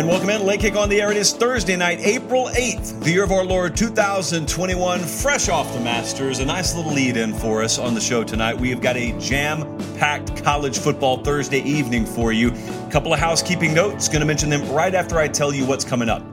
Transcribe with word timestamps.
And 0.00 0.08
welcome 0.08 0.30
in. 0.30 0.46
Late 0.46 0.60
kick 0.60 0.76
on 0.76 0.88
the 0.88 1.02
air. 1.02 1.10
It 1.10 1.18
is 1.18 1.34
Thursday 1.34 1.76
night, 1.76 2.00
April 2.00 2.46
8th, 2.46 3.04
the 3.04 3.10
year 3.10 3.22
of 3.22 3.32
our 3.32 3.44
Lord 3.44 3.76
2021, 3.76 4.98
fresh 4.98 5.50
off 5.50 5.70
the 5.74 5.80
Masters. 5.80 6.38
A 6.38 6.46
nice 6.46 6.74
little 6.74 6.90
lead 6.90 7.18
in 7.18 7.34
for 7.34 7.62
us 7.62 7.78
on 7.78 7.92
the 7.92 8.00
show 8.00 8.24
tonight. 8.24 8.58
We 8.58 8.70
have 8.70 8.80
got 8.80 8.96
a 8.96 9.12
jam 9.18 9.78
packed 9.98 10.42
college 10.42 10.78
football 10.78 11.22
Thursday 11.22 11.58
evening 11.58 12.06
for 12.06 12.32
you. 12.32 12.50
A 12.50 12.88
couple 12.90 13.12
of 13.12 13.18
housekeeping 13.18 13.74
notes. 13.74 14.08
Going 14.08 14.20
to 14.20 14.26
mention 14.26 14.48
them 14.48 14.66
right 14.72 14.94
after 14.94 15.18
I 15.18 15.28
tell 15.28 15.52
you 15.52 15.66
what's 15.66 15.84
coming 15.84 16.08
up. 16.08 16.24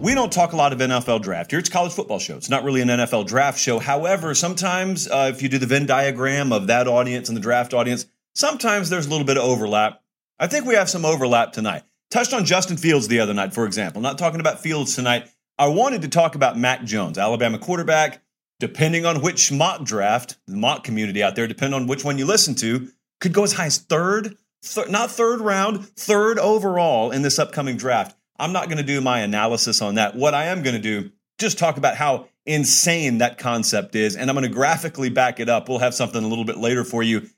We 0.00 0.14
don't 0.14 0.32
talk 0.32 0.54
a 0.54 0.56
lot 0.56 0.72
of 0.72 0.78
NFL 0.78 1.20
draft 1.20 1.50
here. 1.50 1.60
It's 1.60 1.68
college 1.68 1.92
football 1.92 2.18
show. 2.18 2.38
It's 2.38 2.48
not 2.48 2.64
really 2.64 2.80
an 2.80 2.88
NFL 2.88 3.26
draft 3.26 3.58
show. 3.58 3.80
However, 3.80 4.34
sometimes 4.34 5.10
uh, 5.10 5.30
if 5.30 5.42
you 5.42 5.50
do 5.50 5.58
the 5.58 5.66
Venn 5.66 5.84
diagram 5.84 6.54
of 6.54 6.68
that 6.68 6.88
audience 6.88 7.28
and 7.28 7.36
the 7.36 7.42
draft 7.42 7.74
audience, 7.74 8.06
sometimes 8.32 8.88
there's 8.88 9.04
a 9.04 9.10
little 9.10 9.26
bit 9.26 9.36
of 9.36 9.44
overlap. 9.44 10.00
I 10.40 10.46
think 10.46 10.64
we 10.64 10.74
have 10.74 10.88
some 10.88 11.04
overlap 11.04 11.52
tonight. 11.52 11.82
Touched 12.14 12.32
on 12.32 12.44
Justin 12.44 12.76
Fields 12.76 13.08
the 13.08 13.18
other 13.18 13.34
night, 13.34 13.52
for 13.52 13.66
example. 13.66 14.00
Not 14.00 14.18
talking 14.18 14.38
about 14.38 14.60
Fields 14.60 14.94
tonight. 14.94 15.28
I 15.58 15.66
wanted 15.66 16.02
to 16.02 16.08
talk 16.08 16.36
about 16.36 16.56
Mac 16.56 16.84
Jones, 16.84 17.18
Alabama 17.18 17.58
quarterback. 17.58 18.22
Depending 18.60 19.04
on 19.04 19.20
which 19.20 19.50
mock 19.50 19.82
draft, 19.82 20.36
the 20.46 20.56
mock 20.56 20.84
community 20.84 21.24
out 21.24 21.34
there, 21.34 21.48
depending 21.48 21.74
on 21.74 21.88
which 21.88 22.04
one 22.04 22.16
you 22.16 22.24
listen 22.24 22.54
to, 22.54 22.88
could 23.20 23.32
go 23.32 23.42
as 23.42 23.54
high 23.54 23.66
as 23.66 23.78
third, 23.78 24.36
th- 24.62 24.88
not 24.90 25.10
third 25.10 25.40
round, 25.40 25.88
third 25.96 26.38
overall 26.38 27.10
in 27.10 27.22
this 27.22 27.40
upcoming 27.40 27.76
draft. 27.76 28.16
I'm 28.38 28.52
not 28.52 28.66
going 28.66 28.78
to 28.78 28.84
do 28.84 29.00
my 29.00 29.18
analysis 29.18 29.82
on 29.82 29.96
that. 29.96 30.14
What 30.14 30.34
I 30.34 30.44
am 30.44 30.62
going 30.62 30.76
to 30.76 30.80
do, 30.80 31.10
just 31.40 31.58
talk 31.58 31.78
about 31.78 31.96
how 31.96 32.28
insane 32.46 33.18
that 33.18 33.38
concept 33.38 33.96
is, 33.96 34.14
and 34.14 34.30
I'm 34.30 34.36
going 34.36 34.48
to 34.48 34.54
graphically 34.54 35.10
back 35.10 35.40
it 35.40 35.48
up. 35.48 35.68
We'll 35.68 35.80
have 35.80 35.94
something 35.94 36.22
a 36.22 36.28
little 36.28 36.44
bit 36.44 36.58
later 36.58 36.84
for 36.84 37.02
you 37.02 37.28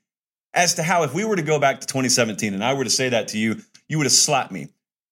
as 0.53 0.75
to 0.75 0.83
how, 0.83 1.01
if 1.01 1.15
we 1.15 1.25
were 1.25 1.35
to 1.35 1.41
go 1.41 1.59
back 1.59 1.81
to 1.81 1.87
2017 1.87 2.53
and 2.53 2.63
I 2.63 2.75
were 2.75 2.83
to 2.83 2.91
say 2.91 3.09
that 3.09 3.29
to 3.29 3.39
you, 3.39 3.61
you 3.87 3.97
would 3.97 4.05
have 4.05 4.13
slapped 4.13 4.51
me. 4.51 4.67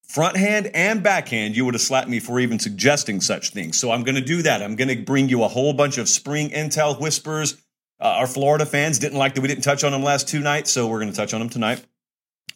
Front 0.08 0.38
hand 0.38 0.70
and 0.74 1.02
backhand, 1.02 1.56
you 1.56 1.66
would 1.66 1.74
have 1.74 1.82
slapped 1.82 2.08
me 2.08 2.20
for 2.20 2.40
even 2.40 2.60
suggesting 2.60 3.20
such 3.22 3.50
things. 3.50 3.80
So 3.80 3.92
I'm 3.92 4.04
going 4.04 4.16
to 4.16 4.22
do 4.22 4.44
that. 4.44 4.62
I'm 4.62 4.76
going 4.76 4.88
to 4.88 5.04
bring 5.04 5.30
you 5.30 5.44
a 5.44 5.48
whole 5.48 5.74
bunch 5.74 5.98
of 5.98 6.08
spring 6.08 6.52
intel 6.52 7.00
whispers. 7.00 7.62
Uh, 8.00 8.16
our 8.20 8.28
Florida 8.28 8.66
fans 8.66 9.00
didn't 9.00 9.18
like 9.18 9.34
that 9.36 9.42
we 9.42 9.48
didn't 9.48 9.64
touch 9.64 9.84
on 9.84 9.92
them 9.92 10.04
last 10.04 10.28
two 10.28 10.42
nights, 10.42 10.72
so 10.72 10.88
we're 10.88 11.00
going 11.00 11.12
to 11.12 11.18
touch 11.18 11.34
on 11.34 11.40
them 11.40 11.50
tonight. 11.50 11.84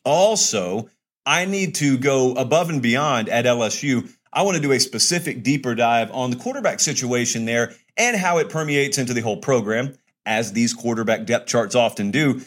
Also, 0.06 0.90
I 1.26 1.46
need 1.46 1.76
to 1.76 1.98
go 1.98 2.34
above 2.34 2.70
and 2.70 2.82
beyond 2.82 3.30
at 3.30 3.46
LSU. 3.46 4.12
I 4.32 4.44
want 4.44 4.58
to 4.58 4.62
do 4.62 4.72
a 4.72 4.80
specific 4.80 5.44
deeper 5.44 5.74
dive 5.76 6.12
on 6.12 6.30
the 6.30 6.36
quarterback 6.38 6.80
situation 6.80 7.46
there 7.46 7.74
and 7.98 8.16
how 8.16 8.38
it 8.38 8.50
permeates 8.50 8.98
into 8.98 9.14
the 9.14 9.22
whole 9.22 9.38
program, 9.38 9.96
as 10.26 10.54
these 10.54 10.74
quarterback 10.74 11.26
depth 11.26 11.48
charts 11.48 11.76
often 11.76 12.12
do. 12.12 12.42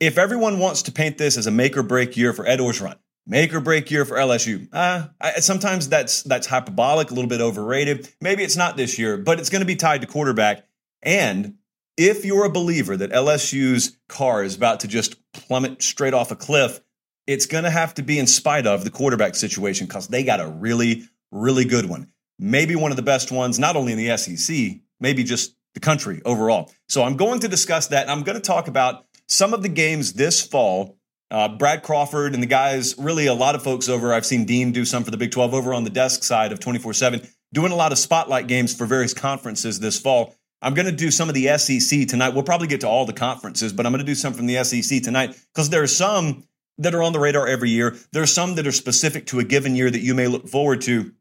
If 0.00 0.16
everyone 0.16 0.58
wants 0.58 0.82
to 0.82 0.92
paint 0.92 1.18
this 1.18 1.36
as 1.36 1.46
a 1.46 1.50
make 1.50 1.76
or 1.76 1.82
break 1.82 2.16
year 2.16 2.32
for 2.32 2.46
Ed 2.46 2.60
Orgeron, 2.60 2.96
make 3.26 3.52
or 3.52 3.60
break 3.60 3.90
year 3.90 4.04
for 4.04 4.16
LSU, 4.16 4.68
uh, 4.72 5.08
I, 5.20 5.40
sometimes 5.40 5.88
that's 5.88 6.22
that's 6.22 6.46
hyperbolic, 6.46 7.10
a 7.10 7.14
little 7.14 7.28
bit 7.28 7.40
overrated. 7.40 8.08
Maybe 8.20 8.44
it's 8.44 8.56
not 8.56 8.76
this 8.76 8.98
year, 8.98 9.16
but 9.16 9.40
it's 9.40 9.50
going 9.50 9.60
to 9.60 9.66
be 9.66 9.76
tied 9.76 10.02
to 10.02 10.06
quarterback. 10.06 10.64
And 11.02 11.56
if 11.96 12.24
you're 12.24 12.44
a 12.44 12.50
believer 12.50 12.96
that 12.96 13.10
LSU's 13.10 13.96
car 14.08 14.44
is 14.44 14.54
about 14.54 14.80
to 14.80 14.88
just 14.88 15.16
plummet 15.32 15.82
straight 15.82 16.14
off 16.14 16.30
a 16.30 16.36
cliff, 16.36 16.80
it's 17.26 17.46
going 17.46 17.64
to 17.64 17.70
have 17.70 17.92
to 17.94 18.02
be 18.02 18.18
in 18.18 18.26
spite 18.26 18.66
of 18.66 18.84
the 18.84 18.90
quarterback 18.90 19.34
situation 19.34 19.86
because 19.86 20.06
they 20.08 20.22
got 20.22 20.40
a 20.40 20.46
really, 20.46 21.08
really 21.32 21.64
good 21.64 21.86
one. 21.86 22.12
Maybe 22.38 22.76
one 22.76 22.92
of 22.92 22.96
the 22.96 23.02
best 23.02 23.32
ones, 23.32 23.58
not 23.58 23.74
only 23.74 23.92
in 23.92 23.98
the 23.98 24.16
SEC, 24.16 24.80
maybe 25.00 25.24
just 25.24 25.56
the 25.74 25.80
country 25.80 26.22
overall. 26.24 26.70
So 26.88 27.02
I'm 27.02 27.16
going 27.16 27.40
to 27.40 27.48
discuss 27.48 27.88
that. 27.88 28.02
And 28.02 28.10
I'm 28.10 28.22
going 28.22 28.36
to 28.36 28.42
talk 28.42 28.68
about 28.68 29.06
some 29.28 29.54
of 29.54 29.62
the 29.62 29.68
games 29.68 30.14
this 30.14 30.44
fall. 30.44 30.98
Uh, 31.30 31.48
Brad 31.48 31.82
Crawford 31.82 32.32
and 32.32 32.42
the 32.42 32.46
guys, 32.46 32.96
really 32.98 33.26
a 33.26 33.34
lot 33.34 33.54
of 33.54 33.62
folks 33.62 33.88
over. 33.88 34.14
I've 34.14 34.24
seen 34.24 34.46
Dean 34.46 34.72
do 34.72 34.86
some 34.86 35.04
for 35.04 35.10
the 35.10 35.18
Big 35.18 35.30
12 35.30 35.52
over 35.52 35.74
on 35.74 35.84
the 35.84 35.90
desk 35.90 36.24
side 36.24 36.52
of 36.52 36.60
24 36.60 36.94
7, 36.94 37.20
doing 37.52 37.70
a 37.70 37.76
lot 37.76 37.92
of 37.92 37.98
spotlight 37.98 38.46
games 38.46 38.74
for 38.74 38.86
various 38.86 39.12
conferences 39.12 39.78
this 39.78 40.00
fall. 40.00 40.34
I'm 40.62 40.74
going 40.74 40.86
to 40.86 40.92
do 40.92 41.10
some 41.10 41.28
of 41.28 41.34
the 41.34 41.56
SEC 41.58 42.08
tonight. 42.08 42.30
We'll 42.30 42.42
probably 42.42 42.66
get 42.66 42.80
to 42.80 42.88
all 42.88 43.04
the 43.04 43.12
conferences, 43.12 43.72
but 43.72 43.86
I'm 43.86 43.92
going 43.92 44.04
to 44.04 44.06
do 44.06 44.14
some 44.14 44.32
from 44.32 44.46
the 44.46 44.64
SEC 44.64 45.02
tonight 45.02 45.36
because 45.54 45.70
there 45.70 45.82
are 45.82 45.86
some 45.86 46.44
that 46.78 46.94
are 46.94 47.02
on 47.02 47.12
the 47.12 47.20
radar 47.20 47.46
every 47.46 47.70
year. 47.70 47.96
There 48.12 48.22
are 48.22 48.26
some 48.26 48.54
that 48.54 48.66
are 48.66 48.72
specific 48.72 49.26
to 49.26 49.38
a 49.38 49.44
given 49.44 49.76
year 49.76 49.90
that 49.90 50.00
you 50.00 50.14
may 50.14 50.26
look 50.26 50.48
forward 50.48 50.80
to. 50.82 51.12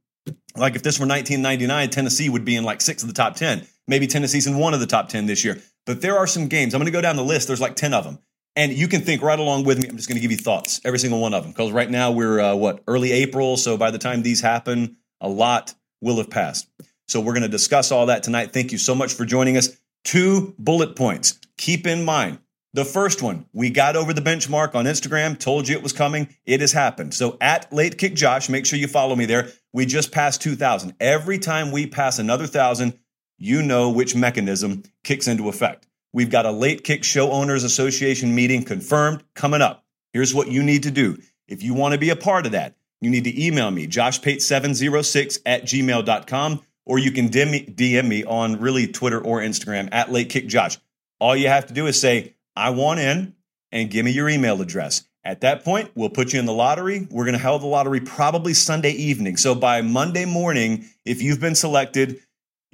Like 0.56 0.76
if 0.76 0.84
this 0.84 1.00
were 1.00 1.06
1999, 1.06 1.90
Tennessee 1.90 2.30
would 2.30 2.46
be 2.46 2.56
in 2.56 2.64
like 2.64 2.82
six 2.82 3.04
of 3.04 3.10
the 3.10 3.14
top 3.14 3.36
10. 3.36 3.68
Maybe 3.88 4.08
Tennessee's 4.08 4.48
in 4.48 4.58
one 4.58 4.74
of 4.74 4.80
the 4.80 4.88
top 4.88 5.10
10 5.10 5.26
this 5.26 5.44
year. 5.44 5.62
But 5.88 6.02
there 6.02 6.18
are 6.18 6.28
some 6.28 6.48
games. 6.48 6.76
I'm 6.76 6.80
going 6.80 6.86
to 6.86 6.92
go 6.92 7.02
down 7.02 7.16
the 7.16 7.24
list. 7.24 7.48
There's 7.48 7.62
like 7.62 7.76
10 7.76 7.96
of 7.96 8.04
them. 8.04 8.20
And 8.56 8.72
you 8.72 8.88
can 8.88 9.02
think 9.02 9.24
right 9.24 9.40
along 9.40 9.64
with 9.64 9.82
me. 9.82 9.90
I'm 9.90 9.96
just 9.96 10.08
going 10.08 10.18
to 10.18 10.22
give 10.22 10.32
you 10.32 10.38
thoughts, 10.38 10.80
every 10.86 11.00
single 11.00 11.20
one 11.20 11.34
of 11.34 11.44
them. 11.44 11.52
Because 11.52 11.72
right 11.72 11.90
now 11.90 12.12
we're, 12.12 12.40
uh, 12.40 12.56
what, 12.56 12.84
early 12.88 13.12
April. 13.12 13.58
So 13.58 13.78
by 13.78 13.90
the 13.90 13.98
time 13.98 14.22
these 14.22 14.42
happen, 14.42 14.98
a 15.22 15.30
lot 15.30 15.74
will 16.02 16.18
have 16.18 16.30
passed. 16.30 16.70
So 17.08 17.20
we're 17.22 17.34
going 17.34 17.44
to 17.44 17.50
discuss 17.50 17.92
all 17.92 18.08
that 18.08 18.22
tonight. 18.22 18.54
Thank 18.54 18.72
you 18.72 18.78
so 18.78 18.94
much 18.94 19.14
for 19.14 19.26
joining 19.26 19.58
us. 19.58 19.76
Two 20.04 20.54
bullet 20.60 20.96
points. 20.96 21.40
Keep 21.58 21.88
in 21.88 22.04
mind 22.04 22.40
the 22.78 22.86
first 22.86 23.24
one, 23.24 23.48
we 23.54 23.72
got 23.72 23.96
over 23.96 24.14
the 24.14 24.22
benchmark 24.22 24.76
on 24.76 24.86
Instagram, 24.86 25.40
told 25.40 25.68
you 25.68 25.76
it 25.76 25.82
was 25.82 25.94
coming. 25.94 26.36
It 26.46 26.62
has 26.62 26.74
happened. 26.74 27.16
So 27.16 27.36
at 27.42 27.74
Late 27.74 27.98
Kick 27.98 28.14
Josh, 28.14 28.50
make 28.50 28.68
sure 28.68 28.78
you 28.78 28.88
follow 28.88 29.16
me 29.16 29.26
there. 29.26 29.50
We 29.74 29.88
just 29.88 30.12
passed 30.12 30.44
2,000. 30.44 30.94
Every 31.00 31.40
time 31.40 31.72
we 31.72 31.88
pass 31.88 32.20
another 32.20 32.44
1,000, 32.44 32.94
you 33.38 33.62
know 33.62 33.90
which 33.90 34.16
mechanism 34.16 34.84
kicks 35.04 35.28
into 35.28 35.50
effect. 35.50 35.88
We've 36.14 36.30
got 36.30 36.46
a 36.46 36.52
Late 36.52 36.84
Kick 36.84 37.04
Show 37.04 37.32
Owners 37.32 37.64
Association 37.64 38.34
meeting 38.34 38.64
confirmed 38.64 39.24
coming 39.36 39.62
up. 39.62 39.84
Here's 40.14 40.34
what 40.34 40.48
you 40.48 40.64
need 40.64 40.84
to 40.84 40.92
do. 40.92 41.18
If 41.48 41.64
you 41.64 41.74
want 41.74 41.94
to 41.94 42.00
be 42.00 42.10
a 42.10 42.16
part 42.16 42.46
of 42.46 42.54
that, 42.54 42.76
you 43.02 43.10
need 43.10 43.26
to 43.26 43.46
email 43.46 43.70
me, 43.70 43.88
joshpate706 43.88 45.40
at 45.46 45.64
gmail.com, 45.64 46.62
or 46.86 46.98
you 46.98 47.12
can 47.12 47.30
DM 47.30 48.08
me, 48.08 48.24
on 48.24 48.60
really 48.60 48.88
Twitter 48.88 49.20
or 49.20 49.40
Instagram 49.42 49.90
at 49.92 50.12
Late 50.12 50.30
Kick 50.30 50.48
Josh. 50.48 50.78
All 51.20 51.36
you 51.36 51.48
have 51.48 51.68
to 51.68 51.74
do 51.74 51.86
is 51.86 52.00
say, 52.00 52.36
I 52.56 52.72
want 52.72 53.00
in 53.00 53.36
and 53.72 53.92
give 53.92 54.06
me 54.06 54.12
your 54.12 54.30
email 54.30 54.62
address. 54.62 55.04
At 55.24 55.42
that 55.42 55.66
point, 55.66 55.92
we'll 55.94 56.10
put 56.10 56.32
you 56.32 56.40
in 56.40 56.46
the 56.46 56.54
lottery. 56.54 57.06
We're 57.12 57.26
going 57.26 57.38
to 57.38 57.44
hold 57.44 57.62
the 57.62 57.68
lottery 57.68 58.00
probably 58.00 58.54
Sunday 58.54 58.92
evening. 58.92 59.36
So 59.36 59.54
by 59.54 59.82
Monday 59.82 60.24
morning, 60.24 60.86
if 61.06 61.22
you've 61.22 61.42
been 61.42 61.56
selected, 61.56 62.22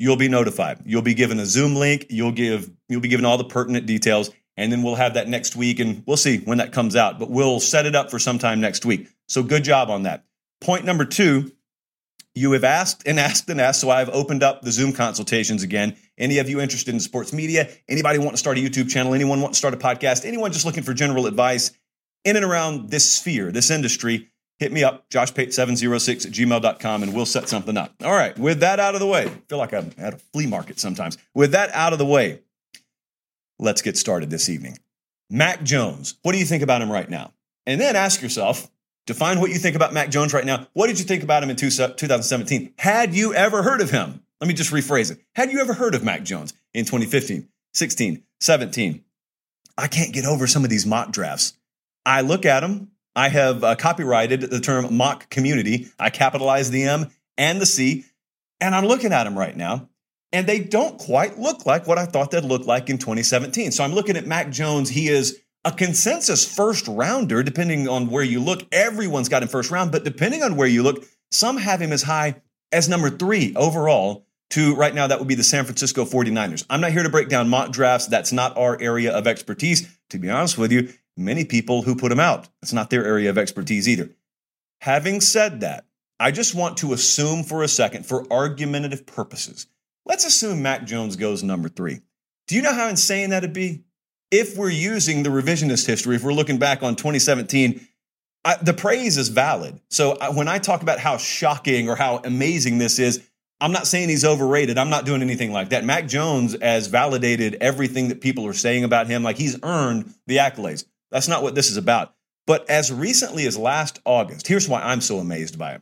you'll 0.03 0.17
be 0.17 0.27
notified. 0.27 0.79
You'll 0.85 1.01
be 1.01 1.13
given 1.13 1.39
a 1.39 1.45
Zoom 1.45 1.75
link. 1.75 2.07
You'll 2.09 2.33
give 2.33 2.69
you'll 2.89 2.99
be 2.99 3.07
given 3.07 3.23
all 3.23 3.37
the 3.37 3.45
pertinent 3.45 3.85
details, 3.85 4.31
and 4.57 4.69
then 4.69 4.83
we'll 4.83 4.95
have 4.95 5.13
that 5.13 5.29
next 5.29 5.55
week, 5.55 5.79
and 5.79 6.03
we'll 6.05 6.17
see 6.17 6.39
when 6.39 6.57
that 6.57 6.73
comes 6.73 6.97
out. 6.97 7.19
But 7.19 7.29
we'll 7.29 7.61
set 7.61 7.85
it 7.85 7.95
up 7.95 8.11
for 8.11 8.19
sometime 8.19 8.59
next 8.59 8.83
week. 8.85 9.07
So 9.29 9.43
good 9.43 9.63
job 9.63 9.89
on 9.89 10.03
that. 10.03 10.25
Point 10.59 10.83
number 10.83 11.05
two 11.05 11.53
you 12.35 12.51
have 12.51 12.65
asked 12.65 13.03
and 13.05 13.17
asked 13.19 13.49
and 13.49 13.61
asked, 13.61 13.79
so 13.79 13.91
I've 13.91 14.09
opened 14.09 14.43
up 14.43 14.61
the 14.63 14.71
Zoom 14.71 14.91
consultations 14.91 15.63
again. 15.63 15.95
Any 16.17 16.39
of 16.39 16.49
you 16.49 16.59
interested 16.59 16.93
in 16.93 16.99
sports 16.99 17.31
media, 17.31 17.69
anybody 17.87 18.19
want 18.19 18.31
to 18.31 18.37
start 18.37 18.57
a 18.57 18.61
YouTube 18.61 18.89
channel, 18.89 19.13
anyone 19.13 19.39
want 19.39 19.53
to 19.53 19.57
start 19.57 19.73
a 19.73 19.77
podcast, 19.77 20.25
anyone 20.25 20.51
just 20.51 20.65
looking 20.65 20.83
for 20.83 20.93
general 20.93 21.27
advice 21.27 21.71
in 22.25 22.35
and 22.35 22.43
around 22.43 22.89
this 22.89 23.09
sphere, 23.09 23.51
this 23.51 23.69
industry, 23.69 24.29
hit 24.63 24.71
me 24.71 24.83
up, 24.83 25.09
joshpate706 25.09 26.25
at 26.25 26.31
gmail.com, 26.31 27.03
and 27.03 27.13
we'll 27.13 27.25
set 27.25 27.49
something 27.49 27.77
up. 27.77 27.93
All 28.03 28.13
right, 28.13 28.37
with 28.37 28.61
that 28.61 28.79
out 28.79 28.95
of 28.95 28.99
the 28.99 29.07
way, 29.07 29.25
I 29.25 29.41
feel 29.49 29.57
like 29.57 29.73
I'm 29.73 29.91
at 29.97 30.13
a 30.13 30.17
flea 30.17 30.47
market 30.47 30.79
sometimes. 30.79 31.17
With 31.35 31.51
that 31.51 31.69
out 31.73 31.93
of 31.93 31.99
the 31.99 32.05
way, 32.05 32.39
let's 33.59 33.81
get 33.81 33.97
started 33.97 34.29
this 34.29 34.49
evening. 34.49 34.79
Mac 35.29 35.63
Jones, 35.63 36.17
what 36.23 36.31
do 36.31 36.39
you 36.39 36.45
think 36.45 36.63
about 36.63 36.81
him 36.81 36.91
right 36.91 37.09
now? 37.09 37.33
And 37.65 37.79
then 37.79 37.95
ask 37.95 38.21
yourself, 38.21 38.69
Define 39.05 39.41
what 39.41 39.49
you 39.49 39.57
think 39.57 39.75
about 39.75 39.93
Mac 39.93 40.09
Jones 40.09 40.33
right 40.33 40.45
now. 40.45 40.67
What 40.73 40.87
did 40.87 40.97
you 40.97 41.03
think 41.03 41.23
about 41.23 41.43
him 41.43 41.49
in 41.49 41.57
2017? 41.57 42.73
Had 42.77 43.13
you 43.13 43.33
ever 43.33 43.61
heard 43.61 43.81
of 43.81 43.91
him? 43.91 44.23
Let 44.39 44.47
me 44.47 44.53
just 44.53 44.71
rephrase 44.71 45.11
it. 45.11 45.19
Had 45.35 45.51
you 45.51 45.59
ever 45.59 45.73
heard 45.73 45.93
of 45.93 46.03
Mac 46.03 46.23
Jones 46.23 46.53
in 46.73 46.85
2015, 46.85 47.49
16, 47.73 48.23
17? 48.39 49.03
I 49.77 49.87
can't 49.87 50.13
get 50.13 50.25
over 50.25 50.47
some 50.47 50.63
of 50.63 50.69
these 50.69 50.85
mock 50.85 51.11
drafts. 51.11 51.53
I 52.05 52.21
look 52.21 52.45
at 52.45 52.61
them 52.61 52.91
I 53.15 53.29
have 53.29 53.63
uh, 53.63 53.75
copyrighted 53.75 54.41
the 54.41 54.59
term 54.59 54.95
mock 54.95 55.29
community. 55.29 55.87
I 55.99 56.09
capitalize 56.09 56.71
the 56.71 56.83
M 56.83 57.11
and 57.37 57.61
the 57.61 57.65
C, 57.65 58.05
and 58.59 58.73
I'm 58.73 58.85
looking 58.85 59.13
at 59.13 59.25
them 59.25 59.37
right 59.37 59.55
now, 59.55 59.89
and 60.31 60.47
they 60.47 60.59
don't 60.59 60.97
quite 60.97 61.37
look 61.37 61.65
like 61.65 61.87
what 61.87 61.97
I 61.97 62.05
thought 62.05 62.31
they'd 62.31 62.43
look 62.43 62.65
like 62.65 62.89
in 62.89 62.97
2017. 62.97 63.71
So 63.71 63.83
I'm 63.83 63.93
looking 63.93 64.17
at 64.17 64.25
Mac 64.25 64.49
Jones. 64.49 64.89
He 64.89 65.07
is 65.07 65.39
a 65.65 65.71
consensus 65.71 66.45
first 66.45 66.87
rounder, 66.87 67.43
depending 67.43 67.87
on 67.87 68.09
where 68.09 68.23
you 68.23 68.39
look. 68.39 68.63
Everyone's 68.71 69.29
got 69.29 69.43
him 69.43 69.49
first 69.49 69.71
round, 69.71 69.91
but 69.91 70.03
depending 70.03 70.43
on 70.43 70.55
where 70.55 70.67
you 70.67 70.83
look, 70.83 71.05
some 71.31 71.57
have 71.57 71.81
him 71.81 71.91
as 71.91 72.03
high 72.03 72.41
as 72.71 72.89
number 72.89 73.09
three 73.09 73.53
overall 73.55 74.25
to 74.53 74.75
right 74.75 74.93
now, 74.93 75.07
that 75.07 75.17
would 75.17 75.27
be 75.27 75.35
the 75.35 75.43
San 75.43 75.65
Francisco 75.65 76.05
49ers. 76.05 76.65
I'm 76.69 76.81
not 76.81 76.91
here 76.91 77.03
to 77.03 77.09
break 77.09 77.27
down 77.27 77.49
mock 77.49 77.71
drafts. 77.71 78.07
That's 78.07 78.31
not 78.31 78.55
our 78.55 78.79
area 78.79 79.11
of 79.11 79.25
expertise. 79.25 79.89
To 80.09 80.19
be 80.19 80.29
honest 80.29 80.59
with 80.59 80.71
you, 80.71 80.93
many 81.17 81.45
people 81.45 81.83
who 81.83 81.95
put 81.95 82.09
them 82.09 82.19
out, 82.19 82.47
that's 82.61 82.73
not 82.73 82.89
their 82.89 83.05
area 83.05 83.29
of 83.29 83.37
expertise 83.37 83.87
either. 83.87 84.09
Having 84.81 85.21
said 85.21 85.61
that, 85.61 85.85
I 86.19 86.31
just 86.31 86.55
want 86.55 86.77
to 86.77 86.93
assume 86.93 87.43
for 87.43 87.63
a 87.63 87.67
second, 87.67 88.05
for 88.05 88.25
argumentative 88.31 89.05
purposes, 89.05 89.67
let's 90.05 90.25
assume 90.25 90.61
Mac 90.61 90.85
Jones 90.85 91.15
goes 91.15 91.43
number 91.43 91.69
three. 91.69 92.01
Do 92.47 92.55
you 92.55 92.61
know 92.61 92.73
how 92.73 92.87
insane 92.87 93.29
that'd 93.29 93.53
be? 93.53 93.83
If 94.31 94.57
we're 94.57 94.69
using 94.69 95.23
the 95.23 95.29
revisionist 95.29 95.85
history, 95.85 96.15
if 96.15 96.23
we're 96.23 96.33
looking 96.33 96.57
back 96.57 96.83
on 96.83 96.95
2017, 96.95 97.87
I, 98.45 98.57
the 98.57 98.73
praise 98.73 99.17
is 99.17 99.29
valid. 99.29 99.79
So 99.89 100.17
I, 100.19 100.29
when 100.29 100.47
I 100.47 100.57
talk 100.57 100.81
about 100.81 100.99
how 100.99 101.17
shocking 101.17 101.89
or 101.89 101.95
how 101.95 102.17
amazing 102.17 102.77
this 102.77 102.99
is, 102.99 103.21
I'm 103.61 103.71
not 103.71 103.87
saying 103.87 104.09
he's 104.09 104.25
overrated. 104.25 104.77
I'm 104.77 104.89
not 104.89 105.05
doing 105.05 105.21
anything 105.21 105.53
like 105.53 105.69
that. 105.69 105.85
Mac 105.85 106.07
Jones 106.07 106.57
has 106.61 106.87
validated 106.87 107.55
everything 107.61 108.09
that 108.09 108.19
people 108.19 108.45
are 108.45 108.53
saying 108.53 108.83
about 108.83 109.07
him. 109.07 109.23
Like 109.23 109.37
he's 109.37 109.57
earned 109.63 110.13
the 110.27 110.37
accolades. 110.37 110.83
That's 111.13 111.27
not 111.27 111.43
what 111.43 111.53
this 111.55 111.69
is 111.69 111.77
about. 111.77 112.13
But 112.45 112.69
as 112.69 112.91
recently 112.91 113.45
as 113.45 113.57
last 113.57 113.99
August, 114.03 114.47
here's 114.47 114.67
why 114.67 114.81
I'm 114.81 114.99
so 114.99 115.19
amazed 115.19 115.57
by 115.57 115.75
it. 115.75 115.81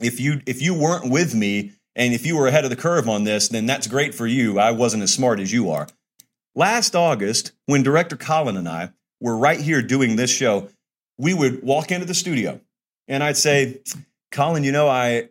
If 0.00 0.18
you 0.18 0.40
if 0.46 0.60
you 0.60 0.74
weren't 0.74 1.10
with 1.10 1.34
me 1.34 1.72
and 1.94 2.12
if 2.12 2.26
you 2.26 2.36
were 2.36 2.48
ahead 2.48 2.64
of 2.64 2.70
the 2.70 2.76
curve 2.76 3.08
on 3.08 3.24
this, 3.24 3.48
then 3.48 3.66
that's 3.66 3.86
great 3.86 4.14
for 4.14 4.26
you. 4.26 4.58
I 4.58 4.72
wasn't 4.72 5.02
as 5.02 5.12
smart 5.12 5.40
as 5.40 5.52
you 5.52 5.70
are. 5.70 5.86
Last 6.54 6.96
August, 6.96 7.52
when 7.66 7.82
director 7.82 8.16
Colin 8.16 8.56
and 8.56 8.68
I 8.68 8.92
were 9.20 9.36
right 9.36 9.60
here 9.60 9.82
doing 9.82 10.16
this 10.16 10.30
show, 10.30 10.70
we 11.18 11.34
would 11.34 11.62
walk 11.62 11.92
into 11.92 12.06
the 12.06 12.14
studio 12.14 12.60
and 13.08 13.22
I'd 13.22 13.36
say, 13.36 13.80
Colin, 14.32 14.64
you 14.64 14.72
know, 14.72 14.88
I 14.88 15.28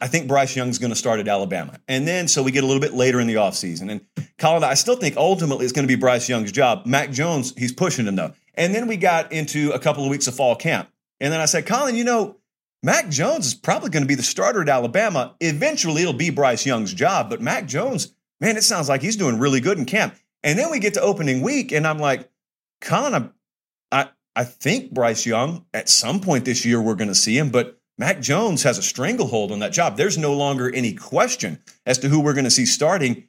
I 0.00 0.08
think 0.08 0.28
Bryce 0.28 0.54
Young's 0.54 0.78
going 0.78 0.92
to 0.92 0.96
start 0.96 1.20
at 1.20 1.28
Alabama. 1.28 1.78
And 1.88 2.06
then, 2.06 2.28
so 2.28 2.42
we 2.42 2.52
get 2.52 2.62
a 2.62 2.66
little 2.66 2.80
bit 2.80 2.94
later 2.94 3.20
in 3.20 3.26
the 3.26 3.34
offseason. 3.34 3.90
And 3.90 4.28
Colin, 4.38 4.62
I 4.62 4.74
still 4.74 4.96
think 4.96 5.16
ultimately 5.16 5.64
it's 5.64 5.72
going 5.72 5.86
to 5.86 5.92
be 5.92 5.98
Bryce 5.98 6.28
Young's 6.28 6.52
job. 6.52 6.86
Mac 6.86 7.10
Jones, 7.10 7.54
he's 7.56 7.72
pushing 7.72 8.06
him 8.06 8.16
though. 8.16 8.34
And 8.56 8.74
then 8.74 8.86
we 8.86 8.96
got 8.96 9.32
into 9.32 9.72
a 9.72 9.78
couple 9.78 10.04
of 10.04 10.10
weeks 10.10 10.26
of 10.26 10.34
fall 10.34 10.56
camp. 10.56 10.88
And 11.20 11.32
then 11.32 11.40
I 11.40 11.46
said, 11.46 11.66
Colin, 11.66 11.96
you 11.96 12.04
know, 12.04 12.36
Mac 12.82 13.08
Jones 13.08 13.46
is 13.46 13.54
probably 13.54 13.90
going 13.90 14.02
to 14.02 14.08
be 14.08 14.14
the 14.14 14.22
starter 14.22 14.62
at 14.62 14.68
Alabama. 14.68 15.34
Eventually, 15.40 16.02
it'll 16.02 16.12
be 16.12 16.30
Bryce 16.30 16.66
Young's 16.66 16.92
job. 16.92 17.30
But 17.30 17.40
Mac 17.40 17.66
Jones, 17.66 18.14
man, 18.40 18.56
it 18.56 18.62
sounds 18.62 18.88
like 18.88 19.00
he's 19.00 19.16
doing 19.16 19.38
really 19.38 19.60
good 19.60 19.78
in 19.78 19.86
camp. 19.86 20.14
And 20.42 20.58
then 20.58 20.70
we 20.70 20.78
get 20.78 20.94
to 20.94 21.00
opening 21.00 21.40
week, 21.40 21.72
and 21.72 21.86
I'm 21.86 21.98
like, 21.98 22.30
Colin, 22.82 23.32
I, 23.90 24.02
I, 24.02 24.08
I 24.36 24.44
think 24.44 24.92
Bryce 24.92 25.24
Young 25.24 25.64
at 25.72 25.88
some 25.88 26.20
point 26.20 26.44
this 26.44 26.66
year 26.66 26.80
we're 26.80 26.94
going 26.94 27.08
to 27.08 27.14
see 27.14 27.38
him, 27.38 27.48
but 27.48 27.80
Mac 27.96 28.20
Jones 28.20 28.64
has 28.64 28.76
a 28.76 28.82
stranglehold 28.82 29.52
on 29.52 29.60
that 29.60 29.72
job. 29.72 29.96
There's 29.96 30.18
no 30.18 30.34
longer 30.34 30.70
any 30.72 30.92
question 30.92 31.62
as 31.86 31.98
to 31.98 32.08
who 32.08 32.20
we're 32.20 32.34
going 32.34 32.44
to 32.44 32.50
see 32.50 32.66
starting. 32.66 33.28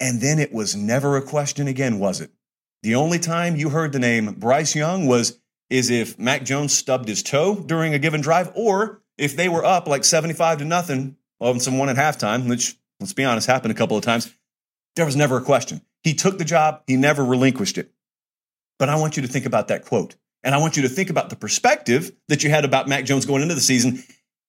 And 0.00 0.20
then 0.20 0.38
it 0.38 0.52
was 0.52 0.74
never 0.74 1.16
a 1.16 1.22
question 1.22 1.68
again, 1.68 1.98
was 1.98 2.20
it? 2.20 2.32
The 2.82 2.94
only 2.94 3.18
time 3.18 3.56
you 3.56 3.70
heard 3.70 3.92
the 3.92 3.98
name 3.98 4.34
Bryce 4.34 4.74
Young 4.74 5.06
was 5.06 5.38
is 5.68 5.90
if 5.90 6.18
Mac 6.18 6.44
Jones 6.44 6.76
stubbed 6.76 7.08
his 7.08 7.22
toe 7.22 7.56
during 7.56 7.92
a 7.92 7.98
given 7.98 8.20
drive, 8.20 8.52
or 8.54 9.02
if 9.16 9.36
they 9.36 9.48
were 9.48 9.64
up 9.64 9.88
like 9.88 10.04
75 10.04 10.58
to 10.58 10.64
nothing 10.64 11.16
on 11.40 11.60
some 11.60 11.78
one 11.78 11.88
at 11.88 11.96
halftime, 11.96 12.48
which 12.48 12.76
let's 13.00 13.12
be 13.12 13.24
honest, 13.24 13.46
happened 13.46 13.72
a 13.72 13.76
couple 13.76 13.96
of 13.96 14.04
times. 14.04 14.32
There 14.96 15.04
was 15.04 15.16
never 15.16 15.36
a 15.36 15.42
question. 15.42 15.82
He 16.02 16.14
took 16.14 16.38
the 16.38 16.44
job, 16.44 16.82
he 16.86 16.96
never 16.96 17.24
relinquished 17.24 17.78
it. 17.78 17.92
But 18.78 18.88
I 18.88 18.96
want 18.96 19.16
you 19.16 19.22
to 19.22 19.28
think 19.28 19.46
about 19.46 19.68
that 19.68 19.84
quote. 19.84 20.16
And 20.44 20.54
I 20.54 20.58
want 20.58 20.76
you 20.76 20.82
to 20.84 20.88
think 20.88 21.10
about 21.10 21.30
the 21.30 21.36
perspective 21.36 22.12
that 22.28 22.44
you 22.44 22.50
had 22.50 22.64
about 22.64 22.88
Mac 22.88 23.04
Jones 23.04 23.26
going 23.26 23.42
into 23.42 23.56
the 23.56 23.60
season. 23.60 24.02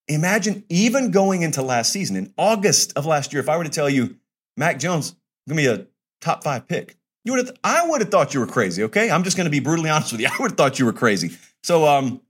Imagine 0.07 0.63
even 0.69 1.11
going 1.11 1.41
into 1.41 1.61
last 1.61 1.91
season 1.91 2.15
in 2.15 2.33
August 2.37 2.93
of 2.95 3.05
last 3.05 3.33
year, 3.33 3.41
if 3.41 3.49
I 3.49 3.57
were 3.57 3.63
to 3.63 3.69
tell 3.69 3.89
you, 3.89 4.17
Mac 4.55 4.79
Jones, 4.79 5.15
give 5.47 5.57
me 5.57 5.65
a 5.65 5.87
top 6.21 6.43
five 6.43 6.67
pick. 6.67 6.98
You 7.25 7.33
would 7.33 7.47
have, 7.47 7.57
I 7.63 7.87
would 7.87 8.01
have 8.01 8.09
thought 8.09 8.33
you 8.33 8.39
were 8.39 8.47
crazy. 8.47 8.83
Okay, 8.83 9.11
I'm 9.11 9.23
just 9.23 9.37
going 9.37 9.45
to 9.45 9.51
be 9.51 9.59
brutally 9.59 9.89
honest 9.89 10.11
with 10.11 10.21
you. 10.21 10.27
I 10.31 10.41
would 10.41 10.51
have 10.51 10.57
thought 10.57 10.79
you 10.79 10.85
were 10.85 10.93
crazy. 10.93 11.37
So, 11.63 11.87
um, 11.87 12.21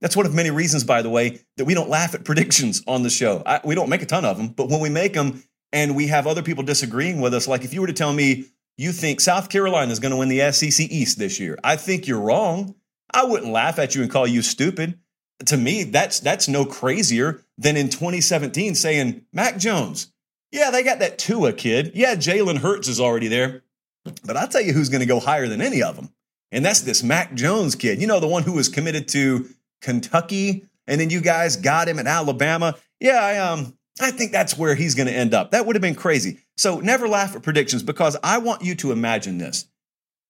that's 0.00 0.16
one 0.16 0.26
of 0.26 0.34
many 0.34 0.50
reasons, 0.50 0.84
by 0.84 1.02
the 1.02 1.08
way, 1.08 1.40
that 1.56 1.64
we 1.64 1.74
don't 1.74 1.88
laugh 1.88 2.14
at 2.14 2.24
predictions 2.24 2.82
on 2.86 3.02
the 3.02 3.10
show. 3.10 3.42
I, 3.46 3.60
we 3.64 3.74
don't 3.74 3.88
make 3.88 4.02
a 4.02 4.06
ton 4.06 4.24
of 4.24 4.36
them, 4.36 4.48
but 4.48 4.68
when 4.68 4.80
we 4.80 4.90
make 4.90 5.14
them 5.14 5.42
and 5.72 5.96
we 5.96 6.08
have 6.08 6.26
other 6.26 6.42
people 6.42 6.64
disagreeing 6.64 7.20
with 7.20 7.34
us, 7.34 7.48
like 7.48 7.64
if 7.64 7.72
you 7.72 7.80
were 7.80 7.86
to 7.86 7.92
tell 7.92 8.12
me 8.12 8.44
you 8.76 8.92
think 8.92 9.20
South 9.20 9.48
Carolina 9.48 9.90
is 9.90 9.98
going 9.98 10.12
to 10.12 10.18
win 10.18 10.28
the 10.28 10.52
SEC 10.52 10.90
East 10.90 11.18
this 11.18 11.40
year, 11.40 11.58
I 11.64 11.76
think 11.76 12.06
you're 12.06 12.20
wrong. 12.20 12.74
I 13.12 13.24
wouldn't 13.24 13.52
laugh 13.52 13.78
at 13.78 13.94
you 13.94 14.02
and 14.02 14.10
call 14.10 14.26
you 14.26 14.42
stupid. 14.42 14.98
To 15.46 15.56
me, 15.56 15.84
that's 15.84 16.20
that's 16.20 16.48
no 16.48 16.64
crazier 16.64 17.42
than 17.58 17.76
in 17.76 17.88
2017 17.88 18.74
saying 18.74 19.26
Mac 19.32 19.58
Jones. 19.58 20.12
Yeah, 20.50 20.70
they 20.70 20.82
got 20.82 21.00
that 21.00 21.18
Tua 21.18 21.52
kid. 21.52 21.92
Yeah, 21.94 22.14
Jalen 22.14 22.58
Hurts 22.58 22.88
is 22.88 23.00
already 23.00 23.28
there. 23.28 23.62
But 24.24 24.36
I'll 24.36 24.48
tell 24.48 24.60
you 24.60 24.72
who's 24.72 24.88
going 24.88 25.00
to 25.00 25.06
go 25.06 25.20
higher 25.20 25.48
than 25.48 25.60
any 25.60 25.82
of 25.82 25.96
them. 25.96 26.10
And 26.52 26.64
that's 26.64 26.80
this 26.80 27.02
Mac 27.02 27.34
Jones 27.34 27.74
kid. 27.74 28.00
You 28.00 28.06
know, 28.06 28.20
the 28.20 28.26
one 28.26 28.42
who 28.42 28.52
was 28.52 28.68
committed 28.68 29.08
to 29.08 29.48
Kentucky, 29.82 30.64
and 30.86 31.00
then 31.00 31.10
you 31.10 31.20
guys 31.20 31.56
got 31.56 31.88
him 31.88 31.98
at 31.98 32.06
Alabama. 32.06 32.76
Yeah, 33.00 33.20
I 33.20 33.38
um 33.38 33.76
I 34.00 34.10
think 34.10 34.32
that's 34.32 34.56
where 34.58 34.74
he's 34.74 34.94
going 34.94 35.08
to 35.08 35.14
end 35.14 35.34
up. 35.34 35.52
That 35.52 35.66
would 35.66 35.74
have 35.74 35.82
been 35.82 35.94
crazy. 35.94 36.40
So 36.56 36.80
never 36.80 37.08
laugh 37.08 37.34
at 37.34 37.42
predictions 37.42 37.82
because 37.82 38.16
I 38.22 38.38
want 38.38 38.62
you 38.62 38.74
to 38.76 38.92
imagine 38.92 39.38
this. 39.38 39.66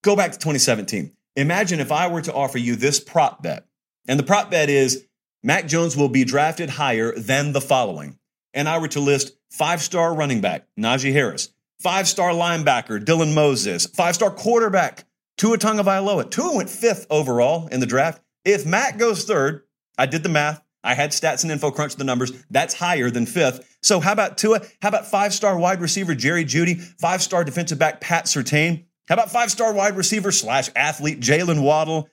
Go 0.03 0.15
back 0.15 0.33
to 0.33 0.39
2017. 0.39 1.13
Imagine 1.35 1.81
if 1.81 1.93
I 1.93 2.09
were 2.09 2.23
to 2.23 2.33
offer 2.33 2.59
you 2.59 2.77
this 2.77 3.01
prop 3.01 3.43
bet, 3.43 3.67
and 4.09 4.19
the 4.19 4.25
prop 4.25 4.51
bet 4.51 4.71
is 4.71 5.05
Mac 5.43 5.67
Jones 5.67 5.97
will 5.97 6.09
be 6.09 6.25
drafted 6.25 6.71
higher 6.71 7.13
than 7.17 7.53
the 7.53 7.61
following. 7.61 8.19
And 8.55 8.69
I 8.69 8.79
were 8.79 8.89
to 8.89 9.01
list 9.01 9.37
five 9.51 9.83
star 9.83 10.15
running 10.15 10.41
back, 10.41 10.67
Najee 10.79 11.13
Harris, 11.13 11.51
five 11.81 12.09
star 12.09 12.31
linebacker, 12.31 13.05
Dylan 13.05 13.35
Moses, 13.35 13.87
five 13.87 14.15
star 14.15 14.31
quarterback, 14.31 15.05
Tua 15.37 15.59
Tagovailoa. 15.59 16.31
Tua 16.31 16.55
went 16.55 16.71
fifth 16.71 17.07
overall 17.11 17.69
in 17.69 17.81
the 17.81 17.87
draft. 17.87 18.23
If 18.45 18.65
Matt 18.65 18.99
goes 18.99 19.25
third, 19.25 19.63
I 19.99 20.07
did 20.07 20.23
the 20.23 20.29
math. 20.29 20.63
I 20.85 20.95
had 20.95 21.11
stats 21.11 21.43
and 21.43 21.51
info 21.51 21.73
crunch 21.73 21.97
the 21.97 22.05
numbers. 22.05 22.33
That's 22.49 22.75
higher 22.75 23.11
than 23.11 23.27
fifth. 23.27 23.79
So 23.83 23.99
how 23.99 24.13
about 24.13 24.39
Tua? 24.39 24.61
How 24.81 24.89
about 24.89 25.07
five 25.07 25.35
star 25.35 25.59
wide 25.59 25.81
receiver 25.81 26.15
Jerry 26.15 26.45
Jeudy? 26.45 26.81
Five 27.01 27.23
star 27.23 27.45
defensive 27.45 27.79
back 27.79 28.01
Pat 28.01 28.27
Surtain? 28.27 28.85
How 29.09 29.15
about 29.15 29.31
five 29.31 29.51
star 29.51 29.73
wide 29.73 29.97
receiver 29.97 30.33
slash 30.33 30.71
athlete 30.77 31.21
Jaylen 31.21 31.63
Waddle? 31.63 32.09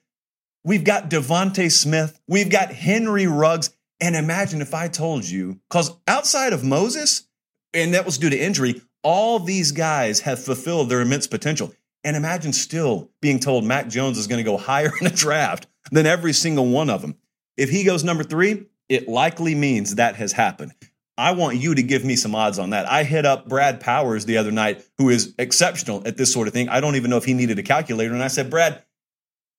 We've 0.64 0.84
got 0.84 1.10
DeVonta 1.10 1.72
Smith. 1.72 2.20
We've 2.28 2.50
got 2.50 2.72
Henry 2.72 3.28
Ruggs. 3.28 3.70
And 4.00 4.16
imagine 4.16 4.62
if 4.62 4.74
I 4.74 4.88
told 4.88 5.24
you, 5.24 5.60
because 5.70 5.92
outside 6.08 6.52
of 6.52 6.64
Moses, 6.64 7.28
and 7.74 7.94
that 7.94 8.06
was 8.06 8.18
due 8.18 8.30
to 8.30 8.38
injury, 8.38 8.82
all 9.04 9.40
these 9.40 9.72
guys 9.72 10.22
have 10.22 10.44
fulfilled 10.44 10.90
their 10.90 11.02
immense 11.02 11.28
potential. 11.28 11.74
And 12.04 12.18
imagine 12.18 12.52
still 12.52 13.12
being 13.22 13.40
told 13.40 13.64
Mac 13.64 13.88
Jones 13.88 14.18
is 14.18 14.28
going 14.28 14.44
to 14.44 14.50
go 14.50 14.58
higher 14.58 14.92
in 15.02 15.08
a 15.08 15.12
draft 15.12 15.68
than 15.92 16.06
every 16.06 16.34
single 16.34 16.68
one 16.68 16.90
of 16.90 17.02
them. 17.02 17.16
If 17.58 17.70
he 17.70 17.84
goes 17.84 18.04
number 18.04 18.24
three, 18.24 18.66
it 18.90 19.08
likely 19.08 19.56
means 19.56 19.96
that 19.96 20.16
has 20.16 20.32
happened. 20.32 20.74
I 21.18 21.32
want 21.34 21.58
you 21.58 21.76
to 21.76 21.84
give 21.84 22.04
me 22.04 22.16
some 22.16 22.34
odds 22.34 22.58
on 22.58 22.72
that. 22.72 22.90
I 22.90 23.04
hit 23.04 23.26
up 23.26 23.48
Brad 23.48 23.80
Powers 23.80 24.26
the 24.26 24.38
other 24.38 24.52
night, 24.52 24.84
who 24.98 25.10
is 25.10 25.36
exceptional 25.38 26.02
at 26.08 26.18
this 26.18 26.34
sort 26.34 26.48
of 26.48 26.54
thing. 26.54 26.70
I 26.70 26.82
don't 26.82 26.96
even 26.96 27.12
know 27.12 27.18
if 27.18 27.26
he 27.26 27.36
needed 27.36 27.60
a 27.60 27.64
calculator. 27.64 28.14
And 28.14 28.24
I 28.24 28.30
said, 28.30 28.50
Brad, 28.50 28.84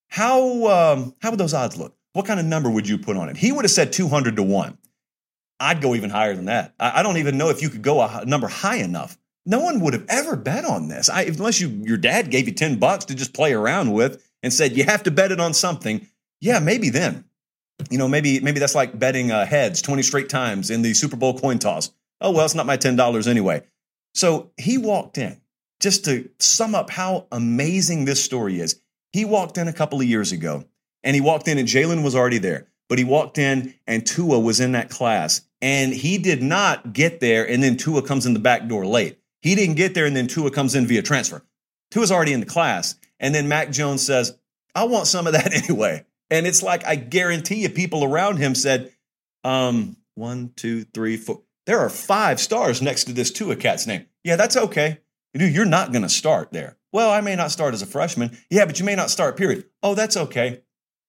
how 0.09 0.67
um, 0.67 1.15
how 1.23 1.31
would 1.31 1.39
those 1.39 1.55
odds 1.55 1.77
look? 1.77 1.97
What 2.13 2.27
kind 2.27 2.41
of 2.41 2.47
number 2.47 2.71
would 2.71 2.89
you 2.89 2.99
put 2.99 3.17
on 3.17 3.29
it? 3.29 3.37
He 3.37 3.53
would 3.53 3.65
have 3.65 3.71
said 3.71 3.93
200 3.93 4.37
to 4.37 4.43
1. 4.43 4.79
I'd 5.61 5.81
go 5.81 5.95
even 5.95 6.11
higher 6.11 6.35
than 6.35 6.47
that. 6.47 6.75
I, 6.79 7.01
I 7.01 7.03
don't 7.03 7.19
even 7.19 7.39
know 7.39 7.51
if 7.51 7.63
you 7.63 7.71
could 7.71 7.83
go 7.83 8.01
a 8.01 8.25
number 8.25 8.49
high 8.49 8.77
enough. 8.77 9.17
No 9.47 9.61
one 9.61 9.81
would 9.81 9.93
have 9.93 10.07
ever 10.09 10.37
bet 10.37 10.65
on 10.65 10.89
this. 10.89 11.09
I, 11.11 11.23
unless 11.23 11.61
you 11.61 11.69
your 11.69 11.99
dad 11.99 12.31
gave 12.31 12.49
you 12.49 12.55
10 12.55 12.79
bucks 12.79 13.05
to 13.07 13.15
just 13.15 13.35
play 13.35 13.53
around 13.53 13.93
with 13.93 14.27
and 14.43 14.53
said 14.53 14.77
you 14.77 14.85
have 14.85 15.03
to 15.03 15.11
bet 15.11 15.33
it 15.33 15.41
on 15.41 15.55
something. 15.55 16.07
Yeah, 16.41 16.61
maybe 16.61 16.91
then 16.91 17.25
you 17.91 17.99
know, 17.99 18.09
maybe 18.09 18.41
maybe 18.41 18.61
that's 18.61 18.75
like 18.75 18.99
betting 18.99 19.31
uh, 19.31 19.47
heads 19.47 19.83
20 19.83 20.03
straight 20.03 20.29
times 20.29 20.71
in 20.71 20.83
the 20.83 20.95
Super 20.95 21.17
Bowl 21.17 21.39
coin 21.39 21.59
toss. 21.59 21.91
Oh, 22.21 22.31
well, 22.31 22.45
it's 22.45 22.55
not 22.55 22.67
my 22.67 22.77
$10 22.77 23.27
anyway. 23.27 23.63
So 24.15 24.53
he 24.57 24.79
walked 24.79 25.19
in, 25.19 25.41
just 25.81 26.05
to 26.05 26.31
sum 26.39 26.75
up 26.75 26.91
how 26.91 27.27
amazing 27.33 28.05
this 28.05 28.23
story 28.23 28.61
is. 28.61 28.81
He 29.13 29.25
walked 29.25 29.59
in 29.59 29.69
a 29.69 29.73
couple 29.73 30.01
of 30.01 30.07
years 30.07 30.33
ago, 30.33 30.65
and 31.03 31.15
he 31.15 31.21
walked 31.21 31.49
in, 31.49 31.59
and 31.59 31.69
Jalen 31.69 32.05
was 32.05 32.15
already 32.15 32.39
there. 32.39 32.69
But 32.89 32.99
he 32.99 33.05
walked 33.05 33.39
in, 33.39 33.75
and 33.87 34.07
Tua 34.07 34.39
was 34.39 34.61
in 34.61 34.73
that 34.73 34.91
class. 34.91 35.41
And 35.61 35.93
he 35.93 36.19
did 36.19 36.43
not 36.43 36.93
get 36.93 37.21
there, 37.21 37.49
and 37.49 37.63
then 37.63 37.77
Tua 37.77 38.03
comes 38.03 38.27
in 38.27 38.35
the 38.35 38.41
back 38.41 38.69
door 38.69 38.87
late. 38.87 39.19
He 39.45 39.55
didn't 39.55 39.75
get 39.75 39.93
there, 39.93 40.07
and 40.07 40.17
then 40.17 40.27
Tua 40.27 40.51
comes 40.51 40.75
in 40.75 40.87
via 40.87 41.03
transfer. 41.03 41.45
Tua's 41.91 42.11
already 42.11 42.33
in 42.33 42.41
the 42.41 42.47
class. 42.47 42.95
And 43.21 43.35
then 43.35 43.47
Mac 43.47 43.71
Jones 43.71 44.01
says, 44.01 44.39
I 44.75 44.85
want 44.85 45.07
some 45.07 45.27
of 45.27 45.35
that 45.35 45.53
anyway. 45.69 46.07
And 46.31 46.47
it's 46.47 46.63
like, 46.63 46.87
I 46.87 46.97
guarantee 46.97 47.57
you, 47.57 47.69
people 47.69 48.05
around 48.05 48.39
him 48.39 48.55
said, 48.55 48.91
um, 49.45 49.99
one, 50.15 50.55
two, 50.57 50.85
three, 50.85 51.19
four. 51.19 51.43
There 51.67 51.81
are 51.81 51.91
five 51.91 52.41
stars 52.41 52.81
next 52.81 53.05
to 53.05 53.13
this 53.13 53.31
Tua 53.31 53.57
cat's 53.57 53.87
name. 53.87 54.07
Yeah, 54.23 54.37
that's 54.37 54.57
okay. 54.57 55.01
Dude, 55.35 55.55
you're 55.55 55.67
not 55.67 55.93
going 55.93 56.03
to 56.03 56.09
start 56.09 56.51
there. 56.51 56.79
Well, 56.91 57.11
I 57.11 57.21
may 57.21 57.37
not 57.37 57.51
start 57.51 57.75
as 57.75 57.83
a 57.83 57.87
freshman. 57.87 58.39
Yeah, 58.49 58.65
but 58.65 58.79
you 58.79 58.87
may 58.87 58.95
not 58.95 59.11
start, 59.11 59.37
period. 59.37 59.67
Oh, 59.83 59.95
that's 59.95 60.17
okay. 60.17 60.63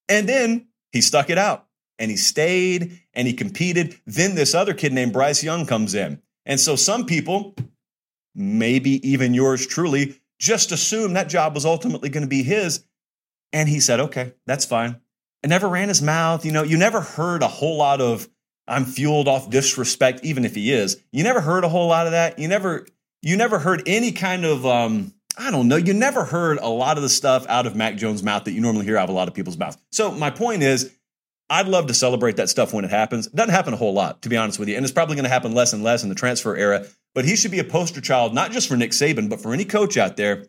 And 0.10 0.28
then 0.28 0.68
he 0.92 1.00
stuck 1.00 1.30
it 1.30 1.38
out 1.38 1.68
and 1.98 2.12
he 2.12 2.18
stayed 2.18 3.00
and 3.14 3.30
he 3.30 3.34
competed. 3.34 3.96
Then 4.06 4.36
this 4.36 4.54
other 4.54 4.74
kid 4.74 4.92
named 4.92 5.14
Bryce 5.14 5.42
Young 5.42 5.66
comes 5.66 5.96
in. 5.96 6.22
And 6.46 6.60
so 6.60 6.76
some 6.76 7.06
people, 7.06 7.56
maybe 8.36 9.08
even 9.08 9.34
yours 9.34 9.66
truly, 9.66 10.20
just 10.38 10.72
assume 10.72 11.14
that 11.14 11.30
job 11.30 11.56
was 11.56 11.66
ultimately 11.66 12.10
going 12.10 12.24
to 12.24 12.30
be 12.30 12.44
his. 12.44 12.84
And 13.54 13.70
he 13.70 13.80
said, 13.80 14.00
okay, 14.00 14.34
that's 14.46 14.66
fine. 14.66 15.00
And 15.42 15.50
never 15.50 15.70
ran 15.70 15.88
his 15.88 16.02
mouth. 16.02 16.46
You 16.46 16.52
know, 16.52 16.64
you 16.64 16.78
never 16.78 17.02
heard 17.02 17.42
a 17.42 17.48
whole 17.48 17.78
lot 17.78 18.02
of, 18.02 18.28
I'm 18.68 18.86
fueled 18.86 19.28
off 19.28 19.50
disrespect, 19.50 20.22
even 20.24 20.44
if 20.44 20.56
he 20.56 20.72
is. 20.72 21.02
You 21.12 21.24
never 21.24 21.40
heard 21.40 21.64
a 21.64 21.70
whole 21.70 21.88
lot 21.88 22.08
of 22.08 22.12
that. 22.12 22.40
You 22.40 22.48
never, 22.48 22.86
you 23.22 23.38
never 23.38 23.60
heard 23.60 23.84
any 23.86 24.12
kind 24.12 24.44
of, 24.44 24.66
um, 24.66 25.14
I 25.38 25.52
don't 25.52 25.68
know. 25.68 25.76
You 25.76 25.94
never 25.94 26.26
heard 26.26 26.58
a 26.62 26.70
lot 26.70 26.98
of 26.98 27.04
the 27.04 27.10
stuff 27.10 27.46
out 27.48 27.68
of 27.68 27.76
Mac 27.76 27.98
Jones' 27.98 28.24
mouth 28.24 28.46
that 28.46 28.54
you 28.54 28.62
normally 28.62 28.86
hear 28.86 28.98
out 28.98 29.06
of 29.06 29.10
a 29.10 29.14
lot 29.14 29.28
of 29.28 29.34
people's 29.34 29.58
mouths. 29.58 29.78
So 29.92 30.12
my 30.12 30.30
point 30.30 30.64
is, 30.64 30.95
I'd 31.50 31.68
love 31.68 31.88
to 31.88 31.94
celebrate 31.94 32.38
that 32.38 32.50
stuff 32.50 32.74
when 32.74 32.86
it 32.86 32.92
happens. 32.92 33.28
It 33.28 33.36
doesn't 33.36 33.54
happen 33.54 33.74
a 33.74 33.78
whole 33.78 33.94
lot, 33.94 34.22
to 34.24 34.30
be 34.30 34.38
honest 34.38 34.58
with 34.58 34.68
you. 34.68 34.76
And 34.76 34.84
it's 34.84 34.94
probably 34.94 35.16
going 35.16 35.26
to 35.26 35.30
happen 35.30 35.54
less 35.54 35.74
and 35.74 35.84
less 35.84 36.04
in 36.04 36.10
the 36.10 36.16
transfer 36.16 36.56
era. 36.56 36.86
But 37.14 37.26
he 37.26 37.36
should 37.36 37.52
be 37.52 37.60
a 37.60 37.64
poster 37.64 38.02
child, 38.02 38.34
not 38.34 38.52
just 38.52 38.68
for 38.68 38.76
Nick 38.76 38.92
Saban, 38.92 39.30
but 39.30 39.42
for 39.42 39.54
any 39.54 39.66
coach 39.66 39.96
out 39.96 40.18
there 40.18 40.46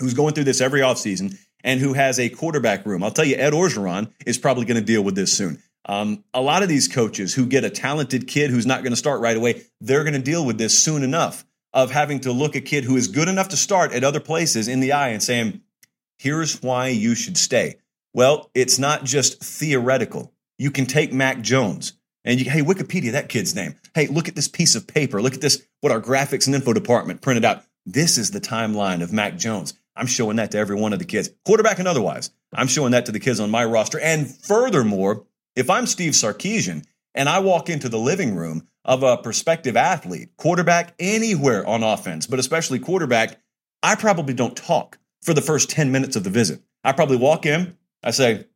who's 0.00 0.14
going 0.14 0.34
through 0.34 0.44
this 0.44 0.60
every 0.60 0.80
offseason 0.80 1.38
and 1.62 1.80
who 1.80 1.92
has 1.92 2.18
a 2.18 2.28
quarterback 2.28 2.86
room. 2.86 3.02
I'll 3.02 3.10
tell 3.10 3.24
you, 3.24 3.36
Ed 3.36 3.52
Orgeron 3.52 4.10
is 4.26 4.38
probably 4.38 4.64
going 4.64 4.80
to 4.80 4.84
deal 4.84 5.04
with 5.04 5.14
this 5.14 5.32
soon. 5.36 5.62
Um, 5.84 6.24
a 6.32 6.40
lot 6.40 6.62
of 6.62 6.68
these 6.68 6.88
coaches 6.88 7.34
who 7.34 7.46
get 7.46 7.64
a 7.64 7.70
talented 7.70 8.26
kid 8.26 8.50
who's 8.50 8.66
not 8.66 8.82
going 8.82 8.92
to 8.92 8.96
start 8.96 9.20
right 9.20 9.36
away, 9.36 9.62
they're 9.80 10.04
going 10.04 10.14
to 10.14 10.20
deal 10.20 10.44
with 10.44 10.58
this 10.58 10.78
soon 10.78 11.02
enough 11.02 11.44
of 11.72 11.90
having 11.90 12.20
to 12.20 12.32
look 12.32 12.54
a 12.54 12.60
kid 12.60 12.84
who 12.84 12.96
is 12.96 13.08
good 13.08 13.28
enough 13.28 13.48
to 13.48 13.56
start 13.56 13.92
at 13.92 14.04
other 14.04 14.20
places 14.20 14.68
in 14.68 14.80
the 14.80 14.92
eye 14.92 15.08
and 15.08 15.22
saying, 15.22 15.60
here's 16.18 16.62
why 16.62 16.88
you 16.88 17.14
should 17.14 17.36
stay. 17.36 17.76
Well, 18.14 18.50
it's 18.54 18.78
not 18.78 19.04
just 19.04 19.42
theoretical. 19.42 20.32
You 20.58 20.70
can 20.70 20.86
take 20.86 21.12
Mac 21.12 21.40
Jones 21.40 21.94
and 22.24 22.40
you, 22.40 22.50
hey, 22.50 22.62
Wikipedia, 22.62 23.12
that 23.12 23.28
kid's 23.28 23.54
name. 23.54 23.74
Hey, 23.94 24.06
look 24.06 24.28
at 24.28 24.36
this 24.36 24.48
piece 24.48 24.74
of 24.74 24.86
paper. 24.86 25.20
Look 25.20 25.34
at 25.34 25.40
this, 25.40 25.66
what 25.80 25.92
our 25.92 26.00
graphics 26.00 26.46
and 26.46 26.54
info 26.54 26.72
department 26.72 27.20
printed 27.20 27.44
out. 27.44 27.64
This 27.84 28.16
is 28.16 28.30
the 28.30 28.40
timeline 28.40 29.02
of 29.02 29.12
Mac 29.12 29.36
Jones. 29.36 29.74
I'm 29.96 30.06
showing 30.06 30.36
that 30.36 30.52
to 30.52 30.58
every 30.58 30.76
one 30.76 30.92
of 30.92 30.98
the 30.98 31.04
kids, 31.04 31.30
quarterback 31.44 31.78
and 31.78 31.88
otherwise. 31.88 32.30
I'm 32.54 32.68
showing 32.68 32.92
that 32.92 33.06
to 33.06 33.12
the 33.12 33.20
kids 33.20 33.40
on 33.40 33.50
my 33.50 33.64
roster. 33.64 33.98
And 33.98 34.26
furthermore, 34.28 35.26
if 35.56 35.68
I'm 35.68 35.86
Steve 35.86 36.12
Sarkisian 36.12 36.84
and 37.14 37.28
I 37.28 37.40
walk 37.40 37.68
into 37.68 37.88
the 37.88 37.98
living 37.98 38.34
room 38.34 38.68
of 38.84 39.02
a 39.02 39.18
prospective 39.18 39.76
athlete, 39.76 40.30
quarterback 40.36 40.94
anywhere 40.98 41.66
on 41.66 41.82
offense, 41.82 42.26
but 42.26 42.38
especially 42.38 42.78
quarterback, 42.78 43.40
I 43.82 43.96
probably 43.96 44.34
don't 44.34 44.56
talk 44.56 44.98
for 45.22 45.34
the 45.34 45.42
first 45.42 45.70
10 45.70 45.92
minutes 45.92 46.16
of 46.16 46.24
the 46.24 46.30
visit. 46.30 46.62
I 46.84 46.92
probably 46.92 47.16
walk 47.16 47.46
in, 47.46 47.76
I 48.02 48.10
say, 48.10 48.46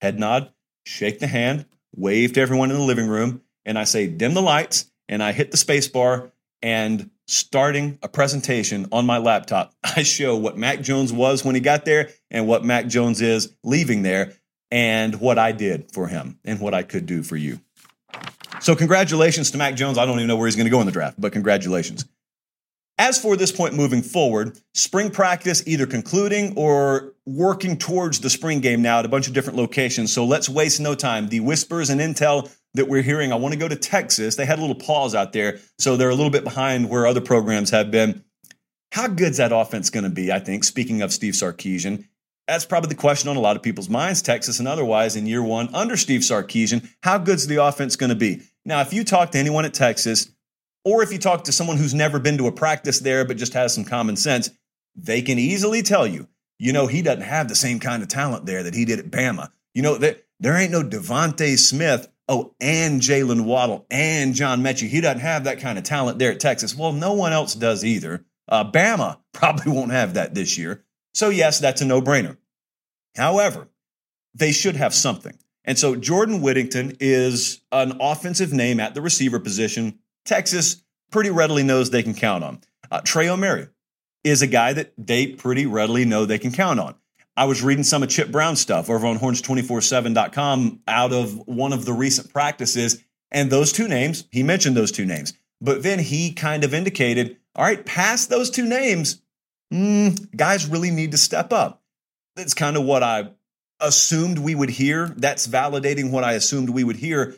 head 0.00 0.18
nod, 0.18 0.52
shake 0.84 1.18
the 1.18 1.26
hand, 1.26 1.66
wave 1.94 2.32
to 2.34 2.40
everyone 2.40 2.70
in 2.70 2.76
the 2.76 2.82
living 2.82 3.08
room, 3.08 3.42
and 3.64 3.78
I 3.78 3.84
say, 3.84 4.06
dim 4.06 4.34
the 4.34 4.42
lights, 4.42 4.90
and 5.08 5.22
I 5.22 5.32
hit 5.32 5.50
the 5.50 5.56
space 5.56 5.88
bar, 5.88 6.32
and 6.62 7.10
starting 7.26 7.98
a 8.02 8.08
presentation 8.08 8.88
on 8.92 9.06
my 9.06 9.18
laptop, 9.18 9.72
I 9.84 10.02
show 10.02 10.36
what 10.36 10.56
Mac 10.56 10.82
Jones 10.82 11.12
was 11.12 11.44
when 11.44 11.54
he 11.54 11.60
got 11.60 11.84
there 11.84 12.10
and 12.30 12.46
what 12.46 12.64
Mac 12.64 12.86
Jones 12.86 13.20
is 13.20 13.54
leaving 13.64 14.02
there 14.02 14.32
and 14.70 15.20
what 15.20 15.38
I 15.38 15.52
did 15.52 15.92
for 15.92 16.06
him 16.06 16.38
and 16.44 16.60
what 16.60 16.74
I 16.74 16.82
could 16.82 17.06
do 17.06 17.22
for 17.22 17.36
you. 17.36 17.60
So, 18.60 18.76
congratulations 18.76 19.52
to 19.52 19.58
Mac 19.58 19.74
Jones. 19.74 19.96
I 19.96 20.04
don't 20.04 20.16
even 20.16 20.28
know 20.28 20.36
where 20.36 20.46
he's 20.46 20.56
going 20.56 20.66
to 20.66 20.70
go 20.70 20.80
in 20.80 20.86
the 20.86 20.92
draft, 20.92 21.18
but 21.18 21.32
congratulations. 21.32 22.04
As 23.00 23.18
for 23.18 23.34
this 23.34 23.50
point 23.50 23.72
moving 23.72 24.02
forward, 24.02 24.60
spring 24.74 25.10
practice 25.10 25.66
either 25.66 25.86
concluding 25.86 26.52
or 26.54 27.14
working 27.24 27.78
towards 27.78 28.20
the 28.20 28.28
spring 28.28 28.60
game 28.60 28.82
now 28.82 28.98
at 28.98 29.06
a 29.06 29.08
bunch 29.08 29.26
of 29.26 29.32
different 29.32 29.56
locations. 29.56 30.12
So 30.12 30.26
let's 30.26 30.50
waste 30.50 30.80
no 30.80 30.94
time. 30.94 31.30
The 31.30 31.40
whispers 31.40 31.88
and 31.88 31.98
intel 31.98 32.54
that 32.74 32.88
we're 32.88 33.00
hearing, 33.00 33.32
I 33.32 33.36
want 33.36 33.54
to 33.54 33.58
go 33.58 33.68
to 33.68 33.74
Texas. 33.74 34.36
They 34.36 34.44
had 34.44 34.58
a 34.58 34.60
little 34.60 34.76
pause 34.76 35.14
out 35.14 35.32
there, 35.32 35.60
so 35.78 35.96
they're 35.96 36.10
a 36.10 36.14
little 36.14 36.30
bit 36.30 36.44
behind 36.44 36.90
where 36.90 37.06
other 37.06 37.22
programs 37.22 37.70
have 37.70 37.90
been. 37.90 38.22
How 38.92 39.08
good's 39.08 39.38
that 39.38 39.50
offense 39.50 39.88
going 39.88 40.04
to 40.04 40.10
be? 40.10 40.30
I 40.30 40.38
think, 40.38 40.62
speaking 40.62 41.00
of 41.00 41.10
Steve 41.10 41.32
Sarkisian, 41.32 42.04
that's 42.46 42.66
probably 42.66 42.90
the 42.90 42.96
question 42.96 43.30
on 43.30 43.36
a 43.36 43.40
lot 43.40 43.56
of 43.56 43.62
people's 43.62 43.88
minds, 43.88 44.20
Texas 44.20 44.58
and 44.58 44.68
otherwise, 44.68 45.16
in 45.16 45.24
year 45.24 45.42
one 45.42 45.74
under 45.74 45.96
Steve 45.96 46.20
Sarkisian. 46.20 46.86
How 47.02 47.16
good's 47.16 47.46
the 47.46 47.64
offense 47.64 47.96
going 47.96 48.10
to 48.10 48.14
be? 48.14 48.42
Now, 48.66 48.82
if 48.82 48.92
you 48.92 49.04
talk 49.04 49.30
to 49.30 49.38
anyone 49.38 49.64
at 49.64 49.72
Texas, 49.72 50.30
or 50.84 51.02
if 51.02 51.12
you 51.12 51.18
talk 51.18 51.44
to 51.44 51.52
someone 51.52 51.76
who's 51.76 51.94
never 51.94 52.18
been 52.18 52.38
to 52.38 52.46
a 52.46 52.52
practice 52.52 53.00
there 53.00 53.24
but 53.24 53.36
just 53.36 53.54
has 53.54 53.74
some 53.74 53.84
common 53.84 54.16
sense, 54.16 54.50
they 54.96 55.22
can 55.22 55.38
easily 55.38 55.82
tell 55.82 56.06
you, 56.06 56.28
you 56.58 56.72
know, 56.72 56.86
he 56.86 57.02
doesn't 57.02 57.22
have 57.22 57.48
the 57.48 57.54
same 57.54 57.80
kind 57.80 58.02
of 58.02 58.08
talent 58.08 58.46
there 58.46 58.62
that 58.62 58.74
he 58.74 58.84
did 58.84 58.98
at 58.98 59.10
Bama. 59.10 59.50
You 59.74 59.82
know, 59.82 59.96
that 59.98 60.24
there 60.40 60.56
ain't 60.56 60.72
no 60.72 60.82
DeVonta 60.82 61.58
Smith, 61.58 62.08
oh, 62.28 62.54
and 62.60 63.00
Jaylen 63.00 63.44
Waddle 63.44 63.86
and 63.90 64.34
John 64.34 64.62
Metchie. 64.62 64.88
He 64.88 65.00
doesn't 65.00 65.20
have 65.20 65.44
that 65.44 65.60
kind 65.60 65.78
of 65.78 65.84
talent 65.84 66.18
there 66.18 66.32
at 66.32 66.40
Texas. 66.40 66.76
Well, 66.76 66.92
no 66.92 67.12
one 67.12 67.32
else 67.32 67.54
does 67.54 67.84
either. 67.84 68.24
Uh, 68.48 68.70
Bama 68.70 69.18
probably 69.32 69.72
won't 69.72 69.92
have 69.92 70.14
that 70.14 70.34
this 70.34 70.58
year. 70.58 70.84
So, 71.14 71.28
yes, 71.28 71.58
that's 71.58 71.82
a 71.82 71.84
no 71.84 72.00
brainer. 72.00 72.36
However, 73.16 73.68
they 74.34 74.52
should 74.52 74.76
have 74.76 74.94
something. 74.94 75.36
And 75.64 75.78
so 75.78 75.94
Jordan 75.94 76.40
Whittington 76.40 76.96
is 77.00 77.60
an 77.70 77.98
offensive 78.00 78.52
name 78.52 78.80
at 78.80 78.94
the 78.94 79.02
receiver 79.02 79.38
position. 79.38 79.98
Texas 80.24 80.82
pretty 81.10 81.30
readily 81.30 81.62
knows 81.62 81.90
they 81.90 82.02
can 82.02 82.14
count 82.14 82.44
on. 82.44 82.60
Uh, 82.90 83.00
Troy 83.00 83.26
Omeire 83.26 83.70
is 84.24 84.42
a 84.42 84.46
guy 84.46 84.72
that 84.72 84.92
they 84.98 85.28
pretty 85.28 85.66
readily 85.66 86.04
know 86.04 86.24
they 86.24 86.38
can 86.38 86.52
count 86.52 86.80
on. 86.80 86.94
I 87.36 87.44
was 87.44 87.62
reading 87.62 87.84
some 87.84 88.02
of 88.02 88.10
Chip 88.10 88.30
Brown 88.30 88.56
stuff 88.56 88.90
over 88.90 89.06
on 89.06 89.18
horns247.com 89.18 90.80
out 90.86 91.12
of 91.12 91.46
one 91.46 91.72
of 91.72 91.84
the 91.84 91.92
recent 91.92 92.32
practices, 92.32 93.02
and 93.30 93.50
those 93.50 93.72
two 93.72 93.88
names, 93.88 94.24
he 94.30 94.42
mentioned 94.42 94.76
those 94.76 94.92
two 94.92 95.06
names, 95.06 95.32
but 95.60 95.82
then 95.82 95.98
he 95.98 96.32
kind 96.32 96.64
of 96.64 96.74
indicated, 96.74 97.38
all 97.54 97.64
right, 97.64 97.84
past 97.86 98.28
those 98.28 98.50
two 98.50 98.66
names, 98.66 99.22
mm, 99.72 100.36
guys 100.36 100.66
really 100.66 100.90
need 100.90 101.12
to 101.12 101.18
step 101.18 101.52
up. 101.52 101.82
That's 102.36 102.54
kind 102.54 102.76
of 102.76 102.84
what 102.84 103.02
I 103.02 103.30
assumed 103.80 104.38
we 104.38 104.54
would 104.54 104.70
hear. 104.70 105.08
That's 105.16 105.46
validating 105.46 106.10
what 106.10 106.24
I 106.24 106.32
assumed 106.32 106.70
we 106.70 106.84
would 106.84 106.96
hear. 106.96 107.34